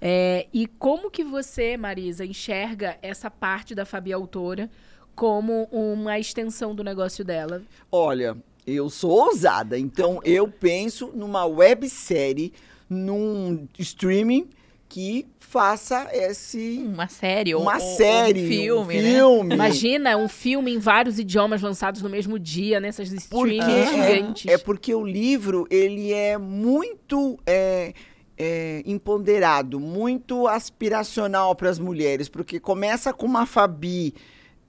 É, 0.00 0.46
e 0.52 0.66
como 0.66 1.10
que 1.10 1.24
você, 1.24 1.76
Marisa, 1.76 2.24
enxerga 2.24 2.96
essa 3.02 3.30
parte 3.30 3.74
da 3.74 3.84
Fabi 3.84 4.12
autora 4.12 4.70
como 5.14 5.64
uma 5.70 6.18
extensão 6.18 6.74
do 6.74 6.82
negócio 6.82 7.24
dela? 7.24 7.62
Olha, 7.92 8.36
eu 8.66 8.88
sou 8.88 9.10
ousada, 9.10 9.78
então 9.78 10.20
eu 10.24 10.48
penso 10.48 11.10
numa 11.14 11.44
websérie, 11.44 12.52
num 12.88 13.68
streaming 13.78 14.48
que 14.90 15.24
faça 15.38 16.08
esse 16.12 16.82
uma 16.84 17.06
série 17.06 17.54
uma 17.54 17.74
ou, 17.74 17.96
série 17.96 18.44
um 18.44 18.48
filme, 18.48 18.72
um 18.72 18.86
filme. 18.86 19.48
Né? 19.48 19.54
imagina 19.54 20.16
um 20.16 20.28
filme 20.28 20.74
em 20.74 20.78
vários 20.78 21.16
idiomas 21.20 21.62
lançados 21.62 22.02
no 22.02 22.10
mesmo 22.10 22.40
dia 22.40 22.80
nessas 22.80 23.12
streams 23.12 23.64
gigantes 23.88 24.46
é, 24.46 24.54
é, 24.54 24.58
porque 24.58 24.92
o 24.92 25.06
livro 25.06 25.64
ele 25.70 26.12
é 26.12 26.36
muito 26.36 27.38
é, 27.46 27.94
é, 28.36 28.82
empoderado 28.84 29.78
muito 29.78 30.48
aspiracional 30.48 31.54
para 31.54 31.70
as 31.70 31.78
mulheres 31.78 32.28
porque 32.28 32.58
começa 32.58 33.12
com 33.12 33.26
uma 33.26 33.46
Fabi 33.46 34.12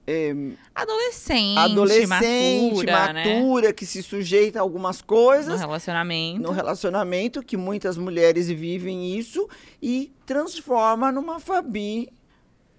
é, 0.06 0.34
adolescente, 0.74 1.58
adolescente, 1.58 2.86
matura, 2.86 3.12
matura 3.12 3.66
né? 3.68 3.72
que 3.72 3.86
se 3.86 4.02
sujeita 4.02 4.58
a 4.58 4.62
algumas 4.62 5.00
coisas. 5.00 5.54
No 5.54 5.66
relacionamento. 5.66 6.42
No 6.42 6.50
relacionamento, 6.50 7.42
que 7.42 7.56
muitas 7.56 7.96
mulheres 7.96 8.48
vivem 8.48 9.16
isso 9.16 9.48
e 9.80 10.12
transforma 10.26 11.12
numa 11.12 11.38
Fabi 11.38 12.12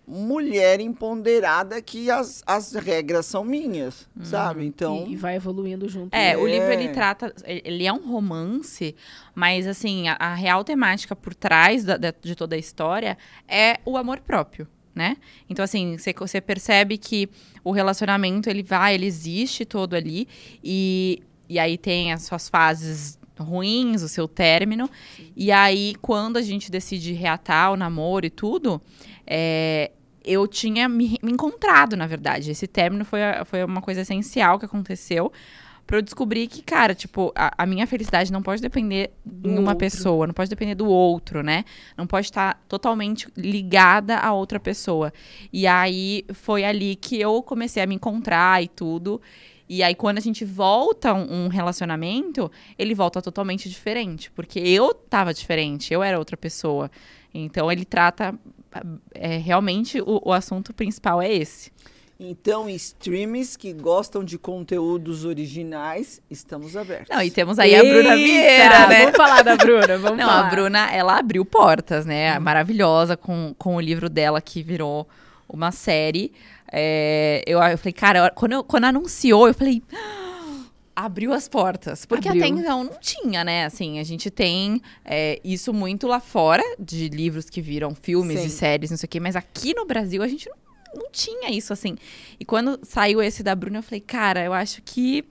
mulher 0.05 0.81
empoderada 0.81 1.81
que 1.81 2.11
as, 2.11 2.43
as 2.45 2.73
regras 2.73 3.25
são 3.25 3.41
minhas, 3.41 4.05
hum. 4.17 4.25
sabe? 4.25 4.65
Então 4.65 5.05
e, 5.07 5.13
e, 5.13 5.15
vai 5.15 5.37
evoluindo 5.37 5.87
junto. 5.87 6.13
É, 6.13 6.31
é, 6.31 6.37
o 6.37 6.45
livro 6.45 6.71
ele 6.73 6.89
trata, 6.89 7.33
ele 7.45 7.87
é 7.87 7.93
um 7.93 8.05
romance, 8.11 8.95
mas 9.33 9.65
assim 9.65 10.09
a, 10.09 10.17
a 10.19 10.35
real 10.35 10.61
temática 10.65 11.15
por 11.15 11.33
trás 11.33 11.85
da, 11.85 11.95
de, 11.95 12.13
de 12.21 12.35
toda 12.35 12.55
a 12.55 12.59
história 12.59 13.17
é 13.47 13.79
o 13.85 13.95
amor 13.95 14.19
próprio 14.19 14.67
né? 14.93 15.17
Então, 15.49 15.63
assim, 15.63 15.97
você 16.17 16.39
percebe 16.39 16.97
que 16.97 17.29
o 17.63 17.71
relacionamento, 17.71 18.49
ele 18.49 18.63
vai, 18.63 18.95
ele 18.95 19.05
existe 19.05 19.65
todo 19.65 19.95
ali. 19.95 20.27
E, 20.63 21.21
e 21.49 21.57
aí 21.57 21.77
tem 21.77 22.13
as 22.13 22.23
suas 22.23 22.49
fases 22.49 23.17
ruins, 23.39 24.01
o 24.01 24.09
seu 24.09 24.27
término. 24.27 24.89
E 25.35 25.51
aí, 25.51 25.95
quando 26.01 26.37
a 26.37 26.41
gente 26.41 26.69
decide 26.69 27.13
reatar 27.13 27.71
o 27.71 27.75
namoro 27.75 28.25
e 28.25 28.29
tudo, 28.29 28.81
é, 29.25 29.91
eu 30.23 30.47
tinha 30.47 30.87
me, 30.87 31.17
me, 31.21 31.31
encontrado, 31.31 31.97
na 31.97 32.07
verdade. 32.07 32.51
Esse 32.51 32.67
término 32.67 33.03
foi, 33.03 33.19
foi 33.45 33.63
uma 33.63 33.81
coisa 33.81 34.01
essencial 34.01 34.59
que 34.59 34.65
aconteceu 34.65 35.31
para 35.85 35.97
eu 35.97 36.01
descobrir 36.01 36.47
que, 36.47 36.61
cara, 36.61 36.95
tipo, 36.95 37.31
a, 37.35 37.63
a, 37.63 37.65
minha 37.65 37.85
felicidade 37.85 38.31
não 38.31 38.41
pode 38.41 38.61
depender 38.61 39.11
de 39.25 39.49
uma 39.49 39.59
outro. 39.59 39.77
pessoa, 39.77 40.25
não 40.25 40.33
pode 40.33 40.49
depender 40.49 40.75
do 40.75 40.87
outro, 40.87 41.43
né? 41.43 41.65
Não 41.97 42.07
pode 42.07 42.27
estar 42.27 42.61
totalmente 42.67 43.27
ligada 43.35 44.17
a 44.17 44.33
outra 44.33 44.59
pessoa. 44.59 45.13
E 45.51 45.67
aí 45.67 46.25
foi 46.33 46.63
ali 46.63 46.95
que 46.95 47.19
eu 47.19 47.43
comecei 47.43 47.83
a 47.83 47.85
me 47.85 47.95
encontrar 47.95 48.63
e 48.63 48.67
tudo. 48.67 49.21
E 49.67 49.81
aí, 49.81 49.95
quando 49.95 50.17
a 50.17 50.21
gente 50.21 50.45
volta 50.45 51.13
um, 51.13 51.45
um 51.45 51.47
relacionamento, 51.47 52.51
ele 52.77 52.93
volta 52.93 53.21
totalmente 53.21 53.69
diferente. 53.69 54.31
Porque 54.31 54.59
eu 54.59 54.93
tava 54.93 55.33
diferente, 55.33 55.93
eu 55.93 56.01
era 56.01 56.17
outra 56.17 56.37
pessoa. 56.37 56.89
Então, 57.33 57.71
ele 57.71 57.85
trata. 57.85 58.33
É, 59.13 59.37
realmente, 59.37 60.01
o, 60.01 60.21
o 60.23 60.31
assunto 60.31 60.73
principal 60.73 61.21
é 61.21 61.31
esse. 61.31 61.71
Então, 62.25 62.69
streams 62.69 63.57
que 63.57 63.73
gostam 63.73 64.23
de 64.23 64.37
conteúdos 64.37 65.25
originais, 65.25 66.21
estamos 66.31 66.77
abertos. 66.77 67.09
Não, 67.13 67.21
e 67.21 67.29
temos 67.29 67.59
aí 67.59 67.73
Eita, 67.73 67.85
a 67.85 67.93
Bruna 67.93 68.15
Vieira, 68.15 68.87
né? 68.87 68.99
Vamos 69.01 69.17
falar 69.17 69.41
da 69.43 69.55
Bruna, 69.57 69.97
vamos 69.97 70.17
Não, 70.17 70.25
falar. 70.25 70.47
a 70.47 70.49
Bruna, 70.49 70.91
ela 70.93 71.17
abriu 71.17 71.43
portas, 71.43 72.05
né? 72.05 72.37
Hum. 72.37 72.41
Maravilhosa 72.41 73.17
com, 73.17 73.53
com 73.57 73.75
o 73.75 73.81
livro 73.81 74.09
dela 74.09 74.39
que 74.41 74.63
virou 74.63 75.07
uma 75.49 75.71
série. 75.71 76.31
É, 76.71 77.43
eu, 77.45 77.61
eu 77.61 77.77
falei, 77.77 77.93
cara, 77.93 78.31
quando, 78.31 78.53
eu, 78.53 78.63
quando 78.63 78.85
anunciou, 78.85 79.47
eu 79.47 79.53
falei 79.53 79.83
abriu 80.95 81.33
as 81.33 81.47
portas. 81.47 82.05
Porque 82.05 82.29
abriu. 82.29 82.43
até 82.43 82.53
então 82.53 82.83
não 82.83 82.99
tinha, 82.99 83.43
né? 83.43 83.65
Assim, 83.65 83.99
a 83.99 84.03
gente 84.03 84.29
tem 84.29 84.81
é, 85.03 85.41
isso 85.43 85.73
muito 85.73 86.07
lá 86.07 86.19
fora, 86.19 86.63
de 86.79 87.09
livros 87.09 87.49
que 87.49 87.61
viram 87.61 87.93
filmes 87.95 88.39
Sim. 88.39 88.47
e 88.47 88.49
séries, 88.49 88.91
não 88.91 88.97
sei 88.97 89.07
o 89.07 89.09
quê, 89.09 89.19
mas 89.19 89.35
aqui 89.35 89.73
no 89.73 89.85
Brasil 89.85 90.21
a 90.23 90.27
gente 90.27 90.47
não 90.47 90.55
não 90.95 91.09
tinha 91.11 91.51
isso 91.51 91.73
assim. 91.73 91.95
E 92.39 92.45
quando 92.45 92.79
saiu 92.83 93.21
esse 93.21 93.43
da 93.43 93.55
Bruna, 93.55 93.79
eu 93.79 93.83
falei, 93.83 94.01
cara, 94.01 94.43
eu 94.43 94.53
acho 94.53 94.81
que. 94.83 95.25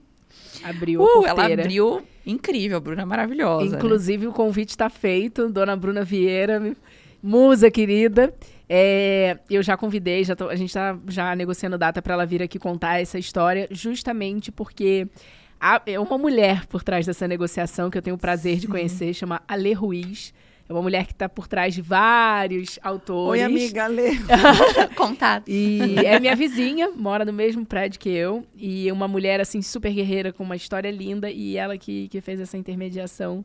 Abriu 0.63 1.01
uh, 1.01 1.25
Ela 1.25 1.45
abriu 1.45 2.01
incrível, 2.25 2.77
a 2.77 2.79
Bruna 2.79 3.01
é 3.01 3.05
maravilhosa. 3.05 3.71
Né? 3.71 3.77
Inclusive, 3.77 4.25
né? 4.25 4.29
o 4.29 4.33
convite 4.33 4.69
está 4.69 4.89
feito, 4.89 5.49
dona 5.49 5.75
Bruna 5.75 6.03
Vieira, 6.03 6.75
musa 7.21 7.69
querida. 7.69 8.33
É, 8.67 9.37
eu 9.49 9.61
já 9.61 9.75
convidei, 9.75 10.23
já 10.23 10.35
tô, 10.35 10.49
a 10.49 10.55
gente 10.55 10.69
está 10.69 10.97
já 11.07 11.35
negociando 11.35 11.77
data 11.77 12.01
para 12.01 12.13
ela 12.13 12.25
vir 12.25 12.41
aqui 12.41 12.57
contar 12.57 13.01
essa 13.01 13.19
história, 13.19 13.67
justamente 13.69 14.51
porque 14.51 15.07
é 15.85 15.99
uma 15.99 16.17
mulher 16.17 16.65
por 16.65 16.83
trás 16.83 17.05
dessa 17.05 17.27
negociação 17.27 17.89
que 17.89 17.97
eu 17.97 18.01
tenho 18.01 18.15
o 18.15 18.19
prazer 18.19 18.55
Sim. 18.55 18.61
de 18.61 18.67
conhecer, 18.67 19.13
chama 19.13 19.41
Ale 19.47 19.73
Ruiz. 19.73 20.33
É 20.67 20.71
uma 20.71 20.81
mulher 20.81 21.05
que 21.05 21.11
está 21.11 21.27
por 21.27 21.47
trás 21.47 21.73
de 21.73 21.81
vários 21.81 22.79
autores. 22.81 23.41
Oi, 23.41 23.45
amiga, 23.45 23.87
lê. 23.87 24.11
Contato. 24.95 25.49
E 25.49 25.97
é 26.05 26.19
minha 26.19 26.35
vizinha, 26.35 26.89
mora 26.89 27.25
no 27.25 27.33
mesmo 27.33 27.65
prédio 27.65 27.99
que 27.99 28.09
eu. 28.09 28.45
E 28.55 28.89
uma 28.91 29.07
mulher, 29.07 29.41
assim, 29.41 29.61
super 29.61 29.91
guerreira, 29.93 30.31
com 30.31 30.43
uma 30.43 30.55
história 30.55 30.89
linda. 30.89 31.29
E 31.29 31.57
ela 31.57 31.77
que, 31.77 32.07
que 32.07 32.21
fez 32.21 32.39
essa 32.39 32.57
intermediação, 32.57 33.43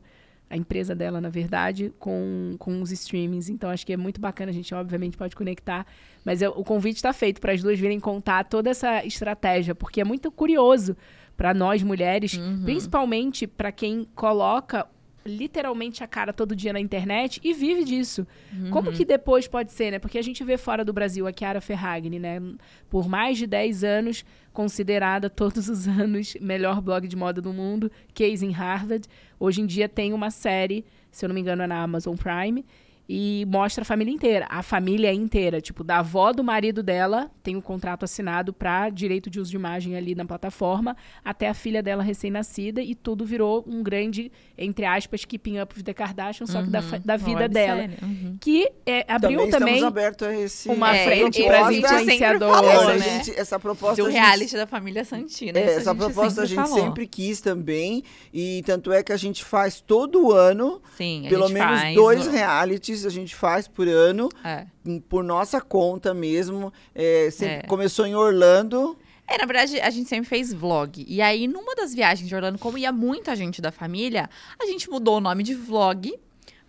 a 0.49 0.55
empresa 0.55 0.95
dela, 0.95 1.19
na 1.19 1.27
verdade, 1.29 1.93
com, 1.99 2.55
com 2.57 2.81
os 2.81 2.89
streamings. 2.89 3.49
Então, 3.49 3.69
acho 3.69 3.85
que 3.85 3.91
é 3.91 3.97
muito 3.97 4.21
bacana. 4.21 4.51
A 4.51 4.53
gente, 4.53 4.73
obviamente, 4.73 5.17
pode 5.17 5.35
conectar. 5.35 5.85
Mas 6.23 6.41
eu, 6.41 6.51
o 6.51 6.63
convite 6.63 6.97
está 6.97 7.11
feito 7.11 7.41
para 7.41 7.51
as 7.51 7.61
duas 7.61 7.77
virem 7.77 7.99
contar 7.99 8.45
toda 8.45 8.69
essa 8.69 9.05
estratégia, 9.05 9.75
porque 9.75 9.99
é 9.99 10.05
muito 10.05 10.31
curioso 10.31 10.95
para 11.35 11.53
nós 11.53 11.83
mulheres, 11.83 12.33
uhum. 12.33 12.63
principalmente 12.63 13.45
para 13.45 13.71
quem 13.71 14.05
coloca 14.15 14.87
literalmente 15.25 16.03
a 16.03 16.07
cara 16.07 16.31
todo 16.31 16.55
dia 16.55 16.73
na 16.73 16.79
internet 16.79 17.39
e 17.43 17.53
vive 17.53 17.83
disso. 17.83 18.25
Uhum. 18.53 18.69
Como 18.69 18.91
que 18.91 19.05
depois 19.05 19.47
pode 19.47 19.71
ser, 19.71 19.91
né? 19.91 19.99
Porque 19.99 20.17
a 20.17 20.21
gente 20.21 20.43
vê 20.43 20.57
fora 20.57 20.83
do 20.83 20.93
Brasil 20.93 21.27
a 21.27 21.31
Chiara 21.31 21.61
Ferragni, 21.61 22.19
né? 22.19 22.41
Por 22.89 23.07
mais 23.07 23.37
de 23.37 23.45
10 23.45 23.83
anos, 23.83 24.25
considerada 24.53 25.29
todos 25.29 25.69
os 25.69 25.87
anos 25.87 26.35
melhor 26.39 26.81
blog 26.81 27.07
de 27.07 27.15
moda 27.15 27.41
do 27.41 27.53
mundo, 27.53 27.91
case 28.13 28.45
em 28.45 28.51
Harvard. 28.51 29.07
Hoje 29.39 29.61
em 29.61 29.65
dia 29.65 29.87
tem 29.87 30.13
uma 30.13 30.31
série, 30.31 30.85
se 31.11 31.25
eu 31.25 31.29
não 31.29 31.33
me 31.33 31.41
engano 31.41 31.63
é 31.63 31.67
na 31.67 31.81
Amazon 31.81 32.15
Prime, 32.15 32.65
e 33.11 33.43
mostra 33.49 33.81
a 33.81 33.85
família 33.85 34.13
inteira. 34.13 34.45
A 34.51 34.61
família 34.61 35.11
inteira, 35.11 35.59
tipo, 35.59 35.83
da 35.83 35.97
avó 35.97 36.31
do 36.31 36.43
marido 36.43 36.83
dela 36.83 37.31
tem 37.41 37.55
um 37.55 37.61
contrato 37.61 38.03
assinado 38.05 38.53
para 38.53 38.87
direito 38.91 39.31
de 39.31 39.39
uso 39.39 39.49
de 39.49 39.55
imagem 39.57 39.95
ali 39.95 40.13
na 40.13 40.23
plataforma, 40.25 40.95
até 41.25 41.49
a 41.49 41.55
filha 41.55 41.81
dela 41.81 42.03
recém-nascida, 42.03 42.83
e 42.83 42.93
tudo 42.93 43.25
virou 43.25 43.65
um 43.67 43.81
grande, 43.81 44.31
entre 44.55 44.85
aspas, 44.85 45.25
keeping 45.25 45.59
up 45.59 45.73
with 45.75 45.81
the 45.83 45.93
Kardashian, 45.93 46.45
só 46.45 46.61
que 46.61 46.69
da, 46.69 46.83
fa- 46.83 47.01
da 47.03 47.17
vida 47.17 47.39
Olha, 47.39 47.49
dela. 47.49 47.89
Uhum. 48.03 48.37
Que 48.39 48.69
é, 48.85 49.03
abriu 49.11 49.49
também, 49.49 49.81
também 49.81 50.43
esse 50.43 50.69
uma 50.69 50.95
É, 50.95 51.05
frente 51.05 51.43
para 51.43 51.61
as 51.61 51.67
a 51.67 51.71
gente 51.71 51.87
sempre 51.87 52.03
influenciadoras. 52.03 52.69
essa, 52.71 52.93
né? 52.93 52.99
gente, 53.25 53.39
essa 53.39 53.59
proposta 53.59 54.03
Do 54.03 54.11
gente- 54.11 54.19
reality 54.21 54.55
da 54.55 54.67
família 54.67 55.03
Santina. 55.03 55.57
É, 55.57 55.63
essa 55.77 55.91
gente 55.93 55.97
proposta 55.97 56.43
a 56.43 56.45
gente 56.45 56.55
falou. 56.61 56.77
sempre 56.79 57.07
quis 57.07 57.41
também. 57.41 58.03
E 58.31 58.61
tanto 58.67 58.91
é 58.91 59.01
que 59.01 59.11
a 59.11 59.17
gente 59.17 59.43
faz 59.43 59.81
todo 59.81 60.31
ano, 60.31 60.79
Sim, 60.95 61.25
pelo 61.27 61.49
menos 61.49 61.95
dois 61.95 62.27
o- 62.27 62.29
realities 62.29 62.98
a 63.05 63.09
gente 63.09 63.35
faz 63.35 63.67
por 63.67 63.87
ano, 63.87 64.29
É. 64.43 64.65
por 65.07 65.23
nossa 65.23 65.59
conta 65.61 66.13
mesmo. 66.13 66.71
É, 66.93 67.29
sempre 67.31 67.55
É. 67.55 67.61
Começou 67.63 68.05
em 68.05 68.15
Orlando. 68.15 68.97
É, 69.27 69.37
na 69.37 69.45
verdade, 69.45 69.79
a 69.79 69.89
gente 69.91 70.09
sempre 70.09 70.27
fez 70.27 70.51
vlog. 70.51 71.05
E 71.07 71.21
aí, 71.21 71.47
numa 71.47 71.75
das 71.75 71.93
viagens 71.93 72.27
de 72.27 72.33
Orlando, 72.33 72.57
como 72.57 72.77
ia 72.77 72.91
muita 72.91 73.35
gente 73.35 73.61
da 73.61 73.71
família, 73.71 74.27
a 74.59 74.65
gente 74.65 74.89
mudou 74.89 75.17
o 75.17 75.21
nome 75.21 75.43
de 75.43 75.53
vlog 75.53 76.11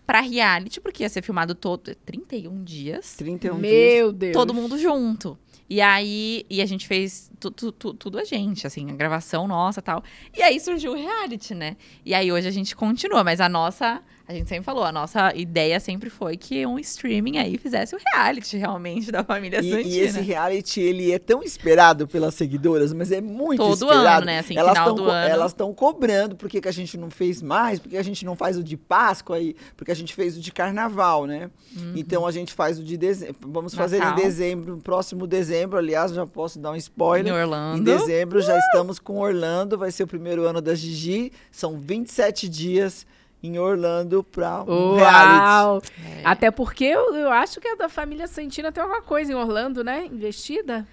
pra 0.07 0.21
reality, 0.21 0.81
porque 0.81 1.03
ia 1.03 1.09
ser 1.09 1.23
filmado 1.23 1.55
todo 1.55 1.95
31 2.05 2.63
dias. 2.65 3.15
31 3.17 3.59
dias. 3.61 3.73
Meu 3.73 4.13
Deus. 4.13 4.33
Todo 4.35 4.53
mundo 4.53 4.77
junto. 4.77 5.39
E 5.71 5.81
aí, 5.81 6.45
e 6.51 6.61
a 6.61 6.67
gente 6.67 6.87
fez 6.89 7.31
tu- 7.39 7.51
tu- 7.53 7.71
tu- 7.71 7.95
tudo 7.95 8.19
a 8.19 8.25
gente, 8.25 8.67
assim, 8.67 8.91
a 8.91 8.95
gravação 8.95 9.47
nossa 9.47 9.79
e 9.79 9.83
tal. 9.83 10.03
E 10.37 10.43
aí 10.43 10.59
surgiu 10.59 10.93
o 10.93 10.95
reality, 10.97 11.55
né? 11.55 11.77
E 12.05 12.13
aí 12.13 12.33
hoje 12.33 12.49
a 12.49 12.51
gente 12.51 12.75
continua, 12.75 13.23
mas 13.23 13.41
a 13.41 13.49
nossa, 13.49 14.03
a 14.31 14.33
gente 14.33 14.49
sempre 14.49 14.65
falou, 14.65 14.85
a 14.85 14.93
nossa 14.93 15.35
ideia 15.35 15.81
sempre 15.81 16.09
foi 16.09 16.37
que 16.37 16.65
um 16.65 16.79
streaming 16.79 17.39
aí 17.39 17.59
fizesse 17.59 17.97
o 17.97 17.99
reality 18.15 18.57
realmente 18.57 19.11
da 19.11 19.25
família 19.25 19.59
E, 19.61 19.71
Santina. 19.71 19.89
e 19.95 19.99
esse 19.99 20.21
reality, 20.21 20.81
ele 20.81 21.11
é 21.11 21.19
tão 21.19 21.43
esperado 21.43 22.07
pelas 22.07 22.35
seguidoras, 22.35 22.93
mas 22.93 23.11
é 23.11 23.21
muito 23.21 23.59
Todo 23.59 23.73
esperado. 23.91 24.19
ano, 24.19 24.27
né? 24.27 24.39
Assim, 24.39 24.57
elas 24.57 24.73
final 24.73 24.87
tão 24.95 24.95
do 25.05 25.11
ano. 25.11 25.29
Elas 25.29 25.51
estão 25.51 25.75
cobrando 25.75 26.37
por 26.37 26.49
que, 26.49 26.61
a 26.69 26.73
gente 26.73 26.97
não 26.97 27.11
fez 27.11 27.43
mais, 27.43 27.81
porque 27.81 27.97
a 27.97 28.03
gente 28.05 28.25
não 28.25 28.37
faz 28.37 28.57
o 28.57 28.63
de 28.63 28.77
Páscoa 28.77 29.37
aí, 29.37 29.57
porque 29.77 29.91
a 29.91 29.97
gente 29.97 30.15
fez 30.15 30.37
o 30.37 30.41
de 30.41 30.53
Carnaval, 30.53 31.27
né? 31.27 31.51
Então 31.97 32.25
a 32.27 32.31
gente 32.31 32.53
faz 32.53 32.79
o 32.79 32.85
de 32.85 32.97
dezembro. 32.97 33.35
Vamos 33.41 33.75
fazer 33.75 33.97
em 33.97 34.01
Uhum. 34.01 34.07
Natal. 34.11 34.25
dezembro, 34.25 34.77
próximo 34.79 35.27
dezembro, 35.27 35.77
aliás, 35.79 36.13
já 36.13 36.25
posso 36.27 36.59
dar 36.59 36.71
um 36.71 36.77
spoiler. 36.77 37.33
Em 37.33 37.37
Em 37.37 37.41
Orlando. 37.43 37.83
dezembro 37.85 38.41
já 38.41 38.57
estamos 38.59 38.99
com 39.01 39.19
Orlando, 39.19 39.77
vai 39.77 39.91
ser 39.91 40.05
o 40.05 40.07
primeiro 40.07 40.45
ano 40.45 40.61
da 40.61 40.75
Gigi. 40.75 41.33
São 41.51 41.79
27 41.79 42.49
dias 42.49 43.07
em 43.43 43.59
Orlando 43.59 44.23
para 44.25 44.63
um 44.63 44.97
reality. 44.97 45.41
Uau! 45.41 45.83
É. 46.19 46.23
Até 46.25 46.51
porque 46.51 46.85
eu, 46.85 47.15
eu 47.15 47.31
acho 47.31 47.61
que 47.61 47.69
a 47.69 47.75
da 47.75 47.89
família 47.89 48.27
Santina 48.27 48.71
tem 48.71 48.83
alguma 48.83 49.03
coisa 49.03 49.33
em 49.33 49.35
Orlando, 49.35 49.83
né? 49.85 50.05
Investida. 50.07 50.87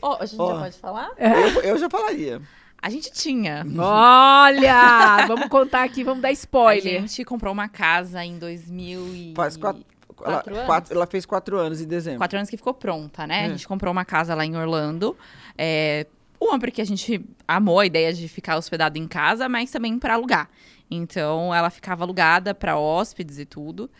Ó, 0.00 0.16
a 0.20 0.26
gente 0.26 0.40
Ó. 0.40 0.54
já 0.54 0.60
pode 0.60 0.76
falar? 0.78 1.10
Eu, 1.18 1.62
eu 1.62 1.78
já 1.78 1.90
falaria. 1.90 2.40
A 2.80 2.88
gente 2.90 3.10
tinha. 3.12 3.64
Olha! 3.76 5.26
vamos 5.26 5.48
contar 5.48 5.82
aqui, 5.82 6.04
vamos 6.04 6.22
dar 6.22 6.28
A 6.28 6.32
spoiler. 6.32 7.00
gente 7.00 7.24
comprou 7.24 7.52
uma 7.52 7.68
casa 7.68 8.24
em 8.24 8.38
2000 8.38 9.00
e... 9.14 9.32
Faz 9.36 9.56
quatro, 9.56 9.82
ela, 10.20 10.34
Quatro 10.34 10.54
anos? 10.54 10.66
quatro- 10.66 10.94
ela 10.94 11.06
fez 11.06 11.26
quatro 11.26 11.58
anos 11.58 11.80
em 11.80 11.86
dezembro. 11.86 12.18
Quatro 12.18 12.38
anos 12.38 12.48
que 12.48 12.56
ficou 12.56 12.72
pronta, 12.74 13.26
né? 13.26 13.42
É. 13.42 13.46
A 13.46 13.48
gente 13.48 13.66
comprou 13.66 13.90
uma 13.92 14.04
casa 14.04 14.34
lá 14.34 14.44
em 14.44 14.56
Orlando. 14.56 15.16
É, 15.56 16.06
uma, 16.40 16.58
porque 16.58 16.80
a 16.80 16.84
gente 16.86 17.24
amou 17.48 17.80
a 17.80 17.86
ideia 17.86 18.12
de 18.12 18.28
ficar 18.28 18.56
hospedado 18.56 18.96
em 18.96 19.08
casa, 19.08 19.48
mas 19.48 19.70
também 19.72 19.98
para 19.98 20.14
alugar. 20.14 20.48
Então, 20.90 21.54
ela 21.54 21.70
ficava 21.70 22.04
alugada 22.04 22.54
para 22.54 22.78
hóspedes 22.78 23.38
e 23.38 23.44
tudo. 23.44 23.90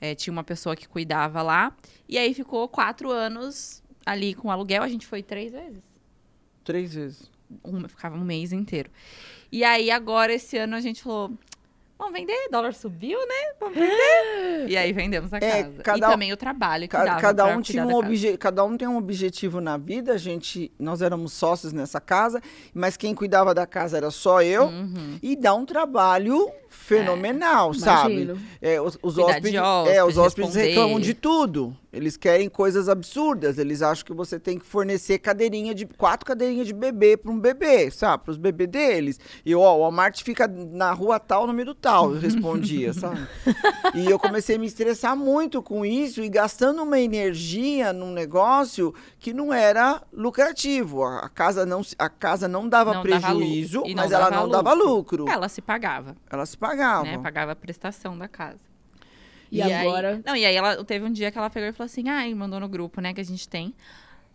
É, 0.00 0.14
tinha 0.14 0.32
uma 0.32 0.44
pessoa 0.44 0.76
que 0.76 0.88
cuidava 0.88 1.42
lá. 1.42 1.76
E 2.08 2.16
aí 2.16 2.32
ficou 2.32 2.68
quatro 2.68 3.10
anos 3.10 3.82
ali 4.06 4.34
com 4.34 4.50
aluguel. 4.50 4.82
A 4.82 4.88
gente 4.88 5.06
foi 5.06 5.22
três 5.22 5.52
vezes. 5.52 5.82
Três 6.64 6.94
vezes. 6.94 7.30
Um, 7.64 7.86
ficava 7.88 8.16
um 8.16 8.24
mês 8.24 8.52
inteiro. 8.52 8.90
E 9.50 9.64
aí, 9.64 9.90
agora, 9.90 10.32
esse 10.32 10.56
ano, 10.56 10.76
a 10.76 10.80
gente 10.80 11.02
falou... 11.02 11.32
Vamos 11.98 12.12
vender? 12.12 12.48
Dólar 12.50 12.72
subiu, 12.74 13.18
né? 13.18 13.34
Vamos 13.60 13.74
vender. 13.76 14.68
e 14.68 14.76
aí, 14.76 14.92
vendemos 14.92 15.32
a 15.32 15.38
É, 15.38 15.64
casa. 15.64 15.82
cada 15.82 15.98
e 15.98 16.08
um- 16.08 16.10
também 16.12 16.32
o 16.32 16.36
trabalho 16.36 16.82
que 16.84 16.88
Cada 16.96 17.44
pra 17.44 17.56
um 17.56 17.60
tinha 17.60 17.82
um 17.84 17.86
da 17.88 17.92
casa. 17.94 18.06
obje, 18.06 18.36
cada 18.38 18.64
um 18.64 18.76
tem 18.76 18.86
um 18.86 18.96
objetivo 18.96 19.60
na 19.60 19.76
vida. 19.76 20.12
A 20.12 20.16
gente, 20.16 20.70
nós 20.78 21.02
éramos 21.02 21.32
sócios 21.32 21.72
nessa 21.72 22.00
casa, 22.00 22.40
mas 22.72 22.96
quem 22.96 23.14
cuidava 23.14 23.52
da 23.52 23.66
casa 23.66 23.96
era 23.96 24.10
só 24.12 24.40
eu. 24.42 24.64
Uhum. 24.66 25.18
E 25.20 25.34
dá 25.34 25.52
um 25.54 25.66
trabalho 25.66 26.48
fenomenal, 26.68 27.74
sabe? 27.74 28.12
Imagino. 28.22 28.40
É, 28.62 28.80
os, 28.80 28.96
os 29.02 29.18
hóspedes, 29.18 29.50
de 29.50 29.56
é, 29.56 30.04
os 30.04 30.16
hóspedes 30.16 30.54
reclamam 30.54 31.00
de 31.00 31.14
tudo. 31.14 31.76
Eles 31.92 32.16
querem 32.16 32.48
coisas 32.50 32.88
absurdas. 32.88 33.56
Eles 33.56 33.80
acham 33.80 34.04
que 34.04 34.12
você 34.12 34.38
tem 34.38 34.58
que 34.58 34.66
fornecer 34.66 35.18
cadeirinha 35.18 35.74
de 35.74 35.86
quatro 35.86 36.26
cadeirinhas 36.26 36.66
de 36.66 36.74
bebê 36.74 37.16
para 37.16 37.30
um 37.32 37.38
bebê, 37.40 37.90
sabe? 37.90 38.24
Para 38.24 38.30
os 38.32 38.36
bebês 38.36 38.68
deles. 38.68 39.20
E 39.44 39.54
ó, 39.54 39.74
o 39.74 39.80
Walmart 39.80 40.22
fica 40.22 40.46
na 40.46 40.92
rua 40.92 41.18
tal, 41.18 41.46
número 41.46 41.74
tal. 41.74 42.12
Eu 42.14 42.20
respondia, 42.20 42.92
sabe? 42.94 43.26
E 43.94 44.04
eu 44.10 44.18
comecei 44.18 44.56
a 44.56 44.58
me 44.58 44.66
estressar 44.66 45.16
muito 45.16 45.62
com 45.62 45.84
isso 45.84 46.22
e 46.22 46.28
gastando 46.28 46.82
uma 46.82 47.00
energia 47.00 47.92
num 47.92 48.12
negócio 48.12 48.94
que 49.18 49.32
não 49.32 49.52
era 49.52 50.02
lucrativo. 50.12 51.04
A 51.04 51.28
casa 51.28 51.64
não, 51.64 51.80
a 51.98 52.08
casa 52.10 52.46
não 52.46 52.68
dava 52.68 52.92
Não 52.94 53.02
dava 53.02 53.28
prejuízo, 53.34 53.80
não 53.80 53.94
mas 53.94 54.12
ela 54.12 54.28
dava 54.28 54.42
não 54.42 54.48
dava 54.50 54.72
lucro. 54.74 55.26
Ela 55.28 55.48
se 55.48 55.62
pagava, 55.62 56.14
Ela 56.30 56.44
se 56.44 56.56
pagava. 56.56 57.04
né? 57.04 57.18
Pagava 57.18 57.52
a 57.52 57.56
prestação 57.56 58.16
da 58.16 58.28
casa. 58.28 58.67
E, 59.50 59.62
aí- 59.62 59.86
agora? 59.86 60.20
não, 60.24 60.36
e 60.36 60.44
aí 60.44 60.54
ela 60.54 60.84
teve 60.84 61.04
um 61.04 61.12
dia 61.12 61.30
que 61.30 61.38
ela 61.38 61.50
pegou 61.50 61.68
e 61.68 61.72
falou 61.72 61.86
assim: 61.86 62.08
ai, 62.08 62.34
mandou 62.34 62.60
no 62.60 62.68
grupo, 62.68 63.00
né, 63.00 63.12
que 63.14 63.20
a 63.20 63.24
gente 63.24 63.48
tem. 63.48 63.74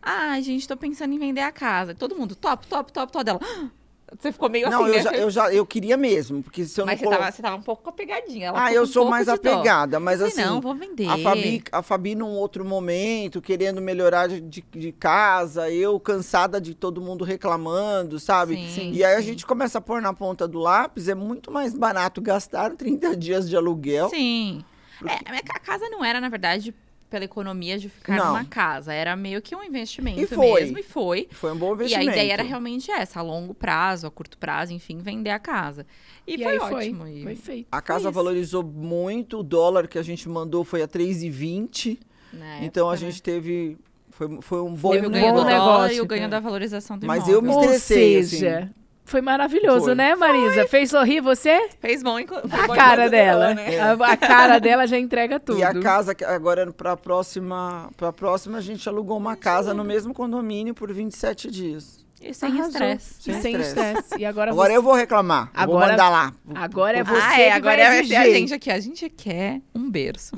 Ah, 0.01 0.39
gente, 0.41 0.67
tô 0.67 0.75
pensando 0.75 1.13
em 1.13 1.19
vender 1.19 1.41
a 1.41 1.51
casa. 1.51 1.95
Todo 1.95 2.15
mundo, 2.15 2.35
top, 2.35 2.67
top, 2.67 2.91
top, 2.91 3.11
top 3.11 3.25
dela. 3.25 3.39
"Ah!" 3.41 3.69
Você 4.19 4.31
ficou 4.31 4.47
meio 4.47 4.69
Não, 4.69 4.83
assim, 4.83 4.89
eu 4.89 4.97
né? 4.97 5.01
já, 5.03 5.11
eu 5.13 5.29
já 5.31 5.51
eu 5.53 5.65
queria 5.65 5.97
mesmo, 5.97 6.43
porque 6.43 6.65
se 6.65 6.79
eu 6.79 6.85
Mas 6.85 6.95
não 6.95 6.99
você 6.99 7.05
colo- 7.05 7.17
tava, 7.17 7.31
você 7.31 7.41
tava 7.41 7.55
um 7.55 7.61
pouco 7.63 7.89
apegadinha. 7.89 8.47
Ela 8.49 8.65
Ah, 8.65 8.71
eu 8.71 8.83
um 8.83 8.85
sou 8.85 9.09
mais 9.09 9.27
apegada, 9.27 9.99
mas 9.99 10.21
assim, 10.21 10.43
não, 10.43 10.61
vou 10.61 10.75
vender. 10.75 11.09
a 11.09 11.17
Fabi, 11.17 11.63
a 11.71 11.81
Fabi 11.81 12.13
num 12.13 12.29
outro 12.35 12.63
momento, 12.63 13.41
querendo 13.41 13.81
melhorar 13.81 14.27
de, 14.27 14.39
de- 14.39 14.91
casa, 14.91 15.71
eu 15.71 15.99
cansada 15.99 16.61
de 16.61 16.75
todo 16.75 17.01
mundo 17.01 17.23
reclamando, 17.23 18.19
sabe? 18.19 18.59
Sim, 18.69 18.91
E 18.93 19.03
aí 19.03 19.15
a 19.15 19.19
sim. 19.21 19.27
gente 19.29 19.47
começa 19.47 19.79
a 19.79 19.81
pôr 19.81 19.99
na 19.99 20.13
ponta 20.13 20.47
do 20.47 20.59
lápis, 20.59 21.07
é 21.07 21.15
muito 21.15 21.49
mais 21.49 21.73
barato 21.73 22.21
gastar 22.21 22.71
30 22.75 23.17
dias 23.17 23.49
de 23.49 23.55
aluguel. 23.57 24.09
Sim. 24.09 24.63
Porque- 25.07 25.29
É, 25.31 25.37
a 25.55 25.59
casa 25.59 25.89
não 25.89 26.03
era, 26.03 26.19
na 26.21 26.29
verdade, 26.29 26.73
pela 27.09 27.25
economia 27.25 27.77
de 27.77 27.89
ficar 27.89 28.15
Não. 28.17 28.27
numa 28.29 28.43
casa. 28.45 28.91
Era 28.91 29.15
meio 29.15 29.39
que 29.41 29.55
um 29.55 29.63
investimento 29.63 30.19
E 30.19 30.25
foi. 30.25 30.61
mesmo. 30.61 30.79
E 30.79 30.83
foi. 30.83 31.27
Foi 31.31 31.51
um 31.51 31.55
bom 31.55 31.67
E 31.67 31.71
a 31.71 31.73
investimento. 31.75 32.09
ideia 32.11 32.33
era 32.33 32.43
realmente 32.43 32.89
essa, 32.89 33.19
a 33.19 33.21
longo 33.21 33.53
prazo, 33.53 34.07
a 34.07 34.11
curto 34.11 34.35
prazo, 34.37 34.73
enfim, 34.73 34.97
vender 34.97 35.29
a 35.29 35.37
casa. 35.37 35.85
E, 36.25 36.33
E 36.33 36.37
foi 36.43 36.51
aí 36.53 36.57
ótimo. 36.57 37.01
foi. 37.03 37.11
e- 37.19 37.23
Foi 37.23 37.35
feito. 37.35 37.67
A 37.71 37.81
casa 37.81 38.09
valorizou 38.09 38.63
muito, 38.63 39.39
o 39.39 39.43
dólar 39.43 39.87
que 39.87 39.99
a 39.99 40.03
gente 40.03 40.27
mandou 40.27 40.63
foi 40.63 40.81
a 40.81 40.87
3,20. 40.87 41.99
na 42.33 42.63
Então 42.63 42.89
a 42.89 42.93
né? 42.93 42.97
gente 42.97 43.21
teve. 43.21 43.77
Foi, 44.09 44.41
foi 44.41 44.61
um 44.61 44.73
bom, 44.73 44.91
Teve 44.91 45.05
o 45.07 45.09
um 45.09 45.13
bom 45.13 45.43
negócio. 45.43 45.95
e 45.97 46.01
o 46.01 46.05
ganho 46.05 46.27
da 46.29 46.39
valorização 46.39 46.97
do 46.97 47.05
Mas 47.05 47.17
imóvel. 47.27 47.35
eu 47.35 47.41
me 47.43 47.49
Ou 47.49 47.61
estressei, 47.63 48.17
assim. 48.19 48.69
Foi 49.05 49.21
maravilhoso, 49.21 49.85
Foi. 49.85 49.95
né, 49.95 50.15
Marisa? 50.15 50.65
Fez 50.67 50.89
sorrir 50.89 51.21
você? 51.21 51.69
Fez 51.79 52.01
bom 52.01 52.19
enquanto... 52.19 52.51
A 52.53 52.67
cara 52.75 53.09
dela. 53.09 53.53
né? 53.53 53.79
A, 53.79 53.91
a 53.91 54.17
cara 54.17 54.59
dela 54.59 54.87
já 54.87 54.97
entrega 54.97 55.39
tudo. 55.39 55.59
E 55.59 55.63
a 55.63 55.79
casa, 55.79 56.15
que 56.15 56.23
agora 56.23 56.71
para 56.71 56.93
a 56.93 56.97
próxima, 56.97 57.89
pra 57.97 58.13
próxima, 58.13 58.57
a 58.57 58.61
gente 58.61 58.87
alugou 58.87 59.17
uma 59.17 59.35
casa 59.35 59.73
no 59.73 59.83
mesmo 59.83 60.13
condomínio 60.13 60.73
por 60.73 60.91
27 60.91 61.51
dias. 61.51 62.02
E 62.23 62.33
sem 62.33 62.59
estresse. 62.59 63.15
Sem 63.21 63.41
sem 63.41 63.55
estresse. 63.59 64.17
E 64.17 64.25
agora, 64.25 64.51
Agora 64.51 64.69
você... 64.71 64.77
eu 64.77 64.81
vou 64.81 64.93
reclamar. 64.93 65.51
eu 65.53 65.65
vou 65.65 65.75
Agora- 65.77 65.91
mandar 65.91 66.09
lá. 66.09 66.33
Agora 66.55 66.97
é 66.99 67.03
você 67.03 67.21
ah, 67.21 67.35
que 67.35 67.41
é, 67.41 67.51
agora 67.51 67.77
vai 67.77 67.85
vai 67.97 68.05
ser 68.05 68.15
a 68.15 68.21
exigir. 68.23 68.39
gente 68.39 68.53
aqui. 68.53 68.71
A 68.71 68.79
gente 68.79 69.09
quer 69.09 69.61
um 69.75 69.89
berço. 69.89 70.35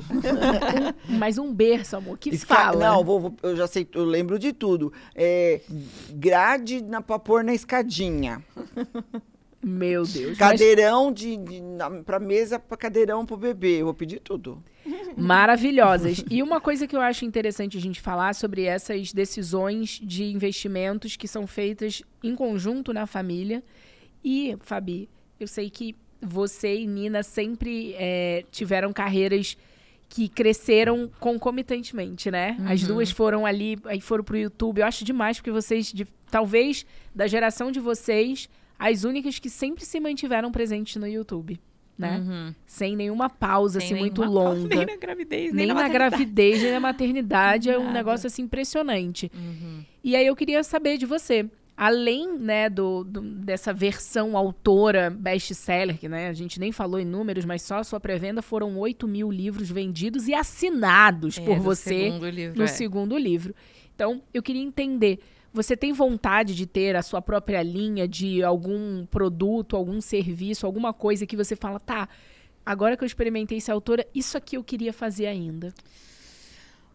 Mas 1.08 1.38
um 1.38 1.52
berço, 1.52 1.96
amor, 1.96 2.18
que 2.18 2.30
Esca- 2.30 2.54
fala. 2.54 2.88
Não, 2.88 3.04
vou, 3.04 3.20
vou- 3.20 3.36
eu 3.42 3.56
já 3.56 3.66
sei, 3.66 3.88
eu 3.94 4.04
lembro 4.04 4.38
de 4.38 4.52
tudo. 4.52 4.92
É, 5.14 5.60
grade 6.10 6.82
na, 6.82 7.00
pra 7.00 7.18
pôr 7.18 7.44
na 7.44 7.54
escadinha. 7.54 8.42
Meu 9.68 10.04
Deus. 10.04 10.28
mas 10.28 10.38
Cadeirão 10.38 11.10
de, 11.12 11.36
de, 11.36 11.60
na, 11.60 11.90
pra 12.02 12.20
mesa, 12.20 12.56
pra 12.58 12.76
cadeirão 12.76 13.26
pro 13.26 13.36
bebê. 13.36 13.80
Eu 13.80 13.86
vou 13.86 13.94
pedir 13.94 14.20
tudo. 14.20 14.62
maravilhosas. 15.16 16.24
E 16.30 16.42
uma 16.42 16.60
coisa 16.60 16.86
que 16.86 16.94
eu 16.96 17.00
acho 17.00 17.24
interessante 17.24 17.76
a 17.76 17.80
gente 17.80 18.00
falar 18.00 18.34
sobre 18.34 18.62
essas 18.64 19.12
decisões 19.12 20.00
de 20.02 20.24
investimentos 20.24 21.16
que 21.16 21.26
são 21.26 21.46
feitas 21.46 22.02
em 22.22 22.34
conjunto 22.34 22.92
na 22.92 23.06
família. 23.06 23.62
E, 24.24 24.56
Fabi, 24.60 25.08
eu 25.40 25.46
sei 25.48 25.68
que 25.70 25.94
você 26.20 26.76
e 26.80 26.86
Nina 26.86 27.22
sempre 27.22 27.94
é, 27.98 28.44
tiveram 28.50 28.92
carreiras 28.92 29.56
que 30.08 30.28
cresceram 30.28 31.10
concomitantemente, 31.18 32.30
né? 32.30 32.56
As 32.66 32.82
Uhum. 32.82 32.88
duas 32.88 33.10
foram 33.10 33.44
ali, 33.44 33.76
aí 33.86 34.00
foram 34.00 34.22
pro 34.22 34.36
YouTube. 34.36 34.80
Eu 34.80 34.86
acho 34.86 35.04
demais 35.04 35.38
porque 35.38 35.50
vocês, 35.50 35.92
de- 35.92 36.06
talvez 36.30 36.86
da 37.14 37.26
geração 37.26 37.72
de 37.72 37.80
vocês, 37.80 38.48
as 38.78 39.04
únicas 39.04 39.38
que 39.38 39.48
sempre 39.50 39.84
se 39.84 39.98
mantiveram 40.00 40.50
presentes 40.52 40.96
no 40.96 41.06
YouTube. 41.06 41.58
né? 41.98 42.18
Uhum. 42.18 42.54
Sem 42.66 42.94
nenhuma 42.94 43.30
pausa, 43.30 43.80
Sem 43.80 43.92
assim, 43.92 43.98
muito 43.98 44.20
nenhuma 44.20 44.40
pausa, 44.44 44.60
longa. 44.68 44.76
Nem 44.76 44.86
na 44.86 44.96
gravidez, 44.96 45.52
Nem 45.52 45.66
nem, 45.66 45.74
na 45.74 45.88
gravidez, 45.88 46.62
nem 46.62 46.72
na 46.72 46.80
maternidade. 46.80 47.70
é 47.70 47.78
um 47.78 47.90
negócio, 47.90 48.26
assim, 48.26 48.42
impressionante. 48.42 49.30
Uhum. 49.34 49.82
E 50.04 50.14
aí 50.14 50.26
eu 50.26 50.36
queria 50.36 50.62
saber 50.62 50.98
de 50.98 51.06
você. 51.06 51.48
Além, 51.78 52.38
né, 52.38 52.70
do, 52.70 53.04
do- 53.04 53.20
dessa 53.20 53.70
versão 53.72 54.34
autora 54.36 55.10
best-seller, 55.10 55.98
que 55.98 56.08
né, 56.08 56.28
a 56.28 56.32
gente 56.32 56.58
nem 56.58 56.72
falou 56.72 56.98
em 56.98 57.04
números, 57.04 57.44
mas 57.44 57.60
só 57.62 57.76
a 57.78 57.84
sua 57.84 58.00
pré-venda 58.00 58.40
foram 58.40 58.78
8 58.78 59.06
mil 59.06 59.30
livros 59.30 59.70
vendidos 59.70 60.26
e 60.26 60.32
assinados 60.34 61.36
É, 61.38 61.42
por 61.44 61.58
você 61.58 62.04
segundo 62.04 62.28
livro, 62.30 62.58
no 62.58 62.64
é. 62.64 62.66
segundo 62.66 63.18
livro. 63.18 63.54
Então, 63.94 64.22
eu 64.32 64.42
queria 64.42 64.62
entender, 64.62 65.18
você 65.56 65.74
tem 65.74 65.90
vontade 65.90 66.54
de 66.54 66.66
ter 66.66 66.94
a 66.94 67.02
sua 67.02 67.22
própria 67.22 67.62
linha 67.62 68.06
de 68.06 68.42
algum 68.42 69.06
produto, 69.06 69.74
algum 69.74 70.02
serviço, 70.02 70.66
alguma 70.66 70.92
coisa 70.92 71.26
que 71.26 71.34
você 71.34 71.56
fala, 71.56 71.80
tá, 71.80 72.10
agora 72.64 72.94
que 72.94 73.02
eu 73.02 73.06
experimentei 73.06 73.56
essa 73.56 73.72
autora, 73.72 74.06
isso 74.14 74.36
aqui 74.36 74.58
eu 74.58 74.62
queria 74.62 74.92
fazer 74.92 75.26
ainda. 75.26 75.72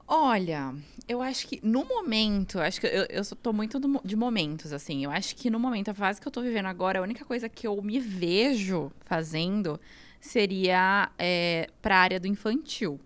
Olha, 0.08 0.76
eu 1.08 1.24
acho 1.24 1.48
que 1.48 1.60
no 1.64 1.86
momento, 1.86 2.60
acho 2.60 2.80
que 2.80 2.86
eu, 2.86 3.08
eu 3.10 3.24
tô 3.42 3.52
muito 3.52 3.80
do 3.80 4.00
de 4.06 4.16
momentos, 4.16 4.74
assim. 4.74 5.04
Eu 5.04 5.10
acho 5.10 5.36
que 5.36 5.50
no 5.50 5.60
momento, 5.60 5.90
a 5.90 5.94
fase 5.94 6.22
que 6.22 6.28
eu 6.28 6.32
tô 6.32 6.42
vivendo 6.42 6.68
agora, 6.68 7.00
a 7.00 7.02
única 7.02 7.26
coisa 7.26 7.50
que 7.50 7.66
eu 7.66 7.82
me 7.82 8.00
vejo 8.00 8.92
fazendo 9.06 9.80
seria 10.20 11.10
é, 11.18 11.68
pra 11.82 11.98
área 11.98 12.20
do 12.20 12.28
infantil. 12.28 13.00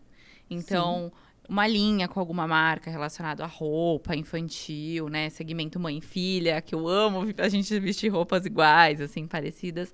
Então, 0.50 1.14
uma 1.48 1.68
linha 1.68 2.08
com 2.08 2.20
alguma 2.20 2.48
marca 2.48 2.90
relacionada 2.90 3.44
à 3.44 3.48
roupa 3.48 4.16
infantil, 4.16 5.10
né? 5.10 5.30
Segmento 5.30 5.80
mãe 5.80 5.98
e 5.98 6.02
filha, 6.02 6.62
que 6.62 6.74
eu 6.76 6.88
amo 6.88 7.26
a 7.38 7.50
gente 7.50 7.80
vestir 7.80 8.10
roupas 8.10 8.46
iguais, 8.46 9.00
assim, 9.02 9.28
parecidas. 9.28 9.94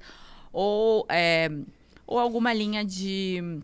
Ou, 0.53 1.05
é, 1.09 1.49
ou 2.05 2.19
alguma 2.19 2.53
linha 2.53 2.83
de 2.85 3.59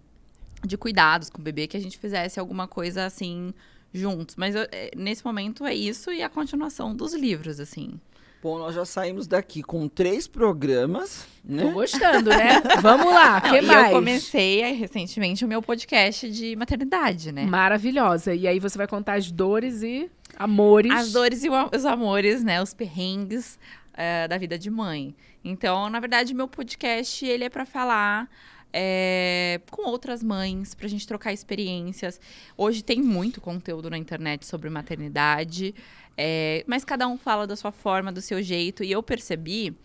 de 0.66 0.76
cuidados 0.76 1.30
com 1.30 1.40
o 1.40 1.44
bebê, 1.44 1.68
que 1.68 1.78
a 1.78 1.80
gente 1.80 1.98
fizesse 2.00 2.40
alguma 2.40 2.68
coisa 2.68 3.06
assim 3.06 3.54
juntos. 3.94 4.36
Mas 4.36 4.56
eu- 4.56 4.68
é, 4.72 4.92
nesse 4.98 5.24
momento 5.24 5.66
é 5.66 5.74
isso 5.74 6.12
e 6.12 6.22
a 6.24 6.30
continuação 6.30 6.96
dos 6.96 7.14
livros, 7.14 7.60
assim. 7.60 8.00
Bom, 8.42 8.60
nós 8.60 8.76
já 8.76 8.86
saímos 8.86 9.28
daqui 9.28 9.64
com 9.64 9.88
três 9.88 10.28
programas, 10.28 11.28
Tô 11.46 11.54
né? 11.54 11.72
gostando, 11.72 12.30
né? 12.30 12.62
Vamos 12.82 13.08
lá, 13.08 13.40
o 13.40 13.42
que 13.42 13.56
e 13.58 13.62
mais? 13.62 13.88
eu 13.88 13.98
comecei 13.98 14.64
aí, 14.64 14.74
recentemente 14.74 15.44
o 15.44 15.48
meu 15.48 15.62
podcast 15.62 16.30
de 16.30 16.56
maternidade, 16.56 17.32
né? 17.32 17.46
Maravilhosa. 17.46 18.36
E 18.36 18.48
aí 18.48 18.60
você 18.60 18.78
vai 18.78 18.88
contar 18.88 19.16
as 19.16 19.32
dores 19.32 19.82
e 19.82 20.10
amores. 20.38 20.92
As 20.92 21.12
dores 21.12 21.44
e 21.44 21.50
os 21.50 21.86
amores, 21.86 22.44
né? 22.44 22.62
Os 22.62 22.74
perrengues 22.76 23.58
eh, 23.96 24.28
da 24.28 24.38
vida 24.38 24.58
de 24.58 24.70
mãe. 24.70 25.16
Então, 25.44 25.90
na 25.90 26.00
verdade, 26.00 26.34
meu 26.34 26.48
podcast 26.48 27.26
ele 27.26 27.44
é 27.44 27.50
para 27.50 27.66
falar 27.66 28.30
eh, 28.72 29.60
com 29.72 29.90
outras 29.90 30.22
mães, 30.22 30.76
pra 30.76 30.88
gente 30.88 31.08
trocar 31.08 31.34
experiências. 31.34 32.20
Hoje 32.56 32.84
tem 32.84 33.02
muito 33.02 33.42
conteúdo 33.42 33.90
na 33.90 33.98
internet 33.98 34.46
sobre 34.46 34.70
maternidade, 34.70 35.74
eh, 36.18 36.64
mas 36.68 36.84
cada 36.84 37.08
um 37.08 37.18
fala 37.18 37.46
da 37.46 37.56
sua 37.56 37.72
forma, 37.72 38.12
do 38.12 38.22
seu 38.22 38.42
jeito. 38.42 38.84
E 38.84 38.92
eu 38.92 39.04
percebi 39.04 39.78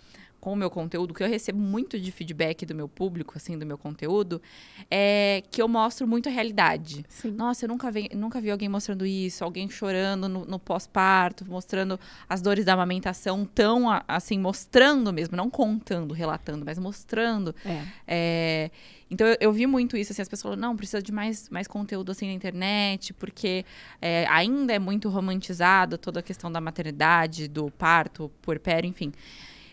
com 0.43 0.53
o 0.53 0.57
meu 0.57 0.69
conteúdo, 0.69 1.15
que 1.15 1.23
eu 1.23 1.29
recebo 1.29 1.61
muito 1.61 2.01
de 2.01 2.11
feedback 2.11 2.67
do 2.67 2.75
meu 2.75 2.89
público, 2.89 3.35
assim, 3.37 3.57
do 3.57 3.65
meu 3.65 3.79
conteúdo, 3.79 4.43
é 4.91 5.41
que 5.53 5.63
eu 5.63 5.69
mostro 5.69 6.05
muito 6.05 6.29
a 6.29 6.33
realidade. 6.33 7.07
Sim. 7.09 7.31
Nossa, 7.31 7.65
eu 7.65 7.69
nunca 7.69 7.93
vi, 7.93 8.11
nunca 8.13 8.41
vi 8.41 8.51
alguém 8.51 8.69
mostrando 8.69 9.07
isso, 9.07 9.45
alguém 9.45 9.71
chorando 9.71 10.29
no, 10.29 10.45
no 10.45 10.59
pós-parto, 10.59 11.45
mostrando 11.49 11.99
as 12.29 12.43
dores 12.43 12.65
da 12.65 12.73
amamentação 12.73 13.45
tão, 13.45 13.85
assim, 14.09 14.37
mostrando 14.37 15.13
mesmo, 15.13 15.37
não 15.37 15.49
contando, 15.49 16.13
relatando, 16.13 16.65
mas 16.67 16.77
mostrando. 16.77 17.55
É. 17.65 17.85
É, 18.09 18.71
então, 19.09 19.25
eu, 19.29 19.37
eu 19.41 19.53
vi 19.53 19.69
muito 19.69 19.97
isso, 19.97 20.11
assim, 20.11 20.23
as 20.23 20.29
pessoas 20.29 20.55
falam, 20.55 20.59
não, 20.59 20.77
precisa 20.77 21.01
de 21.01 21.13
mais, 21.13 21.49
mais 21.51 21.69
conteúdo, 21.69 22.11
assim, 22.11 22.27
na 22.27 22.33
internet, 22.33 23.13
porque 23.13 23.65
é, 24.01 24.27
ainda 24.29 24.73
é 24.73 24.81
muito 24.81 25.09
romantizado 25.09 25.97
toda 25.97 26.19
a 26.19 26.23
questão 26.23 26.51
da 26.51 26.61
maternidade, 26.61 27.47
do 27.47 27.71
parto, 27.71 28.29
puerpério, 28.43 28.89
enfim. 28.89 29.13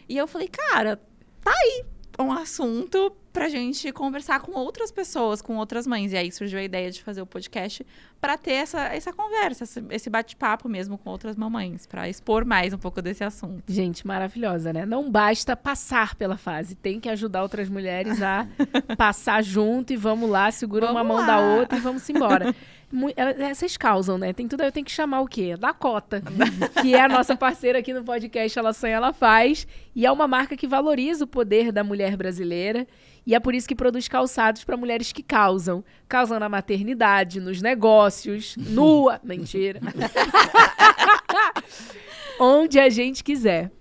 E 0.09 0.17
eu 0.17 0.27
falei, 0.27 0.47
cara, 0.49 0.99
tá 1.41 1.51
aí 1.51 1.85
um 2.19 2.33
assunto 2.33 3.15
pra 3.31 3.47
gente 3.47 3.89
conversar 3.93 4.41
com 4.41 4.51
outras 4.59 4.91
pessoas, 4.91 5.41
com 5.41 5.55
outras 5.55 5.87
mães. 5.87 6.11
E 6.11 6.17
aí 6.17 6.29
surgiu 6.31 6.59
a 6.59 6.63
ideia 6.63 6.91
de 6.91 7.01
fazer 7.01 7.21
o 7.21 7.25
podcast 7.25 7.85
pra 8.19 8.37
ter 8.37 8.53
essa, 8.53 8.81
essa 8.87 9.13
conversa, 9.13 9.63
esse- 9.91 10.09
bate-papo 10.09 10.67
mesmo 10.67 10.97
com 10.97 11.09
outras 11.11 11.37
mamães, 11.37 11.85
pra 11.85 12.09
expor 12.09 12.43
mais 12.43 12.73
um 12.73 12.77
pouco 12.77 13.01
desse 13.01 13.23
assunto. 13.23 13.63
Gente, 13.71 14.05
maravilhosa, 14.05 14.73
né? 14.73 14.85
Não 14.85 15.09
basta 15.09 15.55
passar 15.55 16.15
pela 16.15 16.35
fase, 16.35 16.75
tem 16.75 16.99
que 16.99 17.07
ajudar 17.07 17.43
outras 17.43 17.69
mulheres 17.69 18.21
a 18.21 18.45
passar 18.97 19.41
junto 19.41 19.93
e 19.93 19.95
vamos 19.95 20.29
lá, 20.29 20.51
segura 20.51 20.87
uma 20.91 21.01
Vamos 21.03 21.07
mão 21.07 21.25
lá. 21.25 21.27
da 21.27 21.39
outra 21.59 21.77
e 21.77 21.81
vamos 21.81 22.09
embora. 22.09 22.53
Ela- 23.15 23.31
é, 23.31 23.53
Vocês 23.53 23.77
causam, 23.77 24.17
né? 24.17 24.33
Tem 24.33 24.47
tudo, 24.47 24.63
eu 24.63 24.71
tenho 24.71 24.85
que 24.85 24.91
chamar 24.91 25.21
o 25.21 25.27
quê? 25.27 25.55
Dakota, 25.57 26.21
que 26.81 26.95
é 26.95 27.01
a 27.01 27.07
nossa 27.07 27.35
parceira 27.35 27.79
aqui 27.79 27.93
no 27.93 28.03
podcast 28.03 28.57
Ela 28.57 28.73
Sonha, 28.73 28.95
Ela 28.95 29.13
Faz, 29.13 29.67
e 29.95 30.05
é 30.05 30.11
uma 30.11 30.27
marca 30.27 30.57
que 30.57 30.67
valoriza 30.67 31.23
o 31.23 31.27
poder 31.27 31.71
da 31.71 31.83
mulher 31.83 32.17
brasileira, 32.17 32.87
e 33.27 33.35
é 33.35 33.39
por 33.39 33.53
isso 33.53 33.67
que 33.67 33.75
produz 33.75 34.07
calçados 34.07 34.63
para 34.63 34.75
mulheres 34.77 35.11
que 35.11 35.21
causam. 35.21 35.83
Causam 36.07 36.39
na 36.39 36.49
maternidade, 36.49 37.39
nos 37.39 37.61
negócios, 37.61 38.55
nua, 38.57 39.19
mentira. 39.23 39.79
onde 42.39 42.79
a 42.79 42.89
gente 42.89 43.23
quiser. 43.23 43.71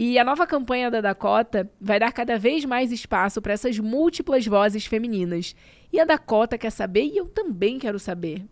E 0.00 0.16
a 0.16 0.22
nova 0.22 0.46
campanha 0.46 0.92
da 0.92 1.00
Dakota 1.00 1.68
vai 1.80 1.98
dar 1.98 2.12
cada 2.12 2.38
vez 2.38 2.64
mais 2.64 2.92
espaço 2.92 3.42
para 3.42 3.52
essas 3.52 3.80
múltiplas 3.80 4.46
vozes 4.46 4.86
femininas. 4.86 5.56
E 5.92 5.98
a 5.98 6.04
Dakota 6.04 6.56
quer 6.56 6.70
saber, 6.70 7.02
e 7.02 7.16
eu 7.16 7.26
também 7.26 7.80
quero 7.80 7.98
saber. 7.98 8.44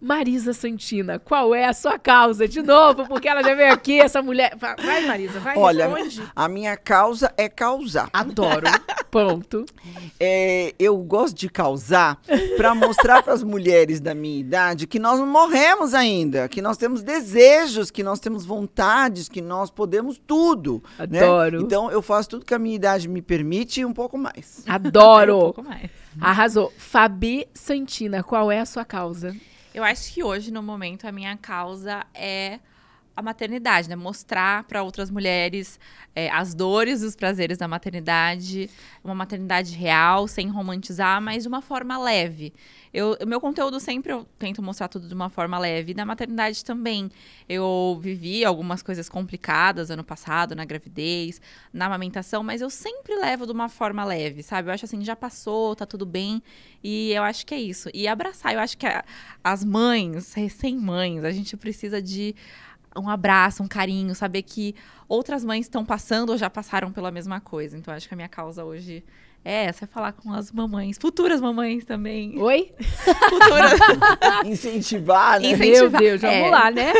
Marisa 0.00 0.52
Santina, 0.54 1.18
qual 1.18 1.54
é 1.54 1.66
a 1.66 1.72
sua 1.74 1.98
causa? 1.98 2.48
De 2.48 2.62
novo, 2.62 3.06
porque 3.06 3.28
ela 3.28 3.42
já 3.42 3.54
veio 3.54 3.72
aqui, 3.72 4.00
essa 4.00 4.22
mulher. 4.22 4.56
Va- 4.56 4.74
Vai, 4.82 5.06
Marisa, 5.06 5.38
vai, 5.40 5.56
Olha, 5.58 5.88
responde. 5.88 6.22
a 6.34 6.48
minha 6.48 6.76
causa 6.76 7.32
é 7.36 7.48
causar. 7.48 8.08
Adoro. 8.12 8.66
Ponto. 9.10 9.66
É, 10.18 10.74
eu 10.78 10.96
gosto 10.98 11.36
de 11.36 11.48
causar 11.50 12.18
para 12.56 12.74
mostrar 12.74 13.22
para 13.22 13.32
as 13.34 13.42
mulheres 13.42 14.00
da 14.00 14.14
minha 14.14 14.38
idade 14.38 14.86
que 14.86 14.98
nós 14.98 15.18
não 15.18 15.26
morremos 15.26 15.92
ainda, 15.94 16.48
que 16.48 16.62
nós 16.62 16.76
temos 16.76 17.02
desejos, 17.02 17.90
que 17.90 18.02
nós 18.02 18.20
temos 18.20 18.44
vontades, 18.46 19.28
que 19.28 19.40
nós 19.42 19.70
podemos 19.70 20.16
tudo. 20.26 20.82
né? 21.08 21.20
Adoro. 21.20 21.60
Então 21.60 21.90
eu 21.90 22.00
faço 22.00 22.30
tudo 22.30 22.44
que 22.44 22.54
a 22.54 22.58
minha 22.58 22.76
idade 22.76 23.08
me 23.08 23.20
permite 23.20 23.80
e 23.80 23.84
um 23.84 23.92
pouco 23.92 24.16
mais. 24.16 24.64
Um 24.70 24.72
Adoro. 24.72 25.38
pouco 25.40 25.62
mais. 25.64 25.90
Arrasou. 26.20 26.72
Fabi 26.78 27.46
Santina, 27.52 28.22
qual 28.22 28.50
é 28.50 28.60
a 28.60 28.66
sua 28.66 28.84
causa? 28.84 29.34
Eu 29.72 29.84
acho 29.84 30.12
que 30.12 30.22
hoje, 30.22 30.50
no 30.50 30.62
momento, 30.62 31.06
a 31.06 31.12
minha 31.12 31.36
causa 31.36 32.04
é 32.12 32.58
a 33.20 33.22
maternidade, 33.22 33.88
né? 33.88 33.96
Mostrar 33.96 34.64
para 34.64 34.82
outras 34.82 35.10
mulheres 35.10 35.78
é, 36.14 36.28
as 36.30 36.54
dores 36.54 37.02
e 37.02 37.06
os 37.06 37.14
prazeres 37.14 37.56
da 37.58 37.68
maternidade, 37.68 38.68
uma 39.04 39.14
maternidade 39.14 39.74
real, 39.74 40.26
sem 40.26 40.48
romantizar, 40.48 41.20
mas 41.22 41.42
de 41.44 41.48
uma 41.48 41.62
forma 41.62 41.96
leve. 41.98 42.52
Eu, 42.92 43.16
meu 43.24 43.40
conteúdo 43.40 43.78
sempre 43.78 44.12
eu 44.12 44.26
tento 44.36 44.60
mostrar 44.60 44.88
tudo 44.88 45.06
de 45.06 45.14
uma 45.14 45.30
forma 45.30 45.56
leve. 45.58 45.92
E 45.92 45.94
na 45.94 46.04
maternidade 46.04 46.64
também. 46.64 47.10
Eu 47.48 47.98
vivi 48.02 48.44
algumas 48.44 48.82
coisas 48.82 49.08
complicadas 49.08 49.90
ano 49.90 50.02
passado, 50.04 50.54
na 50.54 50.64
gravidez, 50.64 51.40
na 51.72 51.86
amamentação, 51.86 52.42
mas 52.42 52.60
eu 52.60 52.70
sempre 52.70 53.14
levo 53.16 53.46
de 53.46 53.52
uma 53.52 53.68
forma 53.68 54.04
leve, 54.04 54.42
sabe? 54.42 54.68
Eu 54.68 54.74
acho 54.74 54.84
assim, 54.84 55.04
já 55.04 55.14
passou, 55.14 55.76
tá 55.76 55.86
tudo 55.86 56.04
bem. 56.06 56.42
E 56.82 57.12
eu 57.12 57.22
acho 57.22 57.44
que 57.46 57.54
é 57.54 57.60
isso. 57.60 57.88
E 57.94 58.08
abraçar, 58.08 58.54
eu 58.54 58.60
acho 58.60 58.76
que 58.76 58.86
a- 58.86 59.04
as 59.42 59.64
mães, 59.64 60.32
recém-mães, 60.34 61.24
a 61.24 61.30
gente 61.30 61.56
precisa 61.56 62.00
de 62.02 62.34
um 62.96 63.08
abraço, 63.08 63.62
um 63.62 63.68
carinho, 63.68 64.14
saber 64.14 64.42
que 64.42 64.74
outras 65.08 65.44
mães 65.44 65.66
estão 65.66 65.84
passando 65.84 66.30
ou 66.30 66.38
já 66.38 66.50
passaram 66.50 66.90
pela 66.92 67.10
mesma 67.10 67.40
coisa. 67.40 67.76
Então, 67.76 67.92
acho 67.94 68.08
que 68.08 68.14
a 68.14 68.16
minha 68.16 68.28
causa 68.28 68.64
hoje 68.64 69.04
é 69.44 69.64
essa, 69.66 69.84
é 69.84 69.88
falar 69.88 70.12
com 70.12 70.32
as 70.32 70.52
mamães, 70.52 70.98
futuras 71.00 71.40
mamães 71.40 71.84
também. 71.84 72.38
Oi? 72.38 72.72
Futuras. 73.30 73.72
Incentivar, 74.44 75.40
né? 75.40 75.48
Incentivar. 75.48 75.90
Meu 75.90 75.98
Deus, 76.00 76.20
vamos 76.20 76.36
É. 76.36 76.50
lá, 76.50 76.70
né? 76.70 76.92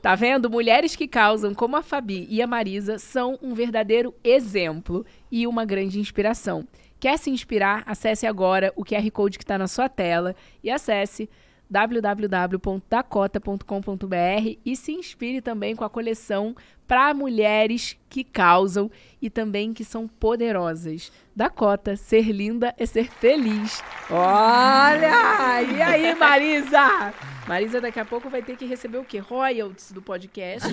Tá 0.00 0.14
vendo? 0.14 0.48
Mulheres 0.48 0.94
que 0.96 1.06
causam, 1.08 1.52
como 1.54 1.76
a 1.76 1.82
Fabi 1.82 2.26
e 2.30 2.40
a 2.40 2.46
Marisa, 2.46 2.98
são 2.98 3.38
um 3.42 3.52
verdadeiro 3.52 4.14
exemplo 4.22 5.04
e 5.30 5.46
uma 5.46 5.64
grande 5.64 5.98
inspiração. 5.98 6.66
Quer 7.00 7.18
se 7.18 7.30
inspirar? 7.30 7.82
Acesse 7.86 8.26
agora 8.26 8.72
o 8.74 8.84
QR 8.84 9.08
Code 9.10 9.38
que 9.38 9.44
está 9.44 9.58
na 9.58 9.68
sua 9.68 9.88
tela 9.88 10.34
e 10.62 10.70
acesse 10.70 11.28
www.dakota.com.br 11.70 14.58
e 14.64 14.76
se 14.76 14.92
inspire 14.92 15.40
também 15.40 15.76
com 15.76 15.84
a 15.84 15.90
coleção 15.90 16.56
para 16.88 17.12
mulheres 17.12 17.98
que 18.08 18.24
causam 18.24 18.90
e 19.20 19.28
também 19.28 19.74
que 19.74 19.84
são 19.84 20.08
poderosas. 20.08 21.12
Dakota, 21.36 21.94
ser 21.94 22.32
linda 22.32 22.74
é 22.78 22.86
ser 22.86 23.10
feliz. 23.10 23.82
Olha! 24.10 25.62
E 25.62 25.82
aí, 25.82 26.14
Marisa? 26.14 27.12
Marisa 27.46 27.80
daqui 27.80 27.98
a 27.98 28.04
pouco 28.04 28.28
vai 28.28 28.42
ter 28.42 28.56
que 28.56 28.66
receber 28.66 28.98
o 28.98 29.04
quê? 29.04 29.18
Royalties 29.18 29.92
do 29.92 30.02
podcast, 30.02 30.68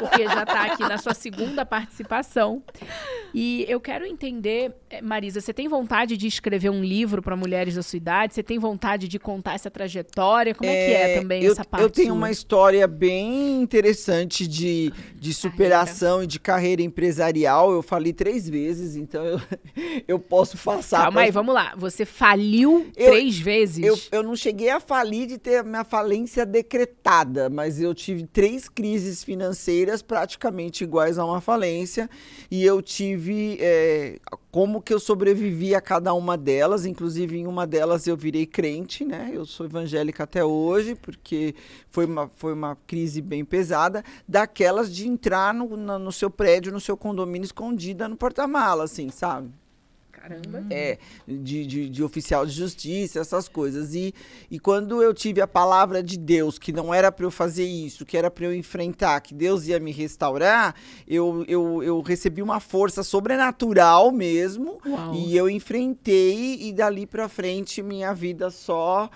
porque 0.00 0.24
já 0.24 0.46
tá 0.46 0.66
aqui 0.66 0.82
na 0.82 0.98
sua 0.98 1.14
segunda 1.14 1.64
participação. 1.66 2.62
E 3.34 3.64
eu 3.68 3.80
quero 3.80 4.06
entender, 4.06 4.72
eh, 4.88 5.02
Marisa, 5.02 5.40
você 5.40 5.52
tem 5.52 5.66
vontade 5.66 6.16
de 6.16 6.26
escrever 6.26 6.70
um 6.70 6.84
livro 6.84 7.22
para 7.22 7.34
mulheres 7.34 7.74
da 7.74 7.82
sua 7.82 7.96
idade? 7.96 8.34
Você 8.34 8.42
tem 8.42 8.58
vontade 8.58 9.08
de 9.08 9.18
contar 9.18 9.54
essa 9.54 9.70
trajetória? 9.70 10.54
Como 10.54 10.70
é, 10.70 10.86
que 10.86 10.92
é 10.92 11.18
também 11.18 11.42
eu, 11.42 11.52
essa 11.52 11.64
parte? 11.64 11.82
Eu 11.82 11.90
tenho 11.90 12.08
sua? 12.08 12.16
uma 12.16 12.30
história 12.30 12.86
bem 12.86 13.60
interessante 13.60 14.46
de, 14.46 14.92
de 15.16 15.34
superação 15.52 16.22
e 16.22 16.26
de 16.26 16.40
carreira 16.40 16.82
empresarial. 16.82 17.72
Eu 17.72 17.82
falei 17.82 18.12
três 18.12 18.48
vezes, 18.48 18.96
então 18.96 19.24
eu, 19.24 19.40
eu 20.08 20.18
posso 20.18 20.56
passar. 20.58 20.98
Calma 21.02 21.12
pra- 21.12 21.20
aí, 21.22 21.30
vamos 21.30 21.54
lá. 21.54 21.74
Você 21.76 22.04
faliu 22.04 22.86
Eu- 22.96 23.10
três 23.12 23.38
vezes? 23.38 23.84
Eu, 23.84 23.98
eu 24.10 24.22
não 24.22 24.34
cheguei 24.34 24.70
a 24.70 24.80
falir 24.80 25.26
de 25.26 25.38
ter 25.38 25.56
a 25.58 25.62
minha 25.62 25.84
falência 25.84 26.44
decretada, 26.44 27.48
mas 27.50 27.80
eu 27.80 27.94
tive 27.94 28.26
três 28.26 28.68
crises 28.68 29.22
financeiras 29.22 30.02
praticamente 30.02 30.84
iguais 30.84 31.18
a 31.18 31.24
uma 31.24 31.40
falência 31.40 32.08
e 32.50 32.64
eu 32.64 32.80
tive 32.82 33.58
é, 33.60 34.18
como 34.52 34.82
que 34.82 34.92
eu 34.92 35.00
sobrevivi 35.00 35.74
a 35.74 35.80
cada 35.80 36.12
uma 36.12 36.36
delas, 36.36 36.84
inclusive 36.84 37.38
em 37.38 37.46
uma 37.46 37.66
delas 37.66 38.06
eu 38.06 38.14
virei 38.14 38.44
crente, 38.44 39.02
né? 39.02 39.30
Eu 39.32 39.46
sou 39.46 39.64
evangélica 39.64 40.24
até 40.24 40.44
hoje 40.44 40.94
porque 40.94 41.54
foi 41.88 42.04
uma, 42.04 42.30
foi 42.36 42.52
uma 42.52 42.76
crise 42.86 43.22
bem 43.22 43.46
pesada, 43.46 44.04
daquelas 44.28 44.94
de 44.94 45.08
entrar 45.08 45.54
no, 45.54 45.74
no 45.74 46.12
seu 46.12 46.30
prédio, 46.30 46.70
no 46.70 46.80
seu 46.80 46.98
condomínio 46.98 47.46
escondida 47.46 48.06
no 48.06 48.14
porta-mala, 48.14 48.84
assim, 48.84 49.08
sabe? 49.08 49.50
Caramba. 50.22 50.64
é, 50.70 50.98
de, 51.26 51.66
de, 51.66 51.88
de 51.88 52.02
oficial 52.04 52.46
de 52.46 52.52
justiça, 52.52 53.18
essas 53.18 53.48
coisas. 53.48 53.92
E, 53.94 54.14
e 54.48 54.58
quando 54.60 55.02
eu 55.02 55.12
tive 55.12 55.40
a 55.40 55.46
palavra 55.48 56.00
de 56.02 56.16
Deus, 56.16 56.58
que 56.58 56.72
não 56.72 56.94
era 56.94 57.10
para 57.10 57.26
eu 57.26 57.30
fazer 57.30 57.64
isso, 57.64 58.06
que 58.06 58.16
era 58.16 58.30
para 58.30 58.44
eu 58.44 58.54
enfrentar, 58.54 59.20
que 59.20 59.34
Deus 59.34 59.66
ia 59.66 59.80
me 59.80 59.90
restaurar, 59.90 60.74
eu, 61.08 61.44
eu, 61.48 61.82
eu 61.82 62.00
recebi 62.00 62.40
uma 62.40 62.60
força 62.60 63.02
sobrenatural 63.02 64.12
mesmo. 64.12 64.78
Uau. 64.86 65.14
E 65.14 65.36
eu 65.36 65.50
enfrentei, 65.50 66.56
e 66.68 66.72
dali 66.72 67.06
para 67.06 67.28
frente 67.28 67.82
minha 67.82 68.14
vida 68.14 68.50
só. 68.50 69.10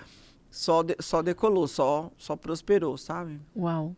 Só, 0.49 0.81
de- 0.81 0.95
só 0.99 1.21
decolou, 1.21 1.67
só, 1.67 2.09
só 2.17 2.35
prosperou, 2.35 2.97
sabe? 2.97 3.39
Uau. 3.55 3.95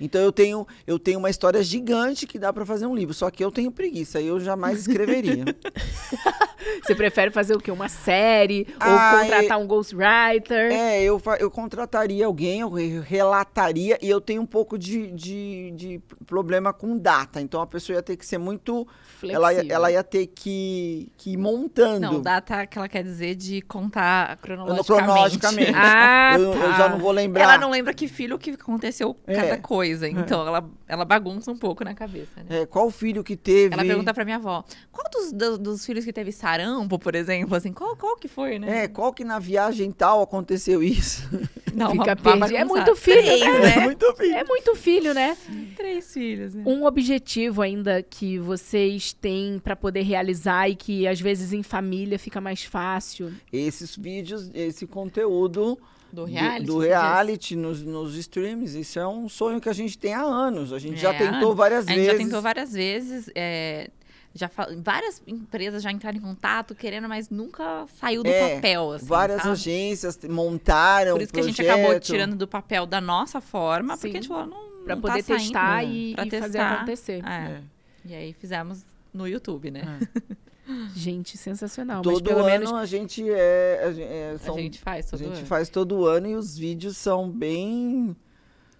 Então 0.00 0.20
eu 0.20 0.32
tenho, 0.32 0.66
eu 0.86 0.98
tenho 0.98 1.18
uma 1.18 1.30
história 1.30 1.62
gigante 1.62 2.26
que 2.26 2.38
dá 2.38 2.52
para 2.52 2.66
fazer 2.66 2.86
um 2.86 2.94
livro, 2.94 3.14
só 3.14 3.30
que 3.30 3.44
eu 3.44 3.50
tenho 3.50 3.70
preguiça, 3.70 4.20
eu 4.20 4.40
jamais 4.40 4.80
escreveria. 4.80 5.44
Você 6.82 6.94
prefere 6.94 7.30
fazer 7.30 7.54
o 7.54 7.60
quê? 7.60 7.70
Uma 7.70 7.88
série? 7.88 8.66
Ah, 8.80 9.12
ou 9.16 9.20
contratar 9.20 9.58
um 9.60 9.66
ghostwriter? 9.66 10.72
É, 10.72 11.02
eu, 11.02 11.20
eu 11.38 11.50
contrataria 11.50 12.24
alguém, 12.24 12.60
eu 12.60 12.70
re- 12.70 13.00
relataria, 13.00 13.98
e 14.00 14.08
eu 14.08 14.20
tenho 14.20 14.42
um 14.42 14.46
pouco 14.46 14.78
de, 14.78 15.10
de, 15.12 15.70
de 15.72 16.00
problema 16.26 16.72
com 16.72 16.96
data. 16.96 17.40
Então 17.40 17.60
a 17.60 17.66
pessoa 17.66 17.96
ia 17.96 18.02
ter 18.02 18.16
que 18.16 18.24
ser 18.26 18.38
muito. 18.38 18.86
Ela, 19.22 19.52
ia- 19.52 19.58
Flexível. 19.60 19.76
ela 19.76 19.92
ia 19.92 20.02
ter 20.04 20.26
que, 20.28 21.10
que 21.16 21.32
ir 21.32 21.36
montando. 21.36 22.00
Não, 22.00 22.22
data 22.22 22.66
que 22.66 22.78
ela 22.78 22.88
quer 22.88 23.02
dizer 23.02 23.34
de 23.34 23.60
contar 23.62 24.36
cronologicamente. 24.38 25.04
cronologicamente. 25.04 25.72
Ah, 25.86 26.36
eu, 26.38 26.52
eu 26.52 26.60
tá. 26.60 26.72
já 26.78 26.88
não 26.88 26.98
vou 26.98 27.10
lembrar. 27.12 27.42
Ela 27.42 27.58
não 27.58 27.70
lembra 27.70 27.92
que 27.92 28.08
filho 28.08 28.38
que 28.38 28.50
aconteceu 28.50 29.14
É. 29.26 29.34
cada 29.34 29.58
coisa. 29.58 29.83
Então 30.20 30.46
ela, 30.46 30.68
ela 30.88 31.04
bagunça 31.04 31.50
um 31.50 31.56
pouco 31.56 31.84
na 31.84 31.94
cabeça, 31.94 32.42
né? 32.42 32.62
É, 32.62 32.66
qual 32.66 32.90
filho 32.90 33.22
que 33.24 33.36
teve? 33.36 33.74
Ela 33.74 33.84
pergunta 33.84 34.12
pra 34.14 34.24
minha 34.24 34.36
avó, 34.36 34.64
qual 34.92 35.06
dos, 35.10 35.32
do- 35.32 35.58
dos 35.58 35.84
filhos 35.86 36.04
que 36.04 36.12
teve 36.12 36.32
sarampo, 36.32 36.98
por 36.98 37.14
exemplo, 37.14 37.54
assim, 37.54 37.72
qual, 37.72 37.96
qual 37.96 38.16
que 38.16 38.28
foi, 38.28 38.58
né? 38.58 38.84
É, 38.84 38.88
qual 38.88 39.12
que 39.12 39.24
na 39.24 39.38
viagem 39.38 39.90
tal 39.92 40.22
aconteceu 40.22 40.82
isso? 40.82 41.28
Não, 41.74 41.90
Fica 41.90 42.14
perdido. 42.14 42.56
É 42.56 42.64
muito 42.64 42.94
filho, 42.94 43.20
Três, 43.22 43.40
né? 43.40 43.60
né? 43.76 43.80
Muito 43.84 44.14
filho. 44.14 44.34
É 44.36 44.44
muito 44.44 44.74
filho, 44.76 45.12
né? 45.14 45.36
Três 45.76 46.12
filhos, 46.12 46.54
né? 46.54 46.62
Um 46.64 46.84
objetivo 46.84 47.62
ainda 47.62 48.00
que 48.00 48.38
vocês 48.38 49.12
têm 49.12 49.58
pra 49.58 49.74
poder 49.74 50.02
realizar 50.02 50.68
e 50.68 50.76
que 50.76 51.04
às 51.08 51.20
vezes 51.20 51.52
em 51.52 51.64
família 51.64 52.16
fica 52.16 52.40
mais 52.40 52.62
fácil. 52.62 53.32
Esses 53.52 53.96
vídeos, 53.96 54.50
esse 54.54 54.86
conteúdo 54.86 55.76
Do 56.14 56.22
do- 56.22 56.30
reality. 56.32 56.64
do, 56.66 56.78
diz? 56.80 56.88
reality 56.88 57.56
nos, 57.56 57.82
nos 57.82 58.14
streams, 58.16 58.78
isso 58.78 58.98
é 58.98 59.06
um 59.06 59.28
sonho 59.28 59.60
que 59.60 59.68
a 59.68 59.72
gente 59.72 59.98
tem 59.98 60.14
há 60.14 60.22
anos. 60.22 60.72
A 60.72 60.78
gente 60.78 61.00
já 61.00 61.12
É, 61.12 61.18
tentou 61.18 61.52
há 61.52 61.54
várias 61.54 61.86
A 61.86 61.90
gente 61.90 61.96
vezes. 62.00 62.12
já 62.12 62.18
tentou 62.18 62.40
várias 62.42 62.72
vezes. 62.72 63.30
é, 63.34 63.90
já 64.36 64.50
várias 64.82 65.22
empresas 65.28 65.80
já 65.82 65.92
entraram 65.92 66.18
em 66.18 66.20
contato 66.20 66.74
querendo, 66.74 67.08
mas 67.08 67.30
nunca 67.30 67.86
saiu 68.00 68.22
do 68.24 68.28
É, 68.28 68.56
papel. 68.56 68.92
Assim, 68.92 69.06
Várias 69.06 69.38
sabe? 69.42 69.52
agências 69.52 70.18
montaram 70.28 71.12
Por 71.14 71.22
isso 71.22 71.32
que 71.32 71.38
a 71.40 71.42
gente 71.44 71.62
acabou 71.62 72.00
tirando 72.00 72.34
do 72.34 72.48
papel 72.48 72.84
da 72.84 73.00
nossa 73.00 73.40
forma, 73.40 73.94
porque 73.96 74.08
Sim. 74.08 74.18
a 74.18 74.20
gente 74.20 74.28
falou, 74.28 74.46
não. 74.46 74.64
Pra 74.84 74.94
não 74.96 75.02
poder 75.02 75.22
tá 75.22 75.28
saindo. 75.28 75.40
testar 75.40 75.76
né? 75.84 75.84
e, 75.92 76.14
Pra 76.14 76.26
e 76.26 76.30
fazer 76.30 76.40
testar. 76.52 76.72
acontecer. 76.74 77.24
É. 77.24 77.30
É. 77.30 77.60
E 78.06 78.14
aí 78.14 78.32
fizemos 78.34 78.84
no 79.14 79.26
YouTube, 79.28 79.70
né? 79.70 80.00
Gente, 80.94 81.36
sensacional. 81.36 82.02
mas 82.04 82.14
Todo 82.14 82.24
pelo 82.24 82.38
ano 82.40 82.48
menos 82.48 82.72
a 82.72 82.86
gente 82.86 83.22
é, 83.30 83.84
a 83.84 83.92
gen- 83.92 84.04
é, 84.04 84.36
são- 84.38 84.56
a 84.56 84.60
gente 84.60 84.78
faz 84.78 85.06
a 85.06 85.10
todo 85.10 85.18
gente 85.20 85.36
ano. 85.38 85.46
faz 85.46 85.68
todo 85.68 86.06
ano 86.06 86.26
e 86.28 86.34
os 86.34 86.56
vídeos 86.56 86.96
são 86.96 87.28
bem 87.30 88.16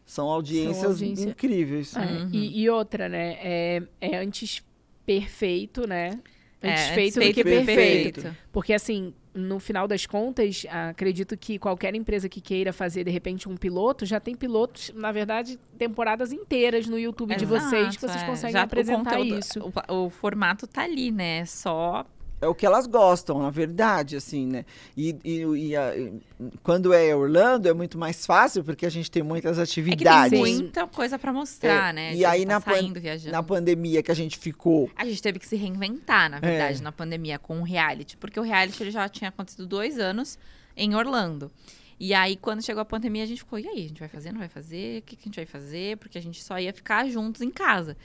são 0.07 0.29
audiências 0.29 0.85
audiência- 0.85 1.29
incríveis. 1.31 1.95
É, 1.97 2.01
Uhum. 2.01 2.31
e, 2.33 2.61
e 2.63 2.71
outra, 2.71 3.09
né? 3.09 3.39
É, 3.41 3.83
é 4.01 4.17
antes 4.19 4.63
perfeito, 5.07 5.87
né? 5.87 6.19
Antes 6.65 6.83
É, 6.91 6.95
feito 6.95 7.15
do 7.15 7.21
que 7.21 7.35
feito 7.45 7.67
perfeito. 7.67 8.15
perfeito. 8.23 8.37
Porque, 8.53 8.73
assim, 8.73 9.13
no 9.35 9.59
final 9.59 9.87
das 9.89 10.07
contas, 10.07 10.65
acredito 10.91 11.37
que 11.37 11.59
qualquer 11.59 11.95
empresa 11.95 12.29
que 12.29 12.41
queira 12.41 12.73
fazer, 12.73 13.05
de 13.05 13.11
repente, 13.11 13.49
um 13.49 13.57
piloto, 13.57 14.07
já 14.07 14.19
tem 14.21 14.35
pilotos, 14.35 14.93
na 14.95 15.11
verdade, 15.13 15.59
temporadas 15.77 16.33
inteiras 16.33 16.87
no 16.87 16.99
YouTube 16.99 17.35
de 17.37 17.45
vocês 17.45 17.97
que 17.97 18.05
Exato, 18.05 18.13
vocês 18.13 18.23
é. 18.23 18.27
conseguem 18.27 18.53
Já 18.53 18.61
o 18.61 18.65
apresentar 18.65 19.17
conteúdo- 19.17 19.39
isso. 19.39 19.73
O, 19.89 20.05
o 20.07 20.11
formato 20.11 20.67
tá 20.67 20.83
ali, 20.83 21.11
né? 21.11 21.39
É 21.41 21.45
Só 21.45 22.07
É 22.45 22.49
o 22.49 22.55
que 22.55 22.65
elas 22.67 22.87
gostam, 22.87 23.39
na 23.41 23.51
verdade, 23.51 24.17
assim, 24.17 24.47
né? 24.47 24.65
E, 24.97 25.17
e- 25.25 25.69
e 25.69 25.77
a- 25.77 25.97
e 25.97 26.21
quando 26.63 26.93
é 26.93 27.15
Orlando 27.15 27.69
é 27.69 27.73
muito 27.73 27.99
mais 27.99 28.27
fácil 28.27 28.63
porque 28.63 28.85
a 28.87 28.91
gente 28.91 29.11
tem 29.11 29.23
muitas 29.23 29.59
é 29.59 29.63
atividades. 29.63 30.31
tem 30.31 30.41
muita 30.57 30.87
coisa 30.87 31.19
pra 31.19 31.33
mostrar, 31.33 31.91
É, 31.91 31.93
né? 31.93 32.15
e 32.15 32.25
aí 32.25 32.43
tá 32.47 32.53
na 32.55 32.61
pan- 32.61 32.73
saindo, 32.73 33.01
viajando. 33.01 33.33
Na 33.33 33.43
pandemia 33.43 34.03
que 34.03 34.11
a 34.11 34.15
gente 34.15 34.39
ficou 34.39 34.91
A 34.97 35.05
gente 35.05 35.23
teve 35.23 35.39
que 35.39 35.47
se 35.47 35.57
reinventar, 35.57 36.31
na 36.31 36.39
verdade, 36.39 36.81
É. 36.81 36.83
na 36.83 36.93
pandemia, 36.93 37.39
com 37.39 37.61
o 37.61 37.63
reality. 37.65 38.17
Porque 38.17 38.39
o 38.39 38.43
reality 38.43 38.83
ele 38.83 38.91
já 38.91 39.09
tinha 39.09 39.29
acontecido 39.31 39.67
dois 39.67 39.99
anos 39.99 40.39
em 40.77 40.95
Orlando. 40.95 41.51
E 41.99 42.13
aí, 42.13 42.37
quando 42.37 42.63
chegou 42.65 42.81
a 42.81 42.85
pandemia, 42.85 43.23
a 43.23 43.27
gente 43.27 43.39
ficou, 43.39 43.59
e 43.59 43.67
aí, 43.69 43.85
a 43.85 43.89
gente 43.89 44.01
vai 44.01 44.09
fazer, 44.09 44.33
não 44.33 44.41
vai 44.41 44.49
fazer? 44.49 44.99
O 44.99 45.03
que, 45.03 45.17
que 45.17 45.23
a 45.23 45.27
gente 45.27 45.37
vai 45.37 45.47
fazer? 45.47 45.97
Porque 45.99 46.19
a 46.19 46.23
gente 46.23 46.43
só 46.43 46.59
ia 46.59 46.73
ficar 46.73 47.07
juntos 47.09 47.41
em 47.41 47.51
casa. 47.51 47.97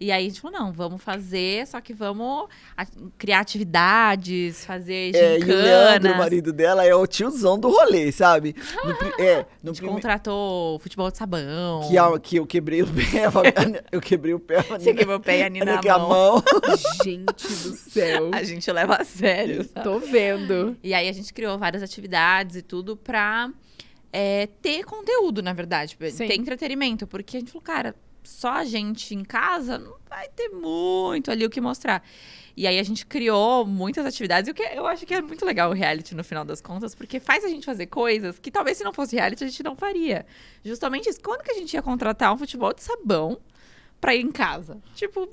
E 0.00 0.12
aí 0.12 0.26
a 0.26 0.28
gente 0.28 0.40
falou, 0.40 0.58
não, 0.60 0.72
vamos 0.72 1.02
fazer, 1.02 1.66
só 1.66 1.80
que 1.80 1.92
vamos 1.92 2.46
a- 2.76 2.86
criar 3.16 3.40
atividades, 3.40 4.64
fazer 4.64 5.14
É, 5.14 5.38
e 5.38 5.42
o 5.42 5.46
Leandro, 5.46 5.90
o 5.90 5.92
gincanas. 5.94 6.16
marido 6.18 6.52
dela, 6.52 6.84
é 6.84 6.94
o 6.94 7.06
tiozão 7.06 7.58
do 7.58 7.68
rolê, 7.68 8.12
sabe? 8.12 8.54
No, 8.84 9.22
é, 9.24 9.40
a 9.42 9.46
no 9.62 9.72
gente 9.74 9.78
prime- 9.78 9.92
contratou 9.94 10.78
futebol 10.78 11.10
de 11.10 11.18
sabão. 11.18 11.88
que, 11.88 11.98
a- 11.98 12.18
que 12.20 12.36
eu 12.36 12.46
quebrei 12.46 12.82
o 12.82 12.86
pé, 12.92 13.24
a 13.24 13.32
eu 13.90 14.00
quebrei 14.00 14.34
o 14.34 14.38
pé, 14.38 14.58
a 14.58 14.62
Você 14.62 14.94
quebrou 14.94 15.16
o 15.16 15.20
pé 15.20 15.40
e 15.40 15.42
a 15.42 15.48
Nina 15.48 15.74
a 15.84 15.94
a 15.94 15.98
mão. 15.98 16.08
mão. 16.08 16.42
Gente 17.02 17.46
do 17.48 17.74
céu. 17.76 18.30
A 18.32 18.42
gente 18.42 18.70
leva 18.70 18.96
a 18.96 19.04
sério, 19.04 19.64
sabe? 19.64 19.82
Tô 19.84 19.98
vendo. 19.98 20.76
E 20.82 20.94
aí 20.94 21.08
a 21.08 21.12
gente 21.12 21.32
criou 21.32 21.58
várias 21.58 21.82
atividades 21.82 22.56
e 22.56 22.62
tudo 22.62 22.96
pra 22.96 23.37
é, 24.12 24.46
ter 24.60 24.84
conteúdo, 24.84 25.42
na 25.42 25.52
verdade. 25.52 25.96
Sim. 26.10 26.26
Ter 26.26 26.36
entretenimento. 26.36 27.06
Porque 27.06 27.36
a 27.36 27.40
gente 27.40 27.52
falou, 27.52 27.62
cara, 27.62 27.94
só 28.22 28.50
a 28.50 28.64
gente 28.64 29.14
em 29.14 29.24
casa 29.24 29.78
não 29.78 29.96
vai 30.08 30.28
ter 30.28 30.50
muito 30.50 31.30
ali 31.30 31.44
o 31.44 31.50
que 31.50 31.60
mostrar. 31.60 32.02
E 32.56 32.66
aí 32.66 32.78
a 32.78 32.82
gente 32.82 33.06
criou 33.06 33.64
muitas 33.64 34.04
atividades. 34.04 34.48
E 34.48 34.50
o 34.50 34.54
que 34.54 34.62
eu 34.62 34.86
acho 34.86 35.06
que 35.06 35.14
é 35.14 35.22
muito 35.22 35.44
legal 35.44 35.70
o 35.70 35.72
reality 35.72 36.14
no 36.14 36.24
final 36.24 36.44
das 36.44 36.60
contas, 36.60 36.94
porque 36.94 37.20
faz 37.20 37.44
a 37.44 37.48
gente 37.48 37.64
fazer 37.64 37.86
coisas 37.86 38.38
que 38.38 38.50
talvez 38.50 38.76
se 38.78 38.84
não 38.84 38.92
fosse 38.92 39.16
reality 39.16 39.44
a 39.44 39.46
gente 39.48 39.62
não 39.62 39.76
faria. 39.76 40.26
Justamente 40.64 41.08
isso. 41.08 41.20
Quando 41.20 41.42
que 41.42 41.52
a 41.52 41.54
gente 41.54 41.72
ia 41.72 41.82
contratar 41.82 42.32
um 42.32 42.36
futebol 42.36 42.74
de 42.74 42.82
sabão 42.82 43.38
pra 44.00 44.14
ir 44.14 44.22
em 44.22 44.32
casa? 44.32 44.78
Tipo, 44.94 45.28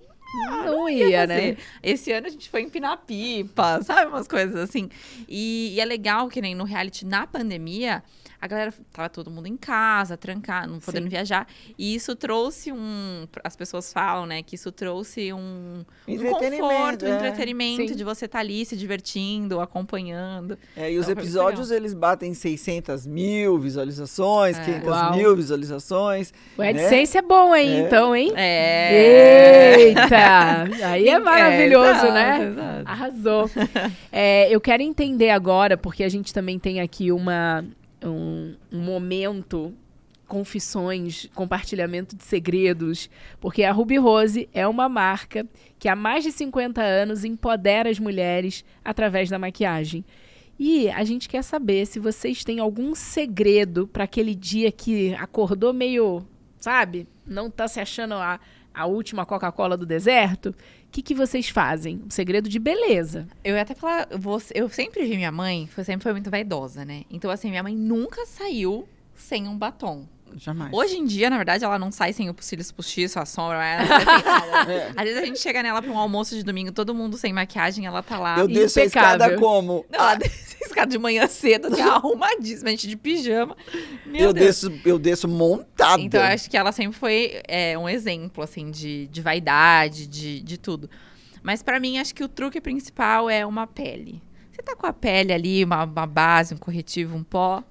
não 0.65 0.87
ia, 0.87 1.25
né? 1.25 1.57
Esse 1.81 2.11
ano 2.11 2.27
a 2.27 2.29
gente 2.29 2.49
foi 2.49 2.61
empinar 2.61 2.97
pipa, 3.05 3.81
sabe? 3.81 4.09
Umas 4.09 4.27
coisas 4.27 4.55
assim. 4.55 4.89
E, 5.27 5.73
e 5.75 5.79
é 5.79 5.85
legal 5.85 6.29
que 6.29 6.41
nem 6.41 6.53
no 6.53 6.63
reality, 6.63 7.05
na 7.05 7.25
pandemia, 7.25 8.03
a 8.41 8.47
galera 8.47 8.73
tava 8.91 9.09
todo 9.09 9.31
mundo 9.31 9.47
em 9.47 9.57
casa, 9.57 10.15
trancado, 10.17 10.71
não 10.71 10.79
podendo 10.79 11.03
Sim. 11.03 11.09
viajar. 11.09 11.47
E 11.77 11.95
isso 11.95 12.15
trouxe 12.15 12.71
um. 12.71 13.27
As 13.43 13.55
pessoas 13.55 13.91
falam, 13.91 14.25
né, 14.25 14.43
que 14.43 14.55
isso 14.55 14.71
trouxe 14.71 15.31
um, 15.33 15.83
um 16.07 16.11
Entretenimento, 16.11 16.61
conforto, 16.61 17.05
um 17.05 17.07
é. 17.07 17.15
entretenimento 17.15 17.87
Sim. 17.89 17.95
de 17.95 18.03
você 18.03 18.25
estar 18.25 18.39
ali 18.39 18.65
se 18.65 18.75
divertindo, 18.77 19.59
acompanhando. 19.59 20.57
É, 20.75 20.91
e 20.91 20.97
os 20.97 21.07
Então, 21.09 21.21
episódios, 21.23 21.71
eles 21.71 21.93
batem 21.93 22.33
600 22.33 23.05
mil 23.05 23.57
visualizações, 23.59 24.57
É. 24.59 24.63
500 24.63 24.87
Uau. 24.89 25.15
mil 25.15 25.35
visualizações. 25.35 26.33
O 26.57 26.61
AdSense 26.61 27.17
é 27.17 27.21
bom, 27.21 27.55
hein? 27.55 27.69
É. 27.69 27.79
Então, 27.81 28.15
hein? 28.15 28.31
É. 28.35 29.75
Eita! 29.79 30.87
Aí 30.87 31.07
é 31.09 31.17
maravilhoso, 31.19 31.89
exato, 31.89 32.11
né? 32.13 32.47
exato. 32.51 32.83
Arrasou. 32.85 33.49
É, 34.11 34.53
eu 34.53 34.59
quero 34.61 34.83
entender 34.83 35.29
agora, 35.29 35.77
porque 35.77 36.03
a 36.03 36.09
gente 36.09 36.33
também 36.33 36.59
tem 36.59 36.81
aqui 36.81 37.11
uma, 37.11 37.63
um, 38.09 38.55
um 38.71 38.79
momento 38.79 39.73
confissões, 40.27 41.29
compartilhamento 41.35 42.15
de 42.15 42.23
segredos, 42.23 43.09
porque 43.39 43.63
a 43.63 43.71
Ruby 43.71 43.97
Rose 43.97 44.49
é 44.53 44.67
uma 44.67 44.89
marca 44.89 45.45
que 45.77 45.87
há 45.87 45.95
mais 45.95 46.23
de 46.23 46.31
50 46.31 46.81
anos 46.81 47.23
empodera 47.23 47.89
as 47.89 47.99
mulheres 47.99 48.65
através 48.83 49.29
da 49.29 49.39
maquiagem. 49.39 50.03
E 50.57 50.89
a 50.89 51.03
gente 51.03 51.27
quer 51.27 51.43
saber 51.43 51.85
se 51.85 51.99
vocês 51.99 52.43
têm 52.43 52.59
algum 52.59 52.95
segredo 52.95 53.87
para 53.87 54.05
aquele 54.05 54.33
dia 54.33 54.71
que 54.71 55.13
acordou 55.15 55.73
meio, 55.73 56.25
sabe, 56.57 57.07
não 57.25 57.49
tá 57.49 57.67
se 57.67 57.79
achando 57.79 58.13
a, 58.15 58.39
a 58.73 58.85
última 58.85 59.25
Coca-Cola 59.25 59.75
do 59.75 59.85
deserto. 59.85 60.55
O 60.95 60.97
que, 60.97 61.01
que 61.03 61.13
vocês 61.13 61.49
fazem? 61.49 62.01
Um 62.05 62.09
segredo 62.09 62.47
de 62.47 62.57
beleza. 62.57 63.27
Eu 63.43 63.55
ia 63.55 63.63
até 63.63 63.75
falar, 63.75 64.07
eu 64.53 64.69
sempre 64.69 65.03
vi 65.03 65.17
minha 65.17 65.29
mãe, 65.29 65.67
sempre 65.83 66.03
foi 66.03 66.13
muito 66.13 66.29
vaidosa, 66.29 66.85
né? 66.85 67.03
Então, 67.11 67.29
assim, 67.29 67.49
minha 67.49 67.61
mãe 67.61 67.75
nunca 67.75 68.25
saiu 68.25 68.87
sem 69.13 69.45
um 69.45 69.57
batom. 69.57 70.07
Jamais. 70.37 70.73
Hoje 70.73 70.97
em 70.97 71.05
dia, 71.05 71.29
na 71.29 71.37
verdade, 71.37 71.63
ela 71.63 71.79
não 71.79 71.91
sai 71.91 72.11
sem 72.11 72.29
o 72.29 72.35
cílios 72.39 72.71
postiço, 72.71 73.19
a 73.19 73.25
sombra, 73.25 73.63
ela 73.65 73.81
não 73.83 73.87
sai 74.05 74.21
sem 74.21 74.31
nada. 74.31 74.73
É. 74.73 74.87
Às 74.95 75.03
vezes 75.03 75.17
a 75.21 75.25
gente 75.25 75.39
chega 75.39 75.63
nela 75.63 75.81
pra 75.81 75.91
um 75.91 75.97
almoço 75.97 76.35
de 76.35 76.43
domingo, 76.43 76.71
todo 76.71 76.93
mundo 76.93 77.17
sem 77.17 77.31
maquiagem, 77.31 77.85
ela 77.85 78.03
tá 78.03 78.19
lá. 78.19 78.37
Eu 78.37 78.47
desço 78.47 78.79
a 78.79 78.83
escada 78.83 79.37
como? 79.37 79.85
Não, 79.89 79.99
ela 79.99 80.15
desce 80.19 80.57
a 80.61 80.65
escada 80.67 80.91
de 80.91 80.97
manhã 80.97 81.25
cedo, 81.27 81.67
assim, 81.67 81.81
arrumadíssima, 81.87 82.67
a 82.69 82.71
gente 82.71 82.87
de 82.87 82.97
pijama. 82.97 83.55
Meu 84.05 84.21
Eu 84.25 84.33
Deus. 84.33 84.45
desço, 84.61 84.81
eu 84.85 84.99
desço 84.99 85.27
montada. 85.27 86.01
Então, 86.01 86.19
eu 86.21 86.27
acho 86.27 86.49
que 86.49 86.57
ela 86.57 86.71
sempre 86.71 86.97
foi 86.97 87.41
é, 87.47 87.77
um 87.77 87.87
exemplo, 87.87 88.43
assim, 88.43 88.71
de, 88.71 89.07
de 89.07 89.21
vaidade, 89.21 90.05
de, 90.07 90.41
de 90.41 90.57
tudo. 90.57 90.89
Mas 91.41 91.61
pra 91.63 91.79
mim, 91.79 91.97
acho 91.99 92.13
que 92.13 92.23
o 92.23 92.27
truque 92.27 92.59
principal 92.59 93.29
é 93.29 93.45
uma 93.45 93.67
pele. 93.67 94.21
Você 94.51 94.61
tá 94.61 94.75
com 94.75 94.87
a 94.87 94.93
pele 94.93 95.31
ali, 95.31 95.63
uma, 95.63 95.83
uma 95.83 96.07
base, 96.07 96.53
um 96.53 96.57
corretivo, 96.57 97.15
um 97.15 97.23
pó, 97.23 97.63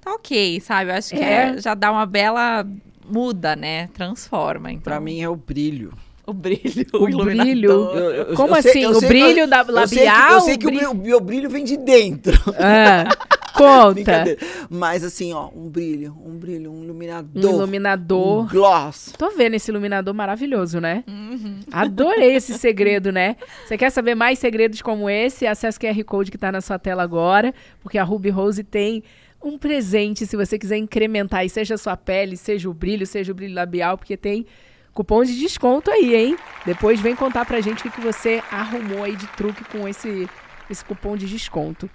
tá 0.00 0.12
ok, 0.14 0.60
sabe? 0.60 0.90
Eu 0.90 0.94
acho 0.96 1.10
que 1.10 1.20
É. 1.20 1.54
é- 1.56 1.60
já 1.60 1.74
dá 1.74 1.90
uma 1.92 2.06
bela... 2.06 2.66
Muda, 3.12 3.56
né? 3.56 3.88
Transforma. 3.92 4.70
Então, 4.70 4.82
Pra 4.84 5.00
mim 5.00 5.20
é 5.20 5.28
o 5.28 5.34
brilho. 5.34 5.92
o 6.24 6.32
brilho, 6.32 6.86
O 6.94 6.98
o, 7.04 7.08
iluminador. 7.08 7.44
brilho. 7.44 7.70
Eu- 7.70 8.10
eu- 8.28 8.34
Como 8.36 8.56
eu 8.56 8.62
sei- 8.62 8.84
assim? 8.84 8.86
o 8.86 9.00
brilho 9.08 9.48
da 9.48 9.64
Eu 9.66 9.88
sei 9.88 9.98
que, 9.98 10.04
labial? 10.04 10.32
eu 10.34 10.40
sei 10.42 10.54
o 10.54 10.58
que 10.60 10.66
o 10.66 10.70
brilho- 10.70 10.94
meu, 10.94 10.94
meu 10.94 11.20
brilho 11.20 11.50
vem 11.50 11.64
de 11.64 11.76
dentro. 11.76 12.32
Ah, 12.56 13.08
conta. 13.52 14.36
Mas 14.70 15.02
assim, 15.02 15.32
ó, 15.32 15.48
um 15.54 15.68
brilho, 15.68 16.16
um 16.24 16.38
brilho, 16.38 16.70
um 16.70 16.78
Um 16.80 16.84
iluminador. 16.84 17.42
iluminador. 17.42 18.44
Um 18.44 18.46
gloss. 18.46 19.12
Tô 19.18 19.30
vendo 19.30 19.54
esse 19.54 19.72
iluminador 19.72 20.14
maravilhoso, 20.14 20.78
né? 20.80 21.02
Uhum. 21.08 21.60
Adorei 21.72 22.36
esse 22.36 22.54
segredo, 22.58 23.10
né? 23.10 23.34
Você 23.66 23.76
quer 23.76 23.90
saber 23.90 24.14
mais 24.14 24.38
segredos 24.38 24.80
como 24.82 25.10
esse? 25.10 25.48
Acesse 25.48 25.78
o 25.78 25.80
QR 25.80 26.04
Code 26.04 26.30
que 26.30 26.38
tá 26.38 26.52
na 26.52 26.60
sua 26.60 26.78
tela 26.78 27.02
agora, 27.02 27.52
porque 27.82 27.98
a 27.98 28.04
Ruby 28.04 28.30
Rose 28.30 28.62
tem 28.62 29.02
um 29.42 29.56
presente 29.58 30.26
se 30.26 30.36
você 30.36 30.58
quiser 30.58 30.76
incrementar, 30.76 31.44
e 31.44 31.48
seja 31.50 31.74
a 31.74 31.78
sua 31.78 31.96
pele, 31.96 32.36
seja 32.36 32.68
o 32.68 32.74
brilho, 32.74 33.06
seja 33.06 33.32
o 33.32 33.34
brilho 33.34 33.54
labial, 33.54 33.96
porque 33.96 34.16
tem 34.16 34.46
cupom 34.92 35.22
de 35.24 35.38
desconto 35.38 35.90
aí, 35.90 36.14
hein? 36.14 36.36
Depois 36.66 37.00
vem 37.00 37.14
contar 37.16 37.44
pra 37.46 37.60
gente 37.60 37.86
o 37.86 37.90
que, 37.90 38.00
você 38.00 38.42
arrumou 38.50 39.04
aí 39.04 39.16
de 39.16 39.26
truque 39.28 39.64
com 39.64 39.88
esse, 39.88 40.28
esse 40.68 40.84
cupom 40.84 41.16
de 41.16 41.26
desconto. 41.26 41.88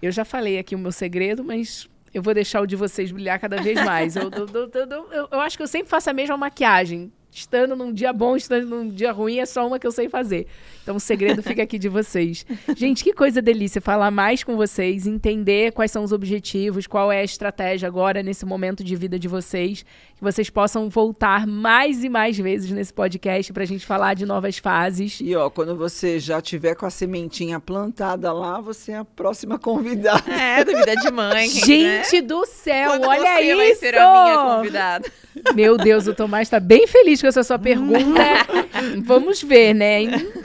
Eu 0.00 0.10
já 0.12 0.24
falei 0.24 0.58
aqui 0.58 0.74
o 0.74 0.78
meu 0.78 0.92
segredo, 0.92 1.42
mas 1.44 1.88
eu 2.14 2.22
vou 2.22 2.32
deixar 2.32 2.60
o 2.62 2.66
de 2.66 2.76
vocês 2.76 3.10
brilhar 3.10 3.38
cada 3.38 3.60
vez 3.60 3.82
mais. 3.84 4.16
Eu- 4.16 4.30
eu- 4.30 5.08
eu- 5.12 5.28
eu 5.32 5.40
acho 5.40 5.56
que 5.56 5.62
eu 5.62 5.66
sempre 5.66 5.88
faço 5.88 6.08
a 6.08 6.12
mesma 6.12 6.36
maquiagem. 6.36 7.12
Estando 7.36 7.76
num 7.76 7.92
dia 7.92 8.14
bom, 8.14 8.34
estando 8.34 8.66
num 8.66 8.88
dia 8.88 9.12
ruim, 9.12 9.40
é 9.40 9.44
só 9.44 9.66
uma 9.66 9.78
que 9.78 9.86
eu 9.86 9.92
sei 9.92 10.08
fazer. 10.08 10.46
Então 10.82 10.96
o 10.96 11.00
segredo 11.00 11.42
fica 11.42 11.64
aqui 11.64 11.78
de 11.78 11.86
vocês. 11.86 12.46
Gente, 12.74 13.04
que 13.04 13.12
coisa 13.12 13.42
delícia 13.42 13.78
falar 13.78 14.10
mais 14.10 14.42
com 14.42 14.56
vocês, 14.56 15.06
entender 15.06 15.72
quais 15.72 15.90
são 15.90 16.02
os 16.02 16.12
objetivos, 16.12 16.86
qual 16.86 17.12
é 17.12 17.20
a 17.20 17.24
estratégia 17.24 17.86
agora 17.86 18.22
nesse 18.22 18.46
momento 18.46 18.82
de 18.82 18.96
vida 18.96 19.18
de 19.18 19.28
vocês, 19.28 19.82
que 20.16 20.22
vocês 20.22 20.48
possam 20.48 20.88
voltar 20.88 21.46
mais 21.46 22.02
e 22.02 22.08
mais 22.08 22.38
vezes 22.38 22.70
nesse 22.70 22.94
podcast 22.94 23.52
pra 23.52 23.66
gente 23.66 23.84
falar 23.84 24.14
de 24.14 24.24
novas 24.24 24.56
fases. 24.56 25.20
E 25.20 25.36
ó, 25.36 25.50
quando 25.50 25.76
você 25.76 26.18
já 26.18 26.40
tiver 26.40 26.74
com 26.74 26.86
a 26.86 26.90
sementinha 26.90 27.60
plantada 27.60 28.32
lá, 28.32 28.62
você 28.62 28.92
é 28.92 28.96
a 28.96 29.04
próxima 29.04 29.58
convidada. 29.58 30.32
É, 30.32 30.64
dúvida 30.64 30.96
de 30.96 31.10
mãe. 31.10 31.48
né? 31.52 32.02
Gente 32.02 32.22
do 32.22 32.46
céu, 32.46 32.92
Quando 32.92 33.08
olha 33.08 33.20
você 33.20 33.42
isso! 33.42 33.56
vai 33.56 33.74
ser 33.74 33.98
a 33.98 34.24
minha 34.24 34.56
convidada. 34.56 35.12
Meu 35.54 35.76
Deus, 35.76 36.06
o 36.06 36.14
Tomás 36.14 36.48
tá 36.48 36.58
bem 36.58 36.86
feliz 36.86 37.20
com 37.26 37.28
essa 37.30 37.42
sua 37.42 37.58
pergunta. 37.58 38.20
Vamos 39.04 39.42
ver, 39.42 39.74
né? 39.74 40.02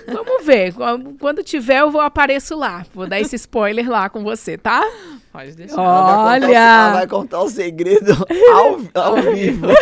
Vamos 0.08 0.46
ver. 0.46 0.74
Quando 1.20 1.44
tiver, 1.44 1.80
eu 1.82 1.92
vou 1.92 2.02
apareço 2.02 2.56
lá. 2.58 2.86
Vou 2.94 3.06
dar 3.08 3.20
esse 3.20 3.36
spoiler 3.36 3.88
lá 3.90 4.10
com 4.10 4.24
você, 4.24 4.58
tá? 4.58 4.84
Pode 5.32 5.56
deixar. 5.56 5.76
Ela 5.82 6.24
vai 6.26 6.40
contar 6.40 6.48
o- 6.48 6.48
Olha! 6.48 6.58
Ela 6.58 6.94
vai 6.94 7.08
contar 7.08 7.42
o 7.42 7.50
segredo 7.50 8.12
ao, 8.54 8.80
ao 9.04 9.22
vivo. 9.22 9.68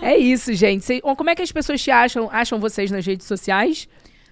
É 0.00 0.16
isso, 0.16 0.52
gente. 0.54 0.84
Cê- 0.84 1.00
como 1.00 1.30
é 1.30 1.34
que 1.34 1.42
as 1.42 1.52
pessoas 1.52 1.80
te 1.80 1.90
acham? 1.90 2.28
Acham 2.32 2.58
vocês 2.58 2.90
nas 2.90 3.06
redes 3.06 3.26
sociais? 3.26 3.88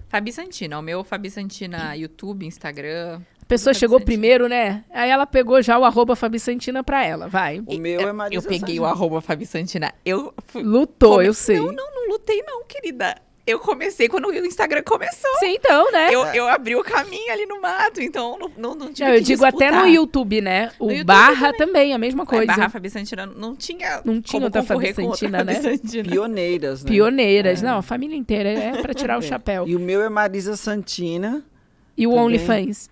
Fabi 0.08 0.32
Santina, 0.32 0.78
o 0.78 0.82
meu 0.82 1.04
Fabi 1.04 1.30
Santina 1.30 1.94
YouTube, 1.96 2.44
Instagram. 2.44 3.20
A 3.50 3.54
pessoa 3.54 3.74
Fabi 3.74 3.80
chegou 3.80 3.98
Santina. 3.98 4.06
primeiro, 4.12 4.48
né? 4.48 4.84
Aí 4.92 5.10
ela 5.10 5.26
pegou 5.26 5.60
já 5.60 5.76
o 5.76 5.84
arroba 5.84 6.14
Fabi 6.14 6.38
Santina 6.38 6.84
pra 6.84 7.04
ela. 7.04 7.26
Vai. 7.26 7.60
O 7.66 7.78
meu 7.78 8.00
é 8.00 8.12
Marisa 8.12 8.44
Eu 8.44 8.48
peguei 8.48 8.78
o 8.78 8.84
arroba 8.84 9.20
Fabi 9.20 9.44
Santina. 9.44 9.92
Eu 10.04 10.32
fui- 10.46 10.62
Lutou, 10.62 11.14
come- 11.14 11.26
eu 11.26 11.34
sei. 11.34 11.56
Não, 11.58 11.72
não, 11.72 11.94
não 11.94 12.08
lutei 12.10 12.42
não, 12.46 12.62
querida. 12.64 13.16
Eu 13.44 13.58
comecei 13.58 14.08
quando 14.08 14.28
o 14.28 14.32
Instagram 14.46 14.82
começou. 14.86 15.30
Sim, 15.40 15.54
então, 15.56 15.90
né? 15.90 16.14
Eu, 16.14 16.24
eu 16.26 16.46
abri 16.48 16.76
o 16.76 16.84
caminho 16.84 17.32
ali 17.32 17.44
no 17.46 17.60
mato, 17.60 18.00
então 18.00 18.38
não, 18.38 18.48
não, 18.56 18.74
não 18.76 18.92
tive 18.92 19.08
Não, 19.08 19.14
eu 19.16 19.18
que 19.18 19.24
digo 19.26 19.44
até 19.44 19.64
no 19.66 19.70
disputar. 19.72 19.90
YouTube, 19.92 20.40
né? 20.40 20.70
O 20.78 20.84
YouTube 20.92 21.04
barra 21.04 21.52
também. 21.54 21.92
a 21.92 21.98
mesma 21.98 22.24
coisa. 22.24 22.46
Barra 22.46 22.68
Fabi 22.68 22.88
Santina 22.88 23.26
não 23.26 23.56
tinha 23.56 24.00
Não 24.04 24.20
tinha 24.22 24.32
como 24.32 24.44
outra 24.44 24.62
Fabi 24.62 24.94
Santina, 24.94 25.38
Fabi 25.38 25.52
né? 25.54 25.60
Santina. 25.60 26.08
Pioneiras, 26.08 26.84
né? 26.84 26.90
Pioneiras. 26.92 27.62
Não, 27.62 27.78
a 27.78 27.82
família 27.82 28.14
inteira. 28.16 28.48
É 28.50 28.80
pra 28.80 28.94
tirar 28.94 29.16
o 29.16 29.24
É. 29.24 29.26
chapéu. 29.26 29.66
E 29.66 29.74
o 29.74 29.80
meu 29.80 30.00
é 30.02 30.08
Marisa 30.08 30.56
Santina. 30.56 31.42
E 31.96 32.06
o 32.06 32.10
também. 32.10 32.24
OnlyFans. 32.26 32.88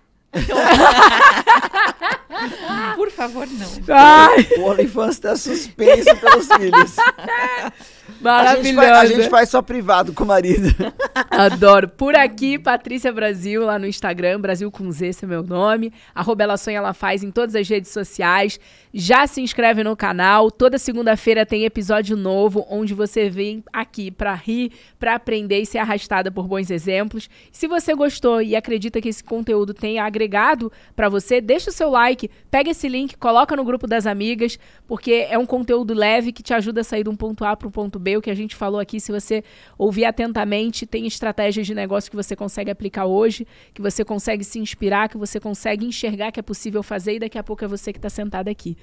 Por 2.95 3.11
favor, 3.11 3.47
não. 3.47 3.67
Ai, 3.95 4.47
O 4.57 4.61
OnlyFans 4.63 5.15
está 5.15 5.35
suspenso 5.35 6.15
pelos 6.17 6.47
filhos. 6.47 6.95
A 8.23 8.55
gente, 8.55 8.73
faz, 8.73 8.77
a 8.77 8.91
maravilhosa. 8.91 9.21
gente 9.21 9.29
faz 9.29 9.49
só 9.49 9.61
privado 9.61 10.13
com 10.13 10.23
o 10.23 10.27
marido. 10.27 10.69
Adoro. 11.29 11.87
Por 11.87 12.15
aqui, 12.15 12.57
Patrícia 12.57 13.11
Brasil, 13.11 13.65
lá 13.65 13.77
no 13.77 13.85
Instagram, 13.85 14.39
Brasil 14.39 14.69
com 14.71 14.91
Z, 14.91 15.07
esse 15.07 15.25
é 15.25 15.27
meu 15.27 15.43
nome. 15.43 15.93
Arroba 16.15 16.43
ela 16.43 16.57
sonha, 16.57 16.77
ela 16.77 16.93
faz 16.93 17.23
em 17.23 17.31
todas 17.31 17.55
as 17.55 17.67
redes 17.67 17.91
sociais. 17.91 18.59
Já 18.93 19.27
se 19.27 19.41
inscreve 19.41 19.83
no 19.83 19.95
canal. 19.95 20.49
Toda 20.49 20.77
segunda-feira 20.77 21.45
tem 21.45 21.65
episódio 21.65 22.17
novo, 22.17 22.65
onde 22.69 22.93
você 22.93 23.29
vem 23.29 23.63
aqui 23.71 24.09
pra 24.09 24.33
rir, 24.33 24.71
pra 24.99 25.15
aprender 25.15 25.59
e 25.59 25.65
ser 25.65 25.77
arrastada 25.77 26.31
por 26.31 26.47
bons 26.47 26.71
exemplos. 26.71 27.29
Se 27.51 27.67
você 27.67 27.93
gostou 27.93 28.41
e 28.41 28.55
acredita 28.55 28.99
que 28.99 29.09
esse 29.09 29.23
conteúdo 29.23 29.73
tenha 29.73 30.03
agregado 30.03 30.71
pra 30.95 31.09
você, 31.09 31.39
deixa 31.39 31.69
o 31.69 31.73
seu 31.73 31.89
like, 31.89 32.29
pega 32.49 32.71
esse 32.71 32.89
link, 32.89 33.15
coloca 33.17 33.55
no 33.55 33.63
grupo 33.63 33.85
das 33.85 34.07
amigas, 34.07 34.57
porque 34.87 35.27
é 35.29 35.37
um 35.37 35.45
conteúdo 35.45 35.93
leve 35.93 36.31
que 36.31 36.41
te 36.41 36.53
ajuda 36.53 36.81
a 36.81 36.83
sair 36.83 37.03
de 37.03 37.09
um 37.09 37.15
ponto 37.15 37.45
A 37.45 37.55
para 37.55 37.67
o 37.67 37.71
ponto 37.71 37.98
B. 37.99 38.17
O 38.17 38.21
que 38.21 38.29
a 38.31 38.35
gente 38.35 38.55
falou 38.55 38.79
aqui, 38.79 38.99
se 38.99 39.11
você 39.11 39.43
ouvir 39.77 40.05
atentamente, 40.05 40.85
tem 40.85 41.05
estratégias 41.05 41.67
de 41.67 41.75
negócio 41.75 42.09
que 42.09 42.15
você 42.15 42.35
consegue 42.35 42.71
aplicar 42.71 43.05
hoje, 43.05 43.45
que 43.73 43.81
você 43.81 44.03
consegue 44.03 44.43
se 44.43 44.59
inspirar, 44.59 45.09
que 45.09 45.17
você 45.17 45.39
consegue 45.39 45.85
enxergar 45.85 46.31
que 46.31 46.39
é 46.39 46.43
possível 46.43 46.81
fazer 46.81 47.15
e 47.15 47.19
daqui 47.19 47.37
a 47.37 47.43
pouco 47.43 47.63
é 47.63 47.67
você 47.67 47.91
que 47.91 47.99
está 47.99 48.09
sentado 48.09 48.47
aqui. 48.47 48.77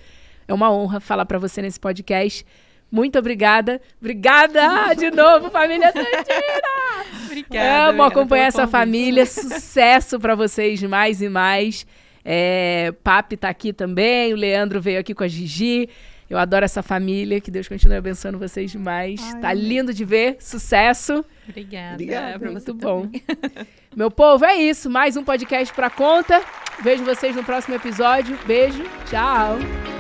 É 0.46 0.54
uma 0.54 0.70
honra 0.70 1.00
falar 1.00 1.26
para 1.26 1.38
você 1.38 1.60
nesse 1.60 1.80
podcast. 1.80 2.44
Muito 2.90 3.18
obrigada. 3.18 3.80
Obrigada 4.00 4.94
de 4.94 5.10
novo, 5.10 5.50
família 5.50 5.90
Santina! 5.92 7.26
Obrigada. 7.26 7.88
Amo 7.88 8.02
acompanhar 8.04 8.46
essa 8.46 8.66
família. 8.66 9.26
Sucesso 9.26 10.20
pra 10.20 10.34
vocês 10.34 10.82
mais 10.84 11.20
e 11.20 11.28
mais. 11.28 11.86
É, 12.24 12.92
Papi 13.02 13.36
tá 13.36 13.48
aqui 13.48 13.72
também. 13.72 14.32
O 14.32 14.36
Leandro 14.36 14.80
veio 14.80 15.00
aqui 15.00 15.14
com 15.14 15.24
a 15.24 15.28
Gigi. 15.28 15.88
Eu 16.28 16.38
adoro 16.38 16.64
essa 16.64 16.82
família. 16.82 17.40
Que 17.40 17.50
Deus 17.50 17.68
continue 17.68 17.96
abençoando 17.96 18.38
vocês 18.38 18.70
demais. 18.70 19.20
tá 19.40 19.52
lindo 19.52 19.92
de 19.94 20.04
ver. 20.04 20.36
Sucesso. 20.40 21.24
Obrigada. 21.48 21.94
Obrigada, 21.94 22.38
pra 22.38 22.50
você 22.50 22.72
Muito 22.72 22.74
bom. 22.74 23.08
Meu 23.94 24.10
povo, 24.10 24.44
é 24.44 24.56
isso. 24.56 24.90
Mais 24.90 25.16
um 25.16 25.24
podcast 25.24 25.72
pra 25.74 25.88
conta. 25.88 26.42
Vejo 26.82 27.04
vocês 27.04 27.34
no 27.34 27.44
próximo 27.44 27.74
episódio. 27.74 28.38
Beijo, 28.46 28.82
tchau! 29.08 29.95